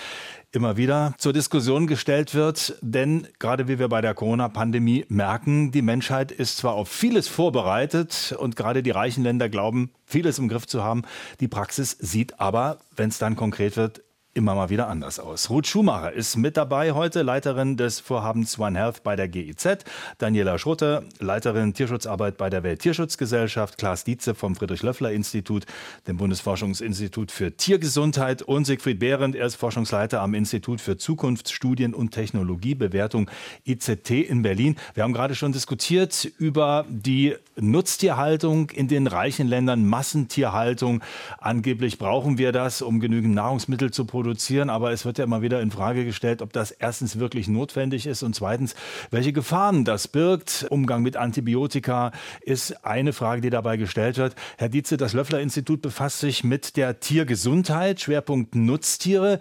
immer 0.51 0.79
wieder 0.79 1.13
zur 1.19 1.35
Diskussion 1.35 1.87
gestellt 1.87 2.35
wird. 2.35 2.79
Denn 2.81 3.29
gerade 3.39 3.69
wie 3.69 3.79
wir 3.79 3.89
bei 3.89 4.01
der 4.01 4.15
Corona-Pandemie 4.15 5.05
merken, 5.11 5.73
die 5.73 5.83
Menschheit 5.83 6.33
ist 6.33 6.57
zwar 6.57 6.73
auf 6.73 6.89
vieles 6.89 7.29
vorbereitet 7.29 8.35
und 8.39 8.57
gerade 8.57 8.83
die 8.83 8.93
reichen 8.93 9.25
Länder 9.25 9.51
glauben, 9.51 9.91
vieles 10.07 10.39
im 10.39 10.49
Griff 10.49 10.67
zu 10.67 10.83
haben. 10.83 11.03
Die 11.39 11.49
Praxis 11.49 11.99
sieht 12.01 12.41
aber, 12.41 12.79
wenn 12.97 13.11
es 13.11 13.19
dann 13.19 13.37
konkret 13.37 13.77
wird, 13.77 14.01
immer 14.35 14.55
mal 14.55 14.71
wieder 14.71 14.89
anders 14.89 15.19
aus. 15.19 15.51
Ruth 15.51 15.67
Schumacher 15.67 16.13
ist 16.13 16.37
mit 16.37 16.57
dabei 16.57 16.93
heute, 16.93 17.23
Leiterin 17.23 17.77
des 17.77 18.01
Vorhabens 18.01 18.59
One 18.59 18.79
Health 18.79 19.03
bei 19.03 19.15
der 19.15 19.29
GIZ. 19.29 19.85
Daniela 20.19 20.59
Schrotte, 20.59 21.05
Leiterin 21.19 21.75
Tierschutzarbeit 21.75 22.39
bei 22.39 22.49
der 22.49 22.63
Welttierschutzgesellschaft. 22.63 23.77
Klaas 23.77 24.05
Dietze 24.05 24.35
vom 24.35 24.57
Friedrich-Löffler-Institut, 24.57 25.67
dem 26.07 26.17
Bundesforschungsinstitut 26.17 27.31
für 27.31 27.57
Tiergesundheit. 27.57 28.41
Und 28.41 28.65
Siegfried 28.65 28.99
Behrendt, 28.99 29.37
er 29.37 29.47
ist 29.47 29.57
Forschungsleiter 29.57 30.23
am 30.23 30.33
Institut 30.33 30.81
für 30.81 30.97
Zukunftsstudien 30.97 31.93
und 31.93 32.13
Technologiebewertung 32.13 33.31
IZT 33.67 34.11
in 34.11 34.41
Berlin. 34.41 34.77
Wir 34.95 35.03
haben 35.03 35.13
gerade 35.13 35.35
schon 35.35 35.53
diskutiert 35.53 36.25
über 36.39 36.87
die 36.89 37.37
Nutztierhaltung 37.57 38.71
in 38.71 38.89
den 38.89 39.07
reichen 39.07 39.47
Ländern, 39.47 39.87
Massentierhaltung. 39.87 41.03
Angeblich 41.39 41.99
brauchen 41.99 42.39
wir 42.39 42.53
das, 42.53 42.81
um 42.81 42.99
genügend 42.99 43.35
Nahrungsmittel 43.35 43.91
zu 43.91 44.07
produzieren 44.07 44.22
produzieren, 44.23 44.71
aber 44.71 44.93
es 44.93 45.05
wird 45.05 45.19
ja 45.19 45.25
immer 45.25 45.43
wieder 45.43 45.61
in 45.61 45.73
Frage 45.73 46.05
gestellt, 46.05 46.43
ob 46.43 46.53
das 46.53 46.71
erstens 46.71 47.19
wirklich 47.19 47.49
notwendig 47.49 48.07
ist 48.07 48.23
und 48.23 48.37
zweitens, 48.37 48.77
welche 49.11 49.33
Gefahren 49.33 49.85
das 49.85 50.07
birgt. 50.07 50.65
Umgang 50.71 51.03
mit 51.03 51.17
Antibiotika 51.17 52.13
ist 52.41 52.87
eine 52.87 53.13
Frage, 53.13 53.41
die 53.41 53.51
dabei 53.51 53.77
gestellt 53.77 54.19
wird. 54.19 54.37
Herr 54.59 54.69
Dietze, 54.69 54.97
das 54.97 55.13
Löffler-Institut 55.13 55.83
befasst 55.83 56.21
sich 56.21 56.45
mit 56.45 56.77
der 56.77 57.01
Tiergesundheit, 57.01 58.01
Schwerpunkt 58.01 58.55
Nutztiere. 58.55 59.41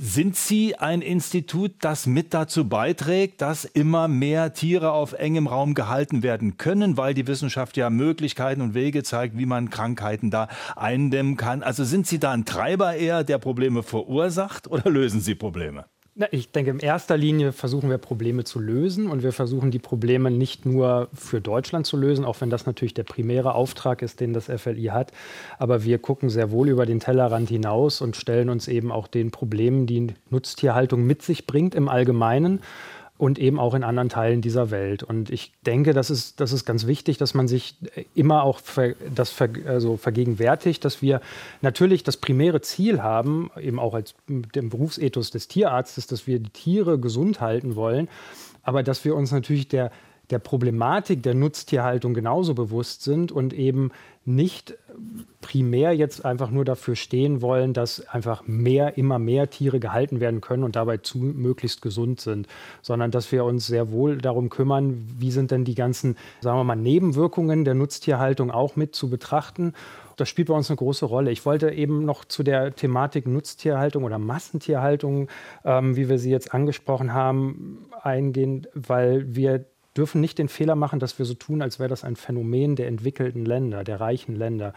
Sind 0.00 0.36
Sie 0.36 0.76
ein 0.76 1.02
Institut, 1.02 1.72
das 1.80 2.06
mit 2.06 2.32
dazu 2.32 2.68
beiträgt, 2.68 3.42
dass 3.42 3.64
immer 3.64 4.06
mehr 4.06 4.54
Tiere 4.54 4.92
auf 4.92 5.12
engem 5.14 5.48
Raum 5.48 5.74
gehalten 5.74 6.22
werden 6.22 6.56
können, 6.56 6.96
weil 6.96 7.14
die 7.14 7.26
Wissenschaft 7.26 7.76
ja 7.76 7.90
Möglichkeiten 7.90 8.60
und 8.60 8.74
Wege 8.74 9.02
zeigt, 9.02 9.36
wie 9.36 9.46
man 9.46 9.70
Krankheiten 9.70 10.30
da 10.30 10.46
eindämmen 10.76 11.36
kann? 11.36 11.64
Also 11.64 11.82
sind 11.82 12.06
Sie 12.06 12.20
da 12.20 12.30
ein 12.30 12.44
Treiber 12.44 12.94
eher, 12.94 13.24
der 13.24 13.38
Probleme 13.38 13.82
verursacht 13.82 14.19
oder 14.68 14.90
lösen 14.90 15.20
Sie 15.20 15.34
Probleme? 15.34 15.86
Ich 16.32 16.50
denke, 16.50 16.72
in 16.72 16.80
erster 16.80 17.16
Linie 17.16 17.52
versuchen 17.52 17.88
wir 17.88 17.96
Probleme 17.96 18.44
zu 18.44 18.58
lösen 18.58 19.06
und 19.06 19.22
wir 19.22 19.32
versuchen 19.32 19.70
die 19.70 19.78
Probleme 19.78 20.30
nicht 20.30 20.66
nur 20.66 21.08
für 21.14 21.40
Deutschland 21.40 21.86
zu 21.86 21.96
lösen, 21.96 22.24
auch 22.24 22.40
wenn 22.40 22.50
das 22.50 22.66
natürlich 22.66 22.94
der 22.94 23.04
primäre 23.04 23.54
Auftrag 23.54 24.02
ist, 24.02 24.20
den 24.20 24.32
das 24.32 24.46
FLI 24.46 24.86
hat. 24.86 25.12
Aber 25.58 25.84
wir 25.84 25.98
gucken 25.98 26.28
sehr 26.28 26.50
wohl 26.50 26.68
über 26.68 26.84
den 26.84 27.00
Tellerrand 27.00 27.48
hinaus 27.48 28.00
und 28.00 28.16
stellen 28.16 28.50
uns 28.50 28.68
eben 28.68 28.90
auch 28.90 29.06
den 29.06 29.30
Problemen, 29.30 29.86
die 29.86 30.08
Nutztierhaltung 30.28 31.06
mit 31.06 31.22
sich 31.22 31.46
bringt 31.46 31.74
im 31.74 31.88
Allgemeinen 31.88 32.60
und 33.20 33.38
eben 33.38 33.60
auch 33.60 33.74
in 33.74 33.84
anderen 33.84 34.08
Teilen 34.08 34.40
dieser 34.40 34.70
Welt. 34.70 35.02
Und 35.02 35.28
ich 35.28 35.52
denke, 35.66 35.92
das 35.92 36.08
ist, 36.08 36.40
das 36.40 36.52
ist 36.52 36.64
ganz 36.64 36.86
wichtig, 36.86 37.18
dass 37.18 37.34
man 37.34 37.48
sich 37.48 37.76
immer 38.14 38.44
auch 38.44 38.60
ver, 38.60 38.94
das 39.14 39.28
ver, 39.28 39.50
also 39.66 39.98
vergegenwärtigt, 39.98 40.86
dass 40.86 41.02
wir 41.02 41.20
natürlich 41.60 42.02
das 42.02 42.16
primäre 42.16 42.62
Ziel 42.62 43.02
haben, 43.02 43.50
eben 43.60 43.78
auch 43.78 43.92
als 43.92 44.14
dem 44.26 44.70
Berufsethos 44.70 45.30
des 45.30 45.48
Tierarztes, 45.48 46.06
dass 46.06 46.26
wir 46.26 46.38
die 46.38 46.48
Tiere 46.48 46.98
gesund 46.98 47.42
halten 47.42 47.76
wollen, 47.76 48.08
aber 48.62 48.82
dass 48.82 49.04
wir 49.04 49.14
uns 49.14 49.32
natürlich 49.32 49.68
der 49.68 49.90
der 50.30 50.38
Problematik 50.38 51.24
der 51.24 51.34
Nutztierhaltung 51.34 52.14
genauso 52.14 52.54
bewusst 52.54 53.02
sind 53.02 53.32
und 53.32 53.52
eben 53.52 53.90
nicht 54.24 54.76
primär 55.40 55.94
jetzt 55.94 56.24
einfach 56.24 56.50
nur 56.50 56.64
dafür 56.64 56.94
stehen 56.94 57.40
wollen, 57.40 57.72
dass 57.72 58.06
einfach 58.08 58.42
mehr, 58.46 58.98
immer 58.98 59.18
mehr 59.18 59.48
Tiere 59.48 59.80
gehalten 59.80 60.20
werden 60.20 60.40
können 60.40 60.62
und 60.62 60.76
dabei 60.76 60.98
zu 60.98 61.18
möglichst 61.18 61.80
gesund 61.80 62.20
sind, 62.20 62.46
sondern 62.82 63.10
dass 63.10 63.32
wir 63.32 63.44
uns 63.44 63.66
sehr 63.66 63.90
wohl 63.90 64.18
darum 64.18 64.50
kümmern, 64.50 65.06
wie 65.18 65.30
sind 65.30 65.50
denn 65.50 65.64
die 65.64 65.74
ganzen, 65.74 66.16
sagen 66.40 66.58
wir 66.58 66.64
mal, 66.64 66.76
Nebenwirkungen 66.76 67.64
der 67.64 67.74
Nutztierhaltung 67.74 68.50
auch 68.50 68.76
mit 68.76 68.94
zu 68.94 69.08
betrachten 69.08 69.72
das 70.20 70.28
spielt 70.28 70.48
bei 70.48 70.54
uns 70.54 70.68
eine 70.68 70.76
große 70.76 71.06
Rolle. 71.06 71.30
Ich 71.30 71.46
wollte 71.46 71.70
eben 71.70 72.04
noch 72.04 72.26
zu 72.26 72.42
der 72.42 72.74
Thematik 72.74 73.26
Nutztierhaltung 73.26 74.04
oder 74.04 74.18
Massentierhaltung, 74.18 75.28
ähm, 75.64 75.96
wie 75.96 76.10
wir 76.10 76.18
sie 76.18 76.30
jetzt 76.30 76.52
angesprochen 76.52 77.14
haben, 77.14 77.86
eingehen, 78.02 78.66
weil 78.74 79.34
wir 79.34 79.64
dürfen 79.96 80.20
nicht 80.20 80.38
den 80.38 80.48
Fehler 80.48 80.76
machen, 80.76 81.00
dass 81.00 81.18
wir 81.18 81.26
so 81.26 81.34
tun, 81.34 81.62
als 81.62 81.78
wäre 81.78 81.88
das 81.88 82.04
ein 82.04 82.14
Phänomen 82.14 82.76
der 82.76 82.86
entwickelten 82.86 83.44
Länder, 83.44 83.82
der 83.82 84.00
reichen 84.00 84.36
Länder. 84.36 84.72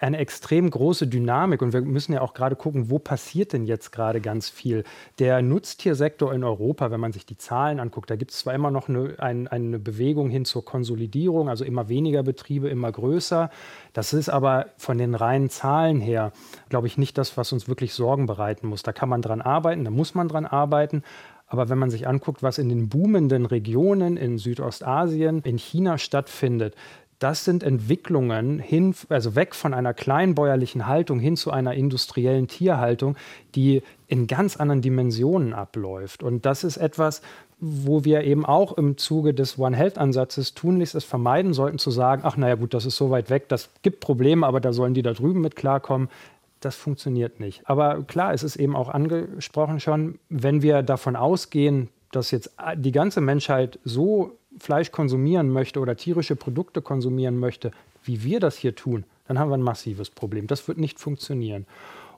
Eine 0.00 0.18
extrem 0.18 0.70
große 0.70 1.06
Dynamik 1.06 1.60
und 1.60 1.72
wir 1.72 1.82
müssen 1.82 2.14
ja 2.14 2.22
auch 2.22 2.32
gerade 2.32 2.56
gucken, 2.56 2.90
wo 2.90 2.98
passiert 2.98 3.52
denn 3.52 3.66
jetzt 3.66 3.92
gerade 3.92 4.20
ganz 4.20 4.48
viel. 4.48 4.84
Der 5.18 5.42
Nutztiersektor 5.42 6.32
in 6.32 6.44
Europa, 6.44 6.90
wenn 6.90 7.00
man 7.00 7.12
sich 7.12 7.26
die 7.26 7.36
Zahlen 7.36 7.78
anguckt, 7.78 8.10
da 8.10 8.16
gibt 8.16 8.30
es 8.30 8.38
zwar 8.38 8.54
immer 8.54 8.70
noch 8.70 8.88
eine, 8.88 9.16
ein, 9.18 9.48
eine 9.48 9.78
Bewegung 9.78 10.30
hin 10.30 10.44
zur 10.46 10.64
Konsolidierung, 10.64 11.48
also 11.48 11.64
immer 11.64 11.88
weniger 11.88 12.22
Betriebe, 12.22 12.68
immer 12.68 12.90
größer. 12.90 13.50
Das 13.92 14.14
ist 14.14 14.30
aber 14.30 14.66
von 14.78 14.96
den 14.96 15.14
reinen 15.14 15.50
Zahlen 15.50 16.00
her, 16.00 16.32
glaube 16.70 16.86
ich, 16.86 16.96
nicht 16.96 17.18
das, 17.18 17.36
was 17.36 17.52
uns 17.52 17.68
wirklich 17.68 17.92
Sorgen 17.92 18.26
bereiten 18.26 18.66
muss. 18.66 18.82
Da 18.82 18.92
kann 18.92 19.08
man 19.10 19.20
dran 19.20 19.42
arbeiten, 19.42 19.84
da 19.84 19.90
muss 19.90 20.14
man 20.14 20.28
dran 20.28 20.46
arbeiten. 20.46 21.02
Aber 21.54 21.68
wenn 21.68 21.78
man 21.78 21.88
sich 21.88 22.08
anguckt, 22.08 22.42
was 22.42 22.58
in 22.58 22.68
den 22.68 22.88
boomenden 22.88 23.46
Regionen 23.46 24.16
in 24.16 24.38
Südostasien, 24.38 25.40
in 25.44 25.56
China 25.56 25.98
stattfindet, 25.98 26.74
das 27.20 27.44
sind 27.44 27.62
Entwicklungen 27.62 28.58
hin, 28.58 28.92
also 29.08 29.36
weg 29.36 29.54
von 29.54 29.72
einer 29.72 29.94
kleinbäuerlichen 29.94 30.88
Haltung 30.88 31.20
hin 31.20 31.36
zu 31.36 31.52
einer 31.52 31.74
industriellen 31.74 32.48
Tierhaltung, 32.48 33.14
die 33.54 33.82
in 34.08 34.26
ganz 34.26 34.56
anderen 34.56 34.82
Dimensionen 34.82 35.54
abläuft. 35.54 36.24
Und 36.24 36.44
das 36.44 36.64
ist 36.64 36.76
etwas, 36.76 37.22
wo 37.60 38.04
wir 38.04 38.24
eben 38.24 38.44
auch 38.44 38.76
im 38.76 38.98
Zuge 38.98 39.32
des 39.32 39.56
One 39.56 39.76
Health 39.76 39.96
Ansatzes 39.96 40.54
tunlichst 40.54 40.96
es 40.96 41.04
vermeiden 41.04 41.54
sollten 41.54 41.78
zu 41.78 41.92
sagen, 41.92 42.22
ach 42.24 42.36
naja 42.36 42.56
gut, 42.56 42.74
das 42.74 42.84
ist 42.84 42.96
so 42.96 43.10
weit 43.10 43.30
weg, 43.30 43.48
das 43.48 43.70
gibt 43.82 44.00
Probleme, 44.00 44.44
aber 44.44 44.60
da 44.60 44.72
sollen 44.72 44.92
die 44.92 45.02
da 45.02 45.12
drüben 45.12 45.40
mit 45.40 45.54
klarkommen 45.54 46.08
das 46.64 46.76
funktioniert 46.76 47.40
nicht. 47.40 47.62
Aber 47.64 48.02
klar, 48.02 48.32
es 48.32 48.42
ist 48.42 48.56
eben 48.56 48.76
auch 48.76 48.88
angesprochen 48.88 49.80
schon, 49.80 50.18
wenn 50.28 50.62
wir 50.62 50.82
davon 50.82 51.16
ausgehen, 51.16 51.88
dass 52.10 52.30
jetzt 52.30 52.54
die 52.76 52.92
ganze 52.92 53.20
Menschheit 53.20 53.78
so 53.84 54.38
Fleisch 54.58 54.92
konsumieren 54.92 55.50
möchte 55.50 55.80
oder 55.80 55.96
tierische 55.96 56.36
Produkte 56.36 56.80
konsumieren 56.80 57.38
möchte, 57.38 57.72
wie 58.04 58.22
wir 58.22 58.40
das 58.40 58.56
hier 58.56 58.74
tun, 58.74 59.04
dann 59.26 59.38
haben 59.38 59.50
wir 59.50 59.56
ein 59.56 59.62
massives 59.62 60.10
Problem. 60.10 60.46
Das 60.46 60.68
wird 60.68 60.78
nicht 60.78 61.00
funktionieren. 61.00 61.66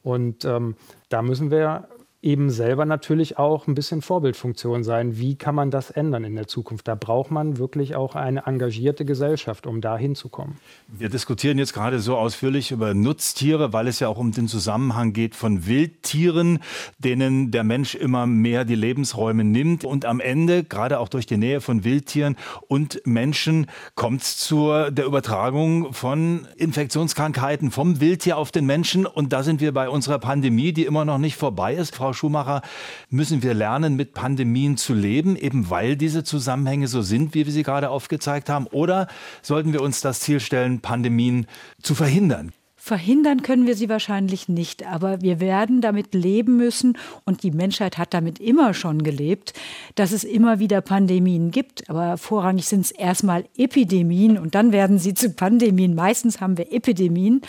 Und 0.02 0.44
ähm, 0.44 0.76
da 1.08 1.22
müssen 1.22 1.50
wir 1.50 1.88
eben 2.22 2.50
selber 2.50 2.84
natürlich 2.86 3.38
auch 3.38 3.66
ein 3.66 3.74
bisschen 3.74 4.02
Vorbildfunktion 4.02 4.82
sein. 4.82 5.18
Wie 5.18 5.36
kann 5.36 5.54
man 5.54 5.70
das 5.70 5.90
ändern 5.90 6.24
in 6.24 6.34
der 6.34 6.48
Zukunft? 6.48 6.88
Da 6.88 6.94
braucht 6.94 7.30
man 7.30 7.58
wirklich 7.58 7.94
auch 7.94 8.14
eine 8.14 8.46
engagierte 8.46 9.04
Gesellschaft, 9.04 9.66
um 9.66 9.80
da 9.80 9.96
hinzukommen. 9.96 10.56
Wir 10.88 11.08
diskutieren 11.08 11.58
jetzt 11.58 11.72
gerade 11.72 12.00
so 12.00 12.16
ausführlich 12.16 12.72
über 12.72 12.94
Nutztiere, 12.94 13.72
weil 13.72 13.86
es 13.86 14.00
ja 14.00 14.08
auch 14.08 14.18
um 14.18 14.32
den 14.32 14.48
Zusammenhang 14.48 15.12
geht 15.12 15.34
von 15.34 15.66
Wildtieren, 15.66 16.58
denen 16.98 17.50
der 17.50 17.64
Mensch 17.64 17.94
immer 17.94 18.26
mehr 18.26 18.64
die 18.64 18.74
Lebensräume 18.74 19.44
nimmt. 19.44 19.84
Und 19.84 20.04
am 20.04 20.20
Ende, 20.20 20.64
gerade 20.64 20.98
auch 20.98 21.08
durch 21.08 21.26
die 21.26 21.36
Nähe 21.36 21.60
von 21.60 21.84
Wildtieren 21.84 22.36
und 22.66 23.02
Menschen, 23.04 23.66
kommt 23.94 24.22
es 24.22 24.36
zur 24.36 24.90
der 24.90 25.06
Übertragung 25.06 25.92
von 25.92 26.48
Infektionskrankheiten 26.56 27.70
vom 27.70 28.00
Wildtier 28.00 28.36
auf 28.38 28.50
den 28.50 28.66
Menschen. 28.66 29.06
Und 29.06 29.32
da 29.32 29.42
sind 29.42 29.60
wir 29.60 29.72
bei 29.72 29.88
unserer 29.88 30.18
Pandemie, 30.18 30.72
die 30.72 30.84
immer 30.84 31.04
noch 31.04 31.18
nicht 31.18 31.36
vorbei 31.36 31.74
ist. 31.74 31.94
Frau 31.94 32.05
Schumacher, 32.14 32.62
müssen 33.10 33.42
wir 33.42 33.54
lernen, 33.54 33.96
mit 33.96 34.14
Pandemien 34.14 34.76
zu 34.76 34.94
leben, 34.94 35.36
eben 35.36 35.70
weil 35.70 35.96
diese 35.96 36.24
Zusammenhänge 36.24 36.88
so 36.88 37.02
sind, 37.02 37.34
wie 37.34 37.46
wir 37.46 37.52
sie 37.52 37.62
gerade 37.62 37.90
aufgezeigt 37.90 38.48
haben? 38.48 38.66
Oder 38.66 39.08
sollten 39.42 39.72
wir 39.72 39.82
uns 39.82 40.00
das 40.00 40.20
Ziel 40.20 40.40
stellen, 40.40 40.80
Pandemien 40.80 41.46
zu 41.82 41.94
verhindern? 41.94 42.52
Verhindern 42.86 43.42
können 43.42 43.66
wir 43.66 43.74
sie 43.74 43.88
wahrscheinlich 43.88 44.48
nicht, 44.48 44.86
aber 44.86 45.20
wir 45.20 45.40
werden 45.40 45.80
damit 45.80 46.14
leben 46.14 46.56
müssen 46.56 46.96
und 47.24 47.42
die 47.42 47.50
Menschheit 47.50 47.98
hat 47.98 48.14
damit 48.14 48.38
immer 48.38 48.74
schon 48.74 49.02
gelebt, 49.02 49.54
dass 49.96 50.12
es 50.12 50.22
immer 50.22 50.60
wieder 50.60 50.82
Pandemien 50.82 51.50
gibt. 51.50 51.90
Aber 51.90 52.16
vorrangig 52.16 52.66
sind 52.66 52.82
es 52.82 52.92
erstmal 52.92 53.44
Epidemien 53.56 54.38
und 54.38 54.54
dann 54.54 54.70
werden 54.70 55.00
sie 55.00 55.14
zu 55.14 55.30
Pandemien. 55.30 55.96
Meistens 55.96 56.40
haben 56.40 56.58
wir 56.58 56.72
Epidemien. 56.72 57.40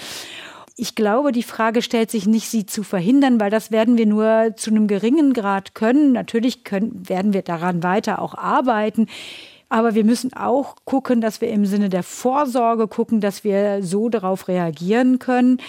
Ich 0.80 0.94
glaube, 0.94 1.32
die 1.32 1.42
Frage 1.42 1.82
stellt 1.82 2.12
sich 2.12 2.28
nicht, 2.28 2.52
sie 2.52 2.68
zu 2.68 2.84
verhindern, 2.84 3.40
weil 3.40 3.50
das 3.50 3.72
werden 3.72 3.98
wir 3.98 4.06
nur 4.06 4.54
zu 4.56 4.70
einem 4.70 4.86
geringen 4.88 5.34
Grad 5.34 5.74
können. 5.74 6.12
Natürlich 6.12 6.64
können, 6.64 7.10
werden 7.10 7.34
wir 7.34 7.42
daran 7.42 7.82
weiter 7.82 8.22
auch 8.22 8.36
arbeiten. 8.36 9.08
Aber 9.70 9.96
wir 9.96 10.04
müssen 10.04 10.34
auch 10.34 10.76
gucken, 10.86 11.20
dass 11.20 11.42
wir 11.42 11.50
im 11.50 11.66
Sinne 11.66 11.90
der 11.90 12.04
Vorsorge 12.04 12.88
gucken, 12.88 13.22
dass 13.22 13.44
wir 13.44 13.82
so 13.82 14.08
darauf 14.08 14.48
reagieren 14.48 15.18
können, 15.18 15.60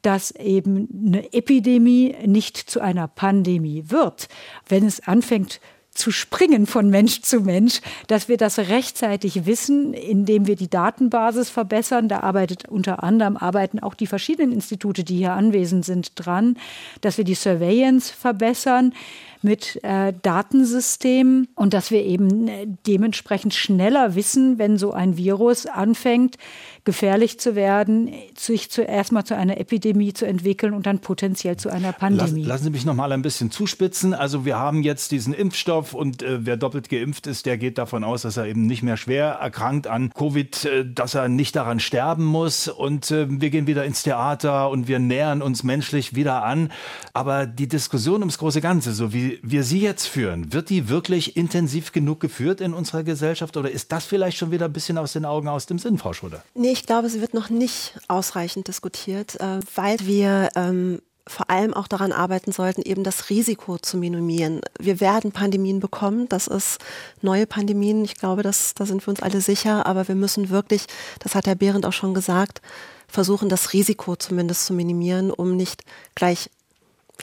dass 0.00 0.30
eben 0.30 0.88
eine 1.06 1.32
Epidemie 1.32 2.14
nicht 2.24 2.56
zu 2.56 2.80
einer 2.80 3.08
Pandemie 3.08 3.86
wird. 3.88 4.28
Wenn 4.68 4.86
es 4.86 5.00
anfängt 5.00 5.60
zu 5.94 6.10
springen 6.10 6.66
von 6.66 6.88
Mensch 6.88 7.20
zu 7.20 7.40
Mensch, 7.40 7.80
dass 8.06 8.28
wir 8.28 8.36
das 8.36 8.58
rechtzeitig 8.58 9.44
wissen, 9.44 9.92
indem 9.92 10.46
wir 10.46 10.56
die 10.56 10.70
Datenbasis 10.70 11.50
verbessern. 11.50 12.08
Da 12.08 12.20
arbeitet 12.20 12.68
unter 12.68 13.02
anderem 13.02 13.36
arbeiten 13.36 13.78
auch 13.78 13.94
die 13.94 14.06
verschiedenen 14.06 14.52
Institute, 14.52 15.04
die 15.04 15.16
hier 15.16 15.32
anwesend 15.32 15.84
sind, 15.84 16.12
dran, 16.14 16.56
dass 17.02 17.18
wir 17.18 17.24
die 17.24 17.34
Surveillance 17.34 18.12
verbessern 18.12 18.94
mit 19.42 19.82
äh, 19.82 20.12
Datensystemen 20.22 21.48
und 21.56 21.74
dass 21.74 21.90
wir 21.90 22.04
eben 22.04 22.48
äh, 22.48 22.66
dementsprechend 22.86 23.54
schneller 23.54 24.14
wissen, 24.14 24.58
wenn 24.58 24.78
so 24.78 24.92
ein 24.92 25.16
Virus 25.16 25.66
anfängt, 25.66 26.38
gefährlich 26.84 27.38
zu 27.38 27.54
werden, 27.54 28.10
sich 28.36 28.70
zuerst 28.70 29.12
mal 29.12 29.24
zu 29.24 29.36
einer 29.36 29.58
Epidemie 29.58 30.12
zu 30.12 30.26
entwickeln 30.26 30.74
und 30.74 30.84
dann 30.86 30.98
potenziell 30.98 31.56
zu 31.56 31.68
einer 31.68 31.92
Pandemie. 31.92 32.40
Lass, 32.40 32.48
lassen 32.48 32.64
Sie 32.64 32.70
mich 32.70 32.84
noch 32.84 32.94
mal 32.94 33.12
ein 33.12 33.22
bisschen 33.22 33.52
zuspitzen. 33.52 34.14
Also 34.14 34.44
wir 34.44 34.58
haben 34.58 34.82
jetzt 34.82 35.12
diesen 35.12 35.32
Impfstoff 35.32 35.94
und 35.94 36.22
äh, 36.22 36.44
wer 36.44 36.56
doppelt 36.56 36.88
geimpft 36.88 37.28
ist, 37.28 37.46
der 37.46 37.56
geht 37.56 37.78
davon 37.78 38.02
aus, 38.02 38.22
dass 38.22 38.36
er 38.36 38.46
eben 38.46 38.66
nicht 38.66 38.82
mehr 38.82 38.96
schwer 38.96 39.26
erkrankt 39.26 39.86
an 39.86 40.10
Covid, 40.12 40.64
äh, 40.64 40.84
dass 40.84 41.14
er 41.14 41.28
nicht 41.28 41.54
daran 41.54 41.78
sterben 41.78 42.24
muss 42.24 42.66
und 42.66 43.12
äh, 43.12 43.26
wir 43.28 43.50
gehen 43.50 43.68
wieder 43.68 43.84
ins 43.84 44.02
Theater 44.02 44.68
und 44.68 44.88
wir 44.88 44.98
nähern 44.98 45.40
uns 45.40 45.62
menschlich 45.62 46.16
wieder 46.16 46.42
an. 46.42 46.72
Aber 47.12 47.46
die 47.46 47.68
Diskussion 47.68 48.22
ums 48.22 48.38
große 48.38 48.60
Ganze, 48.60 48.92
so 48.92 49.12
wie 49.12 49.38
wir 49.44 49.62
sie 49.62 49.80
jetzt 49.80 50.08
führen, 50.08 50.52
wird 50.52 50.68
die 50.68 50.88
wirklich 50.88 51.36
intensiv 51.36 51.92
genug 51.92 52.18
geführt 52.18 52.60
in 52.60 52.74
unserer 52.74 53.04
Gesellschaft 53.04 53.56
oder 53.56 53.70
ist 53.70 53.92
das 53.92 54.04
vielleicht 54.04 54.36
schon 54.36 54.50
wieder 54.50 54.64
ein 54.64 54.72
bisschen 54.72 54.98
aus 54.98 55.12
den 55.12 55.24
Augen, 55.24 55.46
aus 55.46 55.66
dem 55.66 55.78
Sinn, 55.78 55.96
Frau 55.98 56.12
Schröder? 56.12 56.42
Nee, 56.54 56.71
ich 56.72 56.86
glaube, 56.86 57.10
sie 57.10 57.20
wird 57.20 57.34
noch 57.34 57.50
nicht 57.50 57.94
ausreichend 58.08 58.66
diskutiert, 58.66 59.38
äh, 59.40 59.60
weil 59.74 59.98
wir 60.00 60.48
ähm, 60.56 61.02
vor 61.26 61.50
allem 61.50 61.74
auch 61.74 61.86
daran 61.86 62.12
arbeiten 62.12 62.50
sollten, 62.50 62.82
eben 62.82 63.04
das 63.04 63.30
Risiko 63.30 63.78
zu 63.78 63.96
minimieren. 63.96 64.60
Wir 64.80 64.98
werden 65.00 65.32
Pandemien 65.32 65.78
bekommen, 65.78 66.28
das 66.28 66.48
ist 66.48 66.78
neue 67.20 67.46
Pandemien, 67.46 68.04
ich 68.04 68.16
glaube, 68.16 68.42
das, 68.42 68.74
da 68.74 68.86
sind 68.86 69.06
wir 69.06 69.10
uns 69.10 69.22
alle 69.22 69.40
sicher, 69.40 69.86
aber 69.86 70.08
wir 70.08 70.14
müssen 70.14 70.50
wirklich, 70.50 70.86
das 71.20 71.34
hat 71.34 71.46
Herr 71.46 71.54
Behrendt 71.54 71.86
auch 71.86 71.92
schon 71.92 72.14
gesagt, 72.14 72.60
versuchen, 73.06 73.48
das 73.48 73.72
Risiko 73.72 74.16
zumindest 74.16 74.64
zu 74.66 74.72
minimieren, 74.72 75.30
um 75.30 75.54
nicht 75.56 75.84
gleich 76.14 76.50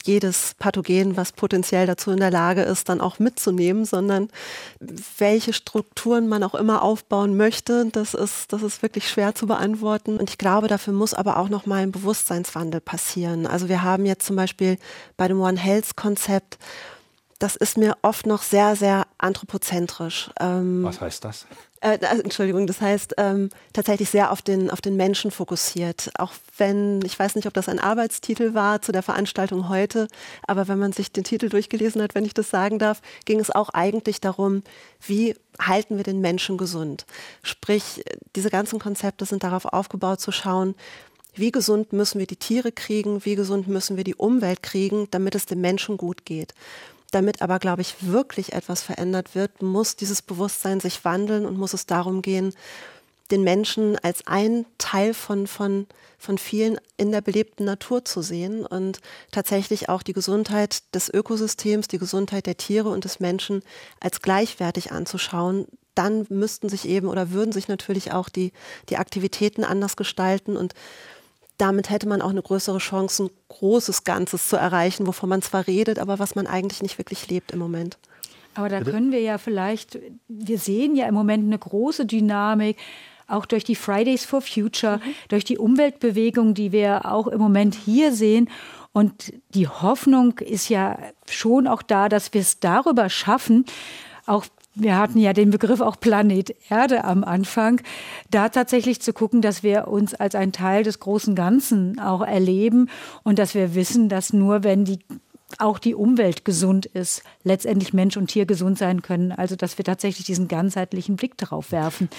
jedes 0.03 0.55
Pathogen, 0.57 1.17
was 1.17 1.31
potenziell 1.31 1.85
dazu 1.85 2.11
in 2.11 2.19
der 2.19 2.31
Lage 2.31 2.61
ist, 2.61 2.89
dann 2.89 3.01
auch 3.01 3.19
mitzunehmen, 3.19 3.85
sondern 3.85 4.29
welche 5.17 5.53
Strukturen 5.53 6.27
man 6.27 6.43
auch 6.43 6.55
immer 6.55 6.81
aufbauen 6.81 7.35
möchte, 7.37 7.85
das 7.91 8.13
ist, 8.13 8.53
das 8.53 8.63
ist 8.63 8.81
wirklich 8.81 9.09
schwer 9.09 9.35
zu 9.35 9.47
beantworten. 9.47 10.17
Und 10.17 10.29
ich 10.29 10.37
glaube, 10.37 10.67
dafür 10.67 10.93
muss 10.93 11.13
aber 11.13 11.37
auch 11.37 11.49
noch 11.49 11.65
mal 11.65 11.83
ein 11.83 11.91
Bewusstseinswandel 11.91 12.81
passieren. 12.81 13.45
Also 13.45 13.69
wir 13.69 13.83
haben 13.83 14.05
jetzt 14.05 14.25
zum 14.25 14.35
Beispiel 14.35 14.77
bei 15.17 15.27
dem 15.27 15.41
One 15.41 15.59
Health 15.59 15.95
Konzept 15.95 16.57
das 17.39 17.55
ist 17.55 17.77
mir 17.77 17.97
oft 18.01 18.25
noch 18.25 18.43
sehr, 18.43 18.75
sehr 18.75 19.07
anthropozentrisch. 19.17 20.29
Ähm, 20.39 20.83
Was 20.83 20.99
heißt 20.99 21.23
das? 21.23 21.47
Äh, 21.79 21.97
Entschuldigung, 22.21 22.67
das 22.67 22.81
heißt 22.81 23.15
ähm, 23.17 23.49
tatsächlich 23.71 24.09
sehr 24.09 24.31
auf 24.31 24.41
den, 24.41 24.69
auf 24.69 24.81
den 24.81 24.97
Menschen 24.97 25.31
fokussiert. 25.31 26.11
Auch 26.19 26.33
wenn, 26.57 27.01
ich 27.05 27.17
weiß 27.17 27.35
nicht, 27.35 27.47
ob 27.47 27.53
das 27.53 27.69
ein 27.69 27.79
Arbeitstitel 27.79 28.53
war 28.53 28.81
zu 28.81 28.91
der 28.91 29.03
Veranstaltung 29.03 29.69
heute, 29.69 30.09
aber 30.45 30.67
wenn 30.67 30.77
man 30.77 30.91
sich 30.91 31.13
den 31.13 31.23
Titel 31.23 31.47
durchgelesen 31.47 32.01
hat, 32.01 32.13
wenn 32.13 32.25
ich 32.25 32.33
das 32.33 32.49
sagen 32.49 32.77
darf, 32.77 33.01
ging 33.23 33.39
es 33.39 33.49
auch 33.49 33.69
eigentlich 33.69 34.19
darum, 34.19 34.61
wie 35.05 35.35
halten 35.61 35.95
wir 35.95 36.03
den 36.03 36.19
Menschen 36.19 36.57
gesund. 36.57 37.05
Sprich, 37.41 38.03
diese 38.35 38.49
ganzen 38.49 38.79
Konzepte 38.79 39.23
sind 39.23 39.43
darauf 39.43 39.63
aufgebaut 39.63 40.19
zu 40.19 40.33
schauen, 40.33 40.75
wie 41.33 41.51
gesund 41.51 41.93
müssen 41.93 42.19
wir 42.19 42.27
die 42.27 42.35
Tiere 42.35 42.73
kriegen, 42.73 43.23
wie 43.23 43.35
gesund 43.35 43.69
müssen 43.69 43.95
wir 43.95 44.03
die 44.03 44.15
Umwelt 44.15 44.61
kriegen, 44.61 45.07
damit 45.11 45.35
es 45.35 45.45
dem 45.45 45.61
Menschen 45.61 45.95
gut 45.95 46.25
geht. 46.25 46.53
Damit 47.11 47.41
aber, 47.41 47.59
glaube 47.59 47.81
ich, 47.81 47.95
wirklich 48.01 48.53
etwas 48.53 48.81
verändert 48.81 49.33
wird, 49.33 49.61
muss 49.61 49.95
dieses 49.95 50.21
Bewusstsein 50.21 50.79
sich 50.79 51.03
wandeln 51.05 51.45
und 51.45 51.57
muss 51.57 51.73
es 51.73 51.85
darum 51.85 52.21
gehen, 52.21 52.53
den 53.31 53.43
Menschen 53.43 53.97
als 53.99 54.25
ein 54.25 54.65
Teil 54.77 55.13
von, 55.13 55.47
von, 55.47 55.87
von 56.17 56.37
vielen 56.37 56.79
in 56.97 57.11
der 57.11 57.21
belebten 57.21 57.65
Natur 57.65 58.03
zu 58.05 58.21
sehen 58.21 58.65
und 58.65 58.99
tatsächlich 59.31 59.89
auch 59.89 60.01
die 60.01 60.13
Gesundheit 60.13 60.83
des 60.95 61.09
Ökosystems, 61.09 61.87
die 61.87 61.99
Gesundheit 61.99 62.45
der 62.45 62.57
Tiere 62.57 62.89
und 62.89 63.05
des 63.05 63.19
Menschen 63.19 63.61
als 63.99 64.21
gleichwertig 64.21 64.91
anzuschauen. 64.91 65.67
Dann 65.93 66.25
müssten 66.29 66.69
sich 66.69 66.87
eben 66.87 67.07
oder 67.07 67.31
würden 67.31 67.51
sich 67.51 67.67
natürlich 67.67 68.13
auch 68.13 68.29
die, 68.29 68.51
die 68.89 68.97
Aktivitäten 68.97 69.63
anders 69.63 69.95
gestalten 69.95 70.57
und 70.57 70.73
damit 71.59 71.89
hätte 71.89 72.07
man 72.07 72.21
auch 72.21 72.29
eine 72.29 72.41
größere 72.41 72.79
Chance, 72.79 73.25
ein 73.25 73.29
großes 73.49 74.05
Ganzes 74.05 74.49
zu 74.49 74.55
erreichen, 74.55 75.05
wovon 75.05 75.29
man 75.29 75.41
zwar 75.41 75.67
redet, 75.67 75.99
aber 75.99 76.17
was 76.17 76.33
man 76.33 76.47
eigentlich 76.47 76.81
nicht 76.81 76.97
wirklich 76.97 77.29
lebt 77.29 77.51
im 77.51 77.59
Moment. 77.59 77.97
Aber 78.55 78.69
da 78.69 78.81
können 78.81 79.11
wir 79.11 79.21
ja 79.21 79.37
vielleicht, 79.37 79.99
wir 80.27 80.57
sehen 80.57 80.95
ja 80.95 81.05
im 81.07 81.13
Moment 81.13 81.45
eine 81.45 81.59
große 81.59 82.05
Dynamik, 82.05 82.77
auch 83.27 83.45
durch 83.45 83.63
die 83.63 83.75
Fridays 83.75 84.25
for 84.25 84.41
Future, 84.41 84.97
mhm. 84.97 85.13
durch 85.27 85.43
die 85.43 85.57
Umweltbewegung, 85.57 86.53
die 86.55 86.71
wir 86.71 87.05
auch 87.05 87.27
im 87.27 87.39
Moment 87.39 87.75
hier 87.75 88.11
sehen. 88.11 88.49
Und 88.91 89.33
die 89.53 89.67
Hoffnung 89.67 90.39
ist 90.39 90.69
ja 90.69 90.97
schon 91.29 91.67
auch 91.67 91.83
da, 91.83 92.09
dass 92.09 92.33
wir 92.33 92.41
es 92.41 92.59
darüber 92.59 93.09
schaffen, 93.09 93.65
auch 94.25 94.45
wir 94.79 94.97
hatten 94.97 95.19
ja 95.19 95.33
den 95.33 95.49
Begriff 95.49 95.81
auch 95.81 95.99
Planet 95.99 96.55
Erde 96.69 97.03
am 97.03 97.23
Anfang, 97.23 97.81
da 98.31 98.49
tatsächlich 98.49 99.01
zu 99.01 99.13
gucken, 99.13 99.41
dass 99.41 99.63
wir 99.63 99.87
uns 99.87 100.13
als 100.13 100.35
ein 100.35 100.51
Teil 100.51 100.83
des 100.83 100.99
großen 100.99 101.35
Ganzen 101.35 101.99
auch 101.99 102.21
erleben 102.21 102.89
und 103.23 103.39
dass 103.39 103.55
wir 103.55 103.75
wissen, 103.75 104.09
dass 104.09 104.33
nur 104.33 104.63
wenn 104.63 104.85
die 104.85 104.99
auch 105.57 105.79
die 105.79 105.95
Umwelt 105.95 106.45
gesund 106.45 106.85
ist, 106.85 107.23
letztendlich 107.43 107.93
Mensch 107.93 108.17
und 108.17 108.27
Tier 108.27 108.45
gesund 108.45 108.77
sein 108.77 109.01
können. 109.01 109.31
Also 109.31 109.55
dass 109.55 109.77
wir 109.77 109.85
tatsächlich 109.85 110.25
diesen 110.25 110.47
ganzheitlichen 110.47 111.15
Blick 111.15 111.37
darauf 111.37 111.71
werfen. 111.71 112.09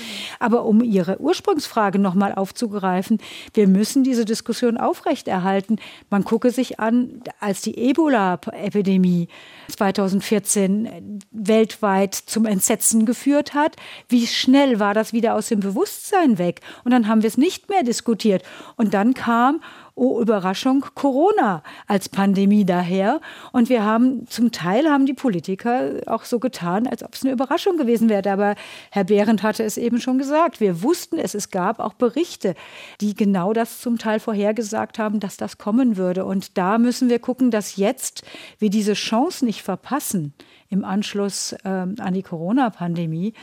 Aber 0.41 0.65
um 0.65 0.83
Ihre 0.83 1.21
Ursprungsfrage 1.21 1.99
nochmal 1.99 2.35
aufzugreifen, 2.35 3.19
wir 3.55 3.69
müssen 3.69 4.03
diese 4.03 4.25
Diskussion 4.25 4.77
aufrechterhalten. 4.77 5.77
Man 6.11 6.25
gucke 6.25 6.51
sich 6.51 6.81
an, 6.81 7.23
als 7.39 7.61
die 7.63 7.79
Ebola-Epidemie 7.79 9.29
2014 9.69 11.21
weltweit 11.31 12.15
zum 12.15 12.47
Entsetzen 12.47 13.07
geführt 13.07 13.55
hat, 13.55 13.77
wie 14.09 14.27
schnell 14.27 14.81
war 14.81 14.95
das 14.95 15.13
wieder 15.13 15.35
aus 15.35 15.49
dem 15.49 15.61
Bewusstsein 15.61 16.39
weg? 16.39 16.61
Und 16.85 16.91
dann 16.91 17.07
haben 17.07 17.23
wir 17.23 17.29
es 17.29 17.39
nicht 17.39 17.69
mehr 17.69 17.85
diskutiert. 17.85 18.43
Und 18.77 18.93
dann 18.93 19.15
kam 19.15 19.61
oh 19.95 20.21
Überraschung, 20.21 20.85
Corona 20.95 21.63
als 21.87 22.09
Pandemie 22.09 22.65
daher. 22.65 23.21
Und 23.53 23.69
wir 23.69 23.85
haben, 23.85 24.27
zum 24.29 24.53
Teil 24.53 24.89
haben 24.89 25.07
die 25.07 25.15
Politiker 25.15 26.01
auch 26.07 26.25
so 26.25 26.39
getan, 26.39 26.87
als 26.87 27.03
ob 27.03 27.15
es 27.15 27.23
eine 27.23 27.33
Überraschung 27.33 27.77
gewesen 27.77 28.09
wäre. 28.09 28.31
Aber 28.31 28.55
Herr 28.91 29.05
Behrendt 29.05 29.43
hatte 29.43 29.63
es 29.65 29.77
eben 29.77 30.01
schon 30.01 30.19
gesagt. 30.19 30.61
Wir 30.61 30.83
wussten 30.83 31.19
es, 31.19 31.35
es 31.35 31.51
gab 31.51 31.81
auch 31.81 31.95
Berichte, 31.95 32.55
die 33.01 33.15
genau 33.15 33.53
das 33.53 33.81
zum 33.81 33.99
Teil 33.99 34.21
vorhergesagt 34.21 34.99
haben, 34.99 35.21
dass 35.21 35.37
das 35.37 35.59
kommen 35.59 35.97
würde. 35.97 36.25
Und 36.25 36.57
da 36.59 36.79
müssen 36.79 37.09
wir 37.09 37.19
gucken, 37.19 37.51
dass 37.51 37.77
jetzt 37.77 38.23
wir 38.59 38.71
diese 38.71 38.95
Chance 38.95 39.45
nicht 39.45 39.63
verpassen 39.63 40.35
im 40.69 40.85
Anschluss 40.85 41.53
äh, 41.65 41.69
an 41.69 42.15
die 42.15 42.23
Corona-Pandemie, 42.23 43.35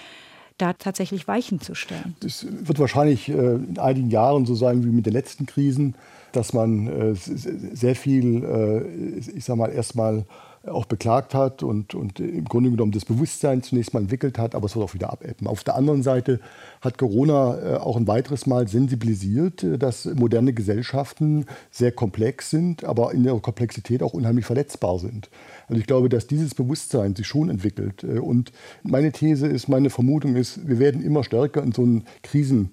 da 0.58 0.74
tatsächlich 0.74 1.28
Weichen 1.28 1.60
zu 1.62 1.76
stellen. 1.76 2.16
Das 2.22 2.46
wird 2.50 2.80
wahrscheinlich 2.80 3.30
äh, 3.30 3.34
in 3.34 3.78
einigen 3.78 4.10
Jahren 4.10 4.46
so 4.46 4.56
sein 4.56 4.84
wie 4.84 4.90
mit 4.90 5.06
den 5.06 5.14
letzten 5.14 5.46
Krisen 5.46 5.96
dass 6.32 6.54
man 6.54 6.88
äh, 6.88 7.14
sehr 7.16 7.96
viel, 7.96 8.44
äh, 8.44 9.30
ich 9.36 9.46
sag 9.46 9.58
mal, 9.58 9.72
erstmal 9.72 10.26
auch 10.66 10.86
beklagt 10.86 11.34
hat 11.34 11.64
und, 11.64 11.96
und 11.96 12.20
im 12.20 12.46
Grunde 12.46 12.70
genommen 12.72 12.92
das 12.92 13.06
Bewusstsein 13.06 13.64
zunächst 13.64 13.94
mal 13.94 14.02
entwickelt 14.02 14.38
hat, 14.38 14.56
aber 14.56 14.66
es 14.66 14.76
wird 14.76 14.84
auch 14.84 14.94
wieder 14.94 15.12
abebben. 15.12 15.48
Auf 15.48 15.64
der 15.64 15.76
anderen 15.76 16.04
Seite 16.04 16.40
hat 16.82 16.98
Corona 16.98 17.58
äh, 17.58 17.76
auch 17.78 17.96
ein 17.96 18.08
weiteres 18.08 18.46
Mal 18.48 18.68
sensibilisiert, 18.68 19.66
dass 19.80 20.06
moderne 20.06 20.54
Gesellschaften 20.54 21.46
sehr 21.72 21.92
komplex 21.92 22.50
sind, 22.50 22.84
aber 22.84 23.14
in 23.14 23.24
ihrer 23.24 23.40
Komplexität 23.40 24.04
auch 24.04 24.14
unheimlich 24.14 24.46
verletzbar 24.46 25.00
sind. 25.00 25.30
Also 25.68 25.80
ich 25.80 25.88
glaube, 25.88 26.10
dass 26.10 26.28
dieses 26.28 26.56
Bewusstsein 26.56 27.16
sich 27.16 27.28
schon 27.28 27.50
entwickelt. 27.50 28.04
Und 28.04 28.52
meine 28.84 29.12
These 29.12 29.48
ist, 29.48 29.68
meine 29.68 29.90
Vermutung 29.90 30.36
ist, 30.36 30.68
wir 30.68 30.80
werden 30.80 31.04
immer 31.04 31.24
stärker 31.24 31.64
in 31.64 31.72
so 31.72 31.84
einen 31.84 32.06
Krisen 32.24 32.72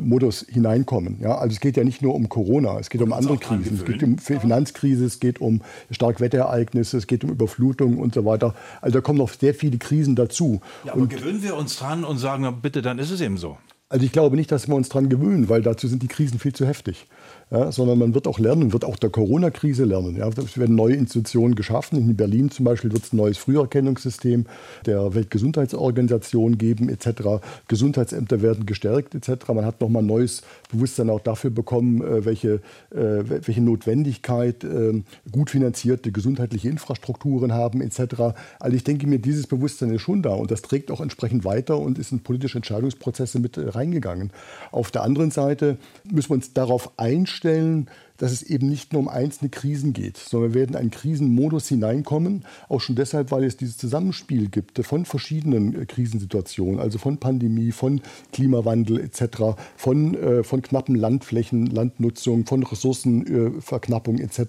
Modus 0.00 0.44
hineinkommen. 0.48 1.18
Ja, 1.20 1.38
also 1.38 1.54
es 1.54 1.60
geht 1.60 1.76
ja 1.76 1.84
nicht 1.84 2.02
nur 2.02 2.14
um 2.14 2.28
Corona, 2.28 2.78
es 2.78 2.90
geht 2.90 3.00
um 3.02 3.12
andere 3.12 3.38
Krisen. 3.38 3.76
Es 3.76 3.84
geht 3.84 4.02
um 4.02 4.18
Finanzkrise, 4.18 5.06
es 5.06 5.20
geht 5.20 5.40
um 5.40 5.62
Starkwetterereignisse, 5.90 6.98
es 6.98 7.06
geht 7.06 7.24
um 7.24 7.30
Überflutung 7.30 7.98
und 7.98 8.14
so 8.14 8.24
weiter. 8.24 8.54
Also 8.80 8.98
da 8.98 9.00
kommen 9.00 9.18
noch 9.18 9.30
sehr 9.30 9.54
viele 9.54 9.78
Krisen 9.78 10.16
dazu. 10.16 10.60
Ja, 10.84 10.92
aber 10.92 11.02
und 11.02 11.10
gewöhnen 11.10 11.42
wir 11.42 11.56
uns 11.56 11.76
dran 11.76 12.04
und 12.04 12.18
sagen, 12.18 12.46
bitte, 12.60 12.82
dann 12.82 12.98
ist 12.98 13.10
es 13.10 13.20
eben 13.20 13.38
so. 13.38 13.56
Also 13.88 14.04
ich 14.04 14.12
glaube 14.12 14.36
nicht, 14.36 14.52
dass 14.52 14.68
wir 14.68 14.74
uns 14.74 14.88
dran 14.88 15.08
gewöhnen, 15.08 15.48
weil 15.48 15.62
dazu 15.62 15.88
sind 15.88 16.02
die 16.02 16.08
Krisen 16.08 16.38
viel 16.38 16.52
zu 16.52 16.66
heftig 16.66 17.06
ja, 17.50 17.72
sondern 17.72 17.98
man 17.98 18.14
wird 18.14 18.28
auch 18.28 18.38
lernen, 18.38 18.72
wird 18.72 18.84
auch 18.84 18.96
der 18.96 19.10
Corona-Krise 19.10 19.84
lernen. 19.84 20.16
Ja. 20.16 20.28
Es 20.28 20.56
werden 20.56 20.76
neue 20.76 20.94
Institutionen 20.94 21.56
geschaffen. 21.56 21.98
In 21.98 22.14
Berlin 22.14 22.50
zum 22.50 22.64
Beispiel 22.64 22.92
wird 22.92 23.02
es 23.02 23.12
ein 23.12 23.16
neues 23.16 23.38
Früherkennungssystem 23.38 24.46
der 24.86 25.14
Weltgesundheitsorganisation 25.14 26.58
geben 26.58 26.88
etc. 26.88 27.42
Gesundheitsämter 27.66 28.40
werden 28.40 28.66
gestärkt 28.66 29.16
etc. 29.16 29.48
Man 29.48 29.64
hat 29.64 29.80
nochmal 29.80 30.04
neues 30.04 30.42
Bewusstsein 30.70 31.10
auch 31.10 31.18
dafür 31.18 31.50
bekommen, 31.50 32.02
äh, 32.02 32.24
welche, 32.24 32.60
äh, 32.90 33.24
welche 33.26 33.60
Notwendigkeit 33.60 34.62
äh, 34.62 35.02
gut 35.32 35.50
finanzierte 35.50 36.12
gesundheitliche 36.12 36.68
Infrastrukturen 36.68 37.52
haben 37.52 37.80
etc. 37.80 38.36
Also 38.60 38.76
ich 38.76 38.84
denke 38.84 39.08
mir, 39.08 39.18
dieses 39.18 39.48
Bewusstsein 39.48 39.90
ist 39.90 40.02
schon 40.02 40.22
da 40.22 40.30
und 40.30 40.52
das 40.52 40.62
trägt 40.62 40.92
auch 40.92 41.00
entsprechend 41.00 41.44
weiter 41.44 41.78
und 41.78 41.98
ist 41.98 42.12
in 42.12 42.20
politische 42.20 42.58
Entscheidungsprozesse 42.58 43.40
mit 43.40 43.58
reingegangen. 43.58 44.30
Auf 44.70 44.92
der 44.92 45.02
anderen 45.02 45.32
Seite 45.32 45.78
müssen 46.08 46.30
wir 46.30 46.34
uns 46.34 46.52
darauf 46.52 46.92
einstellen, 46.96 47.39
feststellen, 47.40 47.88
dass 48.18 48.32
es 48.32 48.42
eben 48.42 48.68
nicht 48.68 48.92
nur 48.92 49.00
um 49.00 49.08
einzelne 49.08 49.48
Krisen 49.48 49.94
geht, 49.94 50.18
sondern 50.18 50.52
wir 50.52 50.60
werden 50.60 50.74
in 50.74 50.80
einen 50.80 50.90
Krisenmodus 50.90 51.68
hineinkommen, 51.68 52.44
auch 52.68 52.80
schon 52.80 52.94
deshalb, 52.94 53.30
weil 53.30 53.44
es 53.44 53.56
dieses 53.56 53.78
Zusammenspiel 53.78 54.50
gibt 54.50 54.78
von 54.84 55.06
verschiedenen 55.06 55.74
äh, 55.74 55.86
Krisensituationen, 55.86 56.80
also 56.80 56.98
von 56.98 57.16
Pandemie, 57.16 57.72
von 57.72 58.02
Klimawandel 58.32 59.00
etc., 59.00 59.56
von, 59.74 60.14
äh, 60.14 60.42
von 60.42 60.60
knappen 60.60 60.96
Landflächen, 60.96 61.66
Landnutzung, 61.66 62.44
von 62.44 62.62
Ressourcenverknappung 62.62 64.18
äh, 64.18 64.24
etc. 64.24 64.40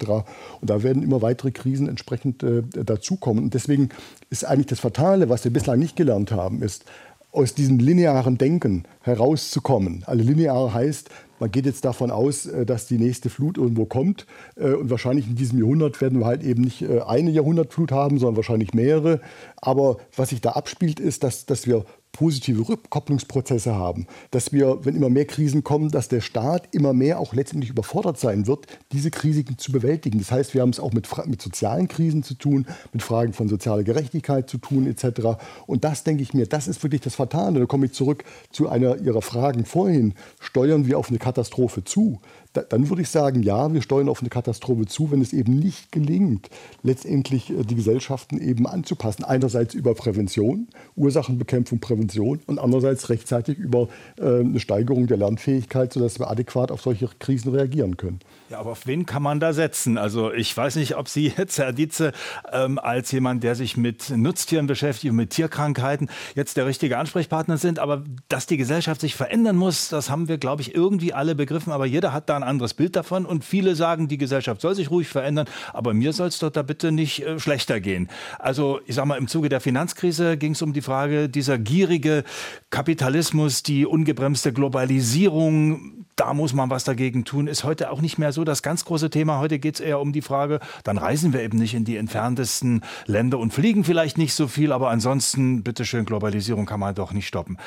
Und 0.59 0.69
da 0.69 0.83
werden 0.83 1.01
immer 1.01 1.21
weitere 1.21 1.51
Krisen 1.51 1.87
entsprechend 1.87 2.43
äh, 2.43 2.63
dazukommen. 2.63 3.45
Und 3.45 3.53
deswegen 3.53 3.89
ist 4.29 4.43
eigentlich 4.43 4.67
das 4.67 4.81
Fatale, 4.81 5.29
was 5.29 5.45
wir 5.45 5.51
bislang 5.51 5.79
nicht 5.79 5.95
gelernt 5.95 6.31
haben, 6.33 6.61
ist, 6.61 6.83
aus 7.31 7.53
diesem 7.53 7.79
linearen 7.79 8.37
Denken 8.37 8.83
herauszukommen. 9.01 10.03
Also 10.05 10.23
linear 10.23 10.73
heißt, 10.73 11.09
man 11.41 11.49
geht 11.49 11.65
jetzt 11.65 11.83
davon 11.85 12.11
aus, 12.11 12.45
äh, 12.45 12.65
dass 12.67 12.85
die 12.85 12.99
nächste 12.99 13.31
Flut 13.31 13.57
irgendwo 13.57 13.85
kommt. 13.85 14.27
Äh, 14.55 14.73
und 14.73 14.91
wahrscheinlich 14.91 15.27
in 15.27 15.35
diesem 15.35 15.57
Jahrhundert 15.57 15.99
werden 15.99 16.19
wir 16.19 16.27
halt 16.27 16.43
eben 16.43 16.61
nicht 16.61 16.83
äh, 16.83 17.01
eine 17.01 17.31
Jahrhundertflut 17.31 17.91
haben, 17.91 18.19
sondern 18.19 18.35
wahrscheinlich 18.37 18.75
mehrere. 18.75 19.19
Aber 19.57 19.97
was 20.15 20.29
sich 20.29 20.39
da 20.39 20.51
abspielt, 20.51 20.99
ist, 20.99 21.23
dass, 21.23 21.47
dass 21.47 21.65
wir 21.65 21.83
positive 22.11 22.67
Rückkopplungsprozesse 22.67 23.75
haben, 23.75 24.07
dass 24.31 24.51
wir, 24.51 24.83
wenn 24.83 24.95
immer 24.95 25.09
mehr 25.09 25.25
Krisen 25.25 25.63
kommen, 25.63 25.89
dass 25.89 26.07
der 26.07 26.21
Staat 26.21 26.67
immer 26.71 26.93
mehr 26.93 27.19
auch 27.19 27.33
letztendlich 27.33 27.69
überfordert 27.69 28.19
sein 28.19 28.47
wird, 28.47 28.67
diese 28.91 29.11
Krisen 29.11 29.57
zu 29.57 29.71
bewältigen. 29.71 30.19
Das 30.19 30.31
heißt, 30.31 30.53
wir 30.53 30.61
haben 30.61 30.69
es 30.69 30.79
auch 30.79 30.93
mit, 30.93 31.07
mit 31.27 31.41
sozialen 31.41 31.87
Krisen 31.87 32.23
zu 32.23 32.33
tun, 32.33 32.65
mit 32.93 33.01
Fragen 33.01 33.33
von 33.33 33.47
sozialer 33.47 33.83
Gerechtigkeit 33.83 34.49
zu 34.49 34.57
tun 34.57 34.87
etc. 34.87 35.41
Und 35.67 35.83
das 35.83 36.03
denke 36.03 36.23
ich 36.23 36.33
mir, 36.33 36.47
das 36.47 36.67
ist 36.67 36.83
wirklich 36.83 37.01
das 37.01 37.15
Fatale. 37.15 37.59
Da 37.59 37.65
komme 37.65 37.85
ich 37.85 37.93
zurück 37.93 38.23
zu 38.51 38.69
einer 38.69 38.97
Ihrer 38.97 39.21
Fragen 39.21 39.65
vorhin. 39.65 40.13
Steuern 40.39 40.85
wir 40.85 40.97
auf 40.97 41.09
eine 41.09 41.19
Katastrophe 41.19 41.83
zu? 41.83 42.19
Da, 42.53 42.61
dann 42.61 42.89
würde 42.89 43.01
ich 43.01 43.09
sagen, 43.09 43.43
ja, 43.43 43.73
wir 43.73 43.81
steuern 43.81 44.09
auf 44.09 44.21
eine 44.21 44.29
Katastrophe 44.29 44.85
zu, 44.85 45.11
wenn 45.11 45.21
es 45.21 45.33
eben 45.33 45.57
nicht 45.57 45.91
gelingt, 45.91 46.49
letztendlich 46.83 47.49
äh, 47.49 47.63
die 47.63 47.75
Gesellschaften 47.75 48.39
eben 48.39 48.67
anzupassen. 48.67 49.23
Einerseits 49.23 49.73
über 49.73 49.93
Prävention, 49.93 50.67
Ursachenbekämpfung, 50.95 51.79
Prävention 51.79 52.39
und 52.47 52.59
andererseits 52.59 53.09
rechtzeitig 53.09 53.57
über 53.57 53.87
äh, 54.17 54.39
eine 54.39 54.59
Steigerung 54.59 55.07
der 55.07 55.17
Lernfähigkeit, 55.17 55.93
sodass 55.93 56.19
wir 56.19 56.29
adäquat 56.29 56.71
auf 56.71 56.81
solche 56.81 57.09
Krisen 57.19 57.53
reagieren 57.53 57.97
können. 57.97 58.19
Ja, 58.51 58.59
aber 58.59 58.71
auf 58.71 58.85
wen 58.85 59.05
kann 59.05 59.23
man 59.23 59.39
da 59.39 59.53
setzen? 59.53 59.97
Also 59.97 60.33
ich 60.33 60.55
weiß 60.55 60.75
nicht, 60.75 60.97
ob 60.97 61.07
Sie 61.07 61.31
jetzt, 61.37 61.57
Herr 61.57 61.71
Dietze, 61.71 62.11
ähm, 62.51 62.79
als 62.79 63.09
jemand, 63.13 63.45
der 63.45 63.55
sich 63.55 63.77
mit 63.77 64.09
Nutztieren 64.09 64.67
beschäftigt, 64.67 65.13
mit 65.13 65.29
Tierkrankheiten, 65.29 66.09
jetzt 66.35 66.57
der 66.57 66.65
richtige 66.65 66.97
Ansprechpartner 66.97 67.55
sind. 67.55 67.79
Aber 67.79 68.03
dass 68.27 68.47
die 68.47 68.57
Gesellschaft 68.57 68.99
sich 68.99 69.15
verändern 69.15 69.55
muss, 69.55 69.87
das 69.87 70.09
haben 70.09 70.27
wir, 70.27 70.37
glaube 70.37 70.63
ich, 70.63 70.75
irgendwie 70.75 71.13
alle 71.13 71.33
begriffen. 71.33 71.71
Aber 71.71 71.85
jeder 71.85 72.11
hat 72.11 72.27
da 72.27 72.35
ein 72.35 72.43
anderes 72.43 72.73
Bild 72.73 72.97
davon. 72.97 73.25
Und 73.25 73.45
viele 73.45 73.73
sagen, 73.73 74.09
die 74.09 74.17
Gesellschaft 74.17 74.59
soll 74.59 74.75
sich 74.75 74.91
ruhig 74.91 75.07
verändern. 75.07 75.47
Aber 75.71 75.93
mir 75.93 76.11
soll 76.11 76.27
es 76.27 76.39
doch 76.39 76.49
da 76.49 76.61
bitte 76.61 76.91
nicht 76.91 77.25
äh, 77.25 77.39
schlechter 77.39 77.79
gehen. 77.79 78.09
Also 78.37 78.81
ich 78.85 78.95
sage 78.95 79.07
mal, 79.07 79.17
im 79.17 79.29
Zuge 79.29 79.47
der 79.47 79.61
Finanzkrise 79.61 80.35
ging 80.35 80.51
es 80.51 80.61
um 80.61 80.73
die 80.73 80.81
Frage, 80.81 81.29
dieser 81.29 81.57
gierige 81.57 82.25
Kapitalismus, 82.69 83.63
die 83.63 83.85
ungebremste 83.85 84.51
Globalisierung, 84.51 86.05
da 86.21 86.33
muss 86.33 86.53
man 86.53 86.69
was 86.69 86.83
dagegen 86.83 87.25
tun, 87.25 87.47
ist 87.47 87.63
heute 87.63 87.89
auch 87.89 88.01
nicht 88.01 88.17
mehr 88.17 88.31
so 88.31 88.40
das 88.43 88.63
ganz 88.63 88.85
große 88.85 89.09
Thema. 89.09 89.39
Heute 89.39 89.59
geht 89.59 89.75
es 89.75 89.81
eher 89.81 89.99
um 89.99 90.13
die 90.13 90.21
Frage, 90.21 90.59
dann 90.83 90.97
reisen 90.97 91.33
wir 91.33 91.41
eben 91.41 91.57
nicht 91.57 91.73
in 91.73 91.85
die 91.85 91.97
entferntesten 91.97 92.83
Länder 93.05 93.39
und 93.39 93.53
fliegen 93.53 93.83
vielleicht 93.83 94.17
nicht 94.17 94.33
so 94.33 94.47
viel, 94.47 94.71
aber 94.71 94.89
ansonsten, 94.89 95.63
bitteschön, 95.63 96.05
Globalisierung 96.05 96.65
kann 96.65 96.79
man 96.79 96.95
doch 96.95 97.13
nicht 97.13 97.27
stoppen. 97.27 97.57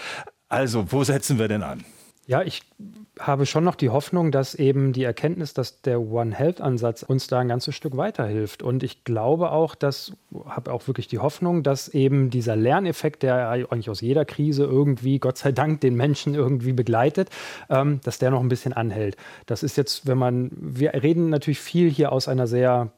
Also, 0.48 0.92
wo 0.92 1.04
setzen 1.04 1.38
wir 1.38 1.48
denn 1.48 1.62
an? 1.62 1.84
Ja, 2.26 2.42
ich 2.42 2.62
habe 3.20 3.46
schon 3.46 3.62
noch 3.62 3.76
die 3.76 3.90
Hoffnung, 3.90 4.32
dass 4.32 4.54
eben 4.54 4.92
die 4.92 5.04
Erkenntnis, 5.04 5.54
dass 5.54 5.80
der 5.82 6.00
One 6.00 6.34
Health 6.34 6.60
Ansatz 6.60 7.02
uns 7.04 7.28
da 7.28 7.38
ein 7.38 7.48
ganzes 7.48 7.74
Stück 7.74 7.96
weiterhilft. 7.96 8.62
Und 8.62 8.82
ich 8.82 9.04
glaube 9.04 9.52
auch, 9.52 9.76
dass, 9.76 10.12
habe 10.46 10.72
auch 10.72 10.88
wirklich 10.88 11.06
die 11.06 11.20
Hoffnung, 11.20 11.62
dass 11.62 11.88
eben 11.88 12.30
dieser 12.30 12.56
Lerneffekt, 12.56 13.22
der 13.22 13.48
eigentlich 13.50 13.88
aus 13.88 14.00
jeder 14.00 14.24
Krise 14.24 14.64
irgendwie, 14.64 15.20
Gott 15.20 15.38
sei 15.38 15.52
Dank, 15.52 15.80
den 15.80 15.94
Menschen 15.94 16.34
irgendwie 16.34 16.72
begleitet, 16.72 17.30
ähm, 17.70 18.00
dass 18.02 18.18
der 18.18 18.30
noch 18.30 18.40
ein 18.40 18.48
bisschen 18.48 18.72
anhält. 18.72 19.16
Das 19.46 19.62
ist 19.62 19.76
jetzt, 19.76 20.08
wenn 20.08 20.18
man, 20.18 20.50
wir 20.56 20.94
reden 20.94 21.30
natürlich 21.30 21.60
viel 21.60 21.88
hier 21.88 22.10
aus 22.10 22.26
einer 22.26 22.48
sehr 22.48 22.90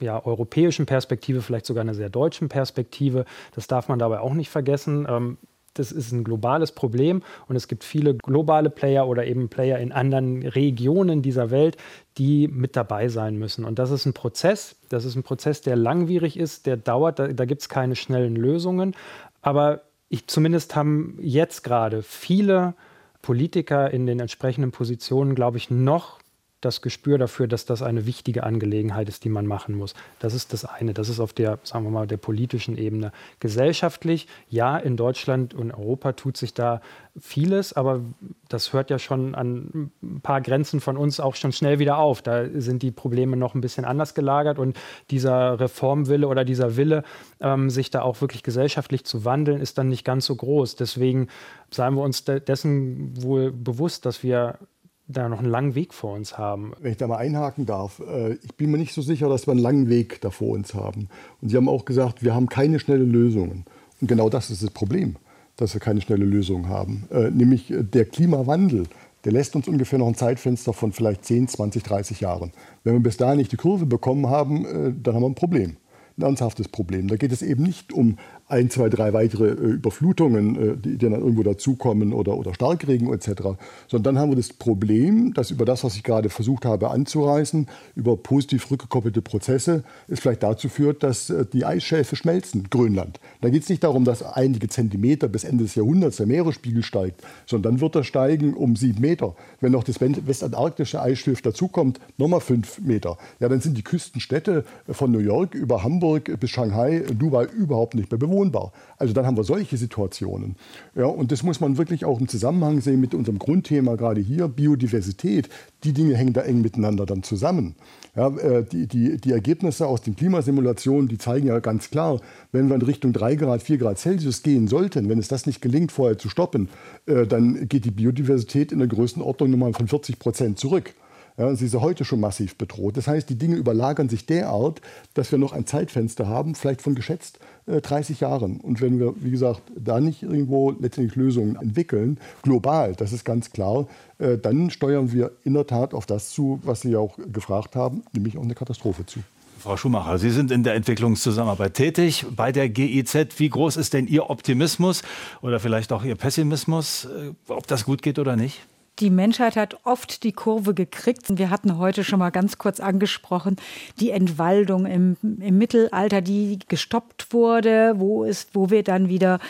ja, 0.00 0.24
europäischen 0.24 0.86
Perspektive, 0.86 1.42
vielleicht 1.42 1.66
sogar 1.66 1.82
einer 1.82 1.94
sehr 1.94 2.10
deutschen 2.10 2.48
Perspektive. 2.48 3.26
Das 3.54 3.66
darf 3.66 3.88
man 3.88 3.98
dabei 3.98 4.20
auch 4.20 4.34
nicht 4.34 4.48
vergessen. 4.48 5.06
Ähm, 5.08 5.38
das 5.74 5.92
ist 5.92 6.12
ein 6.12 6.24
globales 6.24 6.72
Problem 6.72 7.22
und 7.48 7.56
es 7.56 7.68
gibt 7.68 7.84
viele 7.84 8.14
globale 8.14 8.70
Player 8.70 9.06
oder 9.06 9.26
eben 9.26 9.48
Player 9.48 9.78
in 9.78 9.92
anderen 9.92 10.42
Regionen 10.42 11.22
dieser 11.22 11.50
Welt, 11.50 11.76
die 12.16 12.48
mit 12.48 12.76
dabei 12.76 13.08
sein 13.08 13.36
müssen. 13.36 13.64
Und 13.64 13.78
das 13.78 13.90
ist 13.90 14.06
ein 14.06 14.12
Prozess, 14.12 14.76
das 14.88 15.04
ist 15.04 15.16
ein 15.16 15.22
Prozess, 15.22 15.60
der 15.60 15.76
langwierig 15.76 16.38
ist, 16.38 16.66
der 16.66 16.76
dauert, 16.76 17.18
da, 17.18 17.28
da 17.28 17.44
gibt 17.44 17.62
es 17.62 17.68
keine 17.68 17.96
schnellen 17.96 18.36
Lösungen. 18.36 18.94
Aber 19.42 19.82
ich 20.08 20.26
zumindest 20.28 20.76
haben 20.76 21.18
jetzt 21.20 21.64
gerade 21.64 22.02
viele 22.02 22.74
Politiker 23.20 23.90
in 23.90 24.06
den 24.06 24.20
entsprechenden 24.20 24.70
Positionen, 24.70 25.34
glaube 25.34 25.56
ich, 25.56 25.70
noch 25.70 26.20
das 26.64 26.82
Gespür 26.82 27.18
dafür, 27.18 27.46
dass 27.46 27.64
das 27.64 27.82
eine 27.82 28.06
wichtige 28.06 28.44
Angelegenheit 28.44 29.08
ist, 29.08 29.24
die 29.24 29.28
man 29.28 29.46
machen 29.46 29.76
muss. 29.76 29.94
Das 30.18 30.34
ist 30.34 30.52
das 30.52 30.64
eine. 30.64 30.94
Das 30.94 31.08
ist 31.08 31.20
auf 31.20 31.32
der, 31.32 31.58
sagen 31.62 31.84
wir 31.84 31.90
mal, 31.90 32.06
der 32.06 32.16
politischen 32.16 32.76
Ebene. 32.78 33.12
Gesellschaftlich, 33.40 34.26
ja, 34.48 34.76
in 34.76 34.96
Deutschland 34.96 35.54
und 35.54 35.72
Europa 35.72 36.12
tut 36.12 36.36
sich 36.36 36.54
da 36.54 36.80
vieles, 37.18 37.72
aber 37.72 38.00
das 38.48 38.72
hört 38.72 38.90
ja 38.90 38.98
schon 38.98 39.34
an 39.34 39.90
ein 40.02 40.20
paar 40.20 40.40
Grenzen 40.40 40.80
von 40.80 40.96
uns 40.96 41.20
auch 41.20 41.36
schon 41.36 41.52
schnell 41.52 41.78
wieder 41.78 41.98
auf. 41.98 42.22
Da 42.22 42.46
sind 42.54 42.82
die 42.82 42.90
Probleme 42.90 43.36
noch 43.36 43.54
ein 43.54 43.60
bisschen 43.60 43.84
anders 43.84 44.14
gelagert 44.14 44.58
und 44.58 44.76
dieser 45.10 45.60
Reformwille 45.60 46.26
oder 46.26 46.44
dieser 46.44 46.76
Wille, 46.76 47.04
ähm, 47.40 47.70
sich 47.70 47.90
da 47.90 48.02
auch 48.02 48.20
wirklich 48.20 48.42
gesellschaftlich 48.42 49.04
zu 49.04 49.24
wandeln, 49.24 49.60
ist 49.60 49.78
dann 49.78 49.88
nicht 49.88 50.04
ganz 50.04 50.26
so 50.26 50.34
groß. 50.34 50.76
Deswegen 50.76 51.28
seien 51.70 51.94
wir 51.94 52.02
uns 52.02 52.24
dessen 52.24 53.22
wohl 53.22 53.52
bewusst, 53.52 54.06
dass 54.06 54.22
wir 54.22 54.58
da 55.06 55.28
noch 55.28 55.40
einen 55.40 55.50
langen 55.50 55.74
Weg 55.74 55.92
vor 55.92 56.14
uns 56.14 56.38
haben. 56.38 56.72
Wenn 56.80 56.92
ich 56.92 56.96
da 56.96 57.06
mal 57.06 57.18
einhaken 57.18 57.66
darf, 57.66 58.00
äh, 58.00 58.34
ich 58.34 58.54
bin 58.56 58.70
mir 58.70 58.78
nicht 58.78 58.94
so 58.94 59.02
sicher, 59.02 59.28
dass 59.28 59.46
wir 59.46 59.52
einen 59.52 59.60
langen 59.60 59.88
Weg 59.88 60.20
da 60.20 60.30
vor 60.30 60.50
uns 60.50 60.74
haben. 60.74 61.08
Und 61.40 61.50
Sie 61.50 61.56
haben 61.56 61.68
auch 61.68 61.84
gesagt, 61.84 62.22
wir 62.22 62.34
haben 62.34 62.48
keine 62.48 62.78
schnellen 62.78 63.10
Lösungen. 63.10 63.64
Und 64.00 64.08
genau 64.08 64.30
das 64.30 64.50
ist 64.50 64.62
das 64.62 64.70
Problem, 64.70 65.16
dass 65.56 65.74
wir 65.74 65.80
keine 65.80 66.00
schnelle 66.00 66.24
Lösung 66.24 66.68
haben. 66.68 67.04
Äh, 67.10 67.30
nämlich 67.30 67.70
äh, 67.70 67.82
der 67.82 68.06
Klimawandel, 68.06 68.84
der 69.24 69.32
lässt 69.32 69.56
uns 69.56 69.68
ungefähr 69.68 69.98
noch 69.98 70.08
ein 70.08 70.14
Zeitfenster 70.14 70.72
von 70.72 70.92
vielleicht 70.92 71.24
10, 71.24 71.48
20, 71.48 71.82
30 71.82 72.20
Jahren. 72.20 72.52
Wenn 72.82 72.94
wir 72.94 73.00
bis 73.00 73.16
dahin 73.16 73.38
nicht 73.38 73.52
die 73.52 73.56
Kurve 73.56 73.86
bekommen 73.86 74.28
haben, 74.28 75.02
dann 75.02 75.14
haben 75.14 75.22
wir 75.22 75.30
ein 75.30 75.34
Problem 75.34 75.78
ein 76.16 76.22
ernsthaftes 76.22 76.68
Problem. 76.68 77.08
Da 77.08 77.16
geht 77.16 77.32
es 77.32 77.42
eben 77.42 77.62
nicht 77.62 77.92
um 77.92 78.18
ein, 78.46 78.68
zwei, 78.68 78.90
drei 78.90 79.12
weitere 79.14 79.48
äh, 79.48 79.72
Überflutungen, 79.72 80.56
äh, 80.56 80.76
die, 80.76 80.98
dann 80.98 81.12
irgendwo 81.12 81.42
dazukommen 81.42 82.12
oder, 82.12 82.36
oder 82.36 82.52
Starkregen 82.52 83.12
etc. 83.12 83.56
Sondern 83.88 84.14
dann 84.14 84.18
haben 84.18 84.32
wir 84.32 84.36
das 84.36 84.52
Problem, 84.52 85.32
dass 85.32 85.50
über 85.50 85.64
das, 85.64 85.82
was 85.82 85.96
ich 85.96 86.02
gerade 86.02 86.28
versucht 86.28 86.66
habe 86.66 86.90
anzureißen, 86.90 87.66
über 87.96 88.16
positiv 88.18 88.70
rückgekoppelte 88.70 89.22
Prozesse, 89.22 89.82
es 90.08 90.20
vielleicht 90.20 90.42
dazu 90.42 90.68
führt, 90.68 91.02
dass 91.02 91.30
äh, 91.30 91.46
die 91.50 91.64
Eisschelfe 91.64 92.16
schmelzen, 92.16 92.68
Grönland. 92.68 93.18
Da 93.40 93.48
geht 93.48 93.62
es 93.62 93.70
nicht 93.70 93.82
darum, 93.82 94.04
dass 94.04 94.22
einige 94.22 94.68
Zentimeter 94.68 95.28
bis 95.28 95.44
Ende 95.44 95.64
des 95.64 95.74
Jahrhunderts 95.74 96.18
der 96.18 96.26
Meeresspiegel 96.26 96.82
steigt, 96.82 97.22
sondern 97.46 97.74
dann 97.74 97.80
wird 97.80 97.96
er 97.96 98.04
steigen 98.04 98.52
um 98.52 98.76
sieben 98.76 99.00
Meter. 99.00 99.34
Wenn 99.60 99.72
noch 99.72 99.84
das 99.84 100.00
westantarktische 100.00 101.00
Eisschilf 101.00 101.40
dazukommt, 101.40 101.98
nochmal 102.18 102.40
fünf 102.40 102.78
Meter. 102.80 103.16
Ja, 103.40 103.48
dann 103.48 103.60
sind 103.60 103.78
die 103.78 103.82
Küstenstädte 103.82 104.64
von 104.90 105.10
New 105.10 105.18
York 105.18 105.54
über 105.54 105.82
Hamburg 105.82 106.38
bis 106.38 106.50
Shanghai, 106.50 107.02
Dubai 107.18 107.46
überhaupt 107.46 107.94
nicht 107.94 108.10
mehr 108.10 108.18
bewohnt 108.18 108.33
bewohnbar. 108.34 108.72
Also 108.98 109.12
dann 109.12 109.26
haben 109.26 109.36
wir 109.36 109.44
solche 109.44 109.76
Situationen. 109.76 110.56
Ja, 110.94 111.06
und 111.06 111.32
das 111.32 111.42
muss 111.42 111.60
man 111.60 111.78
wirklich 111.78 112.04
auch 112.04 112.20
im 112.20 112.28
Zusammenhang 112.28 112.80
sehen 112.80 113.00
mit 113.00 113.14
unserem 113.14 113.38
Grundthema 113.38 113.94
gerade 113.96 114.20
hier, 114.20 114.48
Biodiversität. 114.48 115.48
Die 115.84 115.92
Dinge 115.92 116.16
hängen 116.16 116.32
da 116.32 116.42
eng 116.42 116.60
miteinander 116.60 117.06
dann 117.06 117.22
zusammen. 117.22 117.76
Ja, 118.16 118.28
äh, 118.36 118.64
die, 118.64 118.86
die, 118.86 119.18
die 119.18 119.32
Ergebnisse 119.32 119.86
aus 119.86 120.02
den 120.02 120.16
Klimasimulationen, 120.16 121.08
die 121.08 121.18
zeigen 121.18 121.48
ja 121.48 121.58
ganz 121.58 121.90
klar, 121.90 122.20
wenn 122.52 122.68
wir 122.68 122.76
in 122.76 122.82
Richtung 122.82 123.12
3 123.12 123.36
Grad, 123.36 123.62
4 123.62 123.78
Grad 123.78 123.98
Celsius 123.98 124.42
gehen 124.42 124.68
sollten, 124.68 125.08
wenn 125.08 125.18
es 125.18 125.28
das 125.28 125.46
nicht 125.46 125.60
gelingt, 125.60 125.92
vorher 125.92 126.18
zu 126.18 126.28
stoppen, 126.28 126.68
äh, 127.06 127.26
dann 127.26 127.68
geht 127.68 127.84
die 127.84 127.90
Biodiversität 127.90 128.72
in 128.72 128.78
der 128.78 128.88
Größenordnung 128.88 129.50
nochmal 129.50 129.72
von 129.72 129.88
40 129.88 130.18
Prozent 130.18 130.58
zurück. 130.58 130.94
Ja, 131.36 131.52
sie 131.56 131.66
ist 131.66 131.74
heute 131.74 132.04
schon 132.04 132.20
massiv 132.20 132.56
bedroht. 132.56 132.96
Das 132.96 133.08
heißt, 133.08 133.28
die 133.28 133.34
Dinge 133.34 133.56
überlagern 133.56 134.08
sich 134.08 134.24
derart, 134.24 134.80
dass 135.14 135.32
wir 135.32 135.38
noch 135.38 135.52
ein 135.52 135.66
Zeitfenster 135.66 136.28
haben, 136.28 136.54
vielleicht 136.54 136.80
von 136.80 136.94
geschätzt 136.94 137.40
äh, 137.66 137.80
30 137.80 138.20
Jahren. 138.20 138.60
Und 138.60 138.80
wenn 138.80 139.00
wir, 139.00 139.14
wie 139.16 139.32
gesagt, 139.32 139.62
da 139.76 139.98
nicht 139.98 140.22
irgendwo 140.22 140.70
letztendlich 140.70 141.16
Lösungen 141.16 141.56
entwickeln, 141.56 142.18
global, 142.42 142.94
das 142.94 143.12
ist 143.12 143.24
ganz 143.24 143.50
klar, 143.50 143.88
äh, 144.18 144.38
dann 144.38 144.70
steuern 144.70 145.10
wir 145.10 145.32
in 145.42 145.54
der 145.54 145.66
Tat 145.66 145.92
auf 145.92 146.06
das 146.06 146.30
zu, 146.30 146.60
was 146.62 146.82
Sie 146.82 146.94
auch 146.94 147.18
gefragt 147.32 147.74
haben, 147.74 148.04
nämlich 148.12 148.36
auf 148.36 148.44
eine 148.44 148.54
Katastrophe 148.54 149.04
zu. 149.04 149.18
Frau 149.58 149.76
Schumacher, 149.76 150.18
Sie 150.18 150.30
sind 150.30 150.52
in 150.52 150.62
der 150.62 150.74
Entwicklungszusammenarbeit 150.74 151.74
tätig 151.74 152.26
bei 152.36 152.52
der 152.52 152.68
GIZ. 152.68 153.38
Wie 153.38 153.48
groß 153.48 153.76
ist 153.76 153.92
denn 153.94 154.06
Ihr 154.06 154.30
Optimismus 154.30 155.02
oder 155.42 155.58
vielleicht 155.58 155.90
auch 155.92 156.04
Ihr 156.04 156.14
Pessimismus, 156.14 157.06
äh, 157.06 157.32
ob 157.48 157.66
das 157.66 157.84
gut 157.84 158.02
geht 158.02 158.20
oder 158.20 158.36
nicht? 158.36 158.60
Die 159.00 159.10
Menschheit 159.10 159.56
hat 159.56 159.78
oft 159.82 160.22
die 160.22 160.32
Kurve 160.32 160.72
gekriegt. 160.72 161.36
Wir 161.36 161.50
hatten 161.50 161.78
heute 161.78 162.04
schon 162.04 162.20
mal 162.20 162.30
ganz 162.30 162.58
kurz 162.58 162.78
angesprochen, 162.78 163.56
die 163.98 164.10
Entwaldung 164.10 164.86
im, 164.86 165.16
im 165.22 165.58
Mittelalter, 165.58 166.20
die 166.20 166.60
gestoppt 166.68 167.32
wurde, 167.32 167.94
wo, 167.96 168.22
ist, 168.22 168.54
wo 168.54 168.70
wir 168.70 168.84
dann 168.84 169.08
wieder 169.08 169.40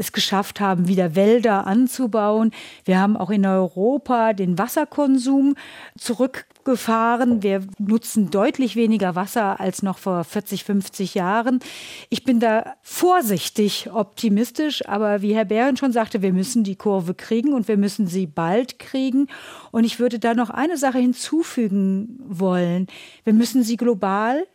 es 0.00 0.12
geschafft 0.12 0.60
haben, 0.60 0.88
wieder 0.88 1.14
Wälder 1.14 1.66
anzubauen. 1.66 2.52
Wir 2.84 2.98
haben 2.98 3.18
auch 3.18 3.30
in 3.30 3.44
Europa 3.44 4.32
den 4.32 4.58
Wasserkonsum 4.58 5.56
zurückgefahren. 5.98 7.42
Wir 7.42 7.62
nutzen 7.78 8.30
deutlich 8.30 8.76
weniger 8.76 9.14
Wasser 9.14 9.60
als 9.60 9.82
noch 9.82 9.98
vor 9.98 10.24
40, 10.24 10.64
50 10.64 11.14
Jahren. 11.14 11.60
Ich 12.08 12.24
bin 12.24 12.40
da 12.40 12.76
vorsichtig 12.82 13.90
optimistisch, 13.92 14.88
aber 14.88 15.20
wie 15.20 15.34
Herr 15.34 15.44
Behren 15.44 15.76
schon 15.76 15.92
sagte, 15.92 16.22
wir 16.22 16.32
müssen 16.32 16.64
die 16.64 16.76
Kurve 16.76 17.14
kriegen 17.14 17.52
und 17.52 17.68
wir 17.68 17.76
müssen 17.76 18.06
sie 18.06 18.26
bald 18.26 18.78
kriegen. 18.78 19.26
Und 19.70 19.84
ich 19.84 20.00
würde 20.00 20.18
da 20.18 20.32
noch 20.32 20.48
eine 20.48 20.78
Sache 20.78 20.98
hinzufügen 20.98 22.18
wollen. 22.26 22.86
Wir 23.24 23.34
müssen 23.34 23.62
sie 23.62 23.76
global 23.76 24.46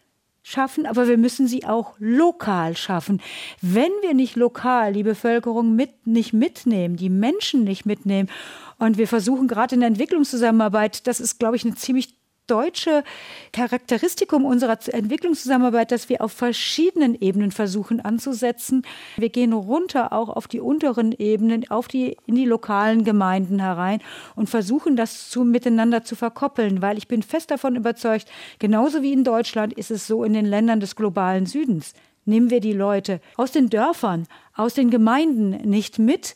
schaffen, 0.47 0.85
aber 0.85 1.07
wir 1.07 1.17
müssen 1.17 1.47
sie 1.47 1.65
auch 1.65 1.95
lokal 1.97 2.77
schaffen. 2.77 3.19
Wenn 3.61 3.89
wir 4.03 4.13
nicht 4.13 4.35
lokal 4.35 4.93
die 4.93 5.01
Bevölkerung 5.01 5.75
mit, 5.75 6.05
nicht 6.05 6.33
mitnehmen, 6.33 6.97
die 6.97 7.09
Menschen 7.09 7.63
nicht 7.63 7.87
mitnehmen, 7.87 8.29
und 8.77 8.99
wir 8.99 9.07
versuchen 9.07 9.47
gerade 9.47 9.73
in 9.73 9.81
der 9.81 9.87
Entwicklungszusammenarbeit, 9.87 11.07
das 11.07 11.19
ist, 11.19 11.39
glaube 11.39 11.55
ich, 11.55 11.65
eine 11.65 11.73
ziemlich 11.73 12.15
deutsche 12.47 13.03
Charakteristikum 13.51 14.45
unserer 14.45 14.77
Entwicklungszusammenarbeit, 14.87 15.91
dass 15.91 16.09
wir 16.09 16.21
auf 16.21 16.31
verschiedenen 16.31 17.15
Ebenen 17.19 17.51
versuchen 17.51 18.01
anzusetzen. 18.01 18.83
Wir 19.17 19.29
gehen 19.29 19.53
runter 19.53 20.13
auch 20.13 20.29
auf 20.29 20.47
die 20.47 20.59
unteren 20.59 21.11
Ebenen, 21.11 21.69
auf 21.69 21.87
die, 21.87 22.17
in 22.25 22.35
die 22.35 22.45
lokalen 22.45 23.03
Gemeinden 23.03 23.59
herein 23.59 24.01
und 24.35 24.49
versuchen 24.49 24.95
das 24.95 25.29
zu, 25.29 25.43
miteinander 25.43 26.03
zu 26.03 26.15
verkoppeln, 26.15 26.81
weil 26.81 26.97
ich 26.97 27.07
bin 27.07 27.23
fest 27.23 27.51
davon 27.51 27.75
überzeugt, 27.75 28.27
genauso 28.59 29.01
wie 29.01 29.13
in 29.13 29.23
Deutschland 29.23 29.73
ist 29.73 29.91
es 29.91 30.07
so 30.07 30.23
in 30.23 30.33
den 30.33 30.45
Ländern 30.45 30.79
des 30.79 30.95
globalen 30.95 31.45
Südens. 31.45 31.93
Nehmen 32.25 32.49
wir 32.49 32.59
die 32.59 32.73
Leute 32.73 33.21
aus 33.37 33.51
den 33.51 33.69
Dörfern, 33.69 34.27
aus 34.55 34.73
den 34.73 34.89
Gemeinden 34.89 35.49
nicht 35.69 35.99
mit, 35.99 36.35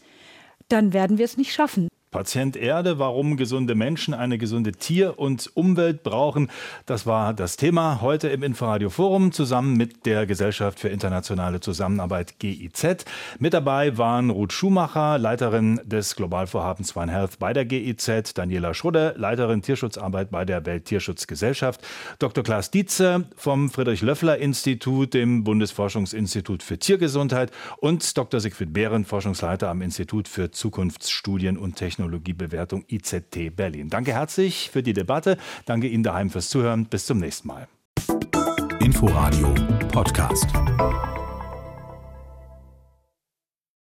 dann 0.67 0.93
werden 0.93 1.17
wir 1.17 1.25
es 1.25 1.37
nicht 1.37 1.51
schaffen. 1.51 1.89
Patient 2.11 2.57
Erde, 2.57 2.97
warum 2.97 3.37
gesunde 3.37 3.75
Menschen 3.75 4.15
eine 4.15 4.39
gesunde 4.39 4.71
Tier- 4.71 5.19
und 5.19 5.51
Umwelt 5.53 6.01
brauchen. 6.01 6.49
Das 6.87 7.05
war 7.05 7.35
das 7.35 7.55
Thema 7.55 8.01
heute 8.01 8.29
im 8.29 8.41
Inforadio 8.41 8.89
Forum 8.89 9.31
zusammen 9.31 9.77
mit 9.77 10.07
der 10.07 10.25
Gesellschaft 10.25 10.79
für 10.79 10.89
internationale 10.89 11.59
Zusammenarbeit 11.59 12.39
GIZ. 12.39 13.05
Mit 13.37 13.53
dabei 13.53 13.99
waren 13.99 14.31
Ruth 14.31 14.53
Schumacher, 14.53 15.19
Leiterin 15.19 15.81
des 15.83 16.15
Globalvorhabens 16.15 16.95
One 16.97 17.11
Health 17.11 17.37
bei 17.37 17.53
der 17.53 17.65
GIZ, 17.65 18.33
Daniela 18.33 18.73
Schrudde, 18.73 19.13
Leiterin 19.15 19.61
Tierschutzarbeit 19.61 20.31
bei 20.31 20.45
der 20.45 20.65
Welttierschutzgesellschaft, 20.65 21.85
Dr. 22.17 22.43
Klaas 22.43 22.71
Dietze 22.71 23.25
vom 23.35 23.69
Friedrich-Löffler-Institut, 23.69 25.13
dem 25.13 25.43
Bundesforschungsinstitut 25.43 26.63
für 26.63 26.79
Tiergesundheit 26.79 27.51
und 27.77 28.17
Dr. 28.17 28.39
Siegfried 28.39 28.73
Behren, 28.73 29.05
Forschungsleiter 29.05 29.69
am 29.69 29.83
Institut 29.83 30.27
für 30.27 30.49
Zukunftsstudien 30.49 31.55
und 31.55 31.75
Technologie. 31.75 31.98
Technologiebewertung 31.99 32.85
IZT 32.87 33.55
Berlin. 33.55 33.89
Danke 33.89 34.13
herzlich 34.13 34.69
für 34.71 34.81
die 34.81 34.93
Debatte. 34.93 35.37
Danke 35.65 35.87
Ihnen 35.87 36.03
daheim 36.03 36.29
fürs 36.29 36.49
Zuhören. 36.49 36.85
Bis 36.85 37.05
zum 37.05 37.19
nächsten 37.19 37.49
Mal. 37.49 37.67
Inforadio 38.79 39.53
Podcast. 39.91 40.47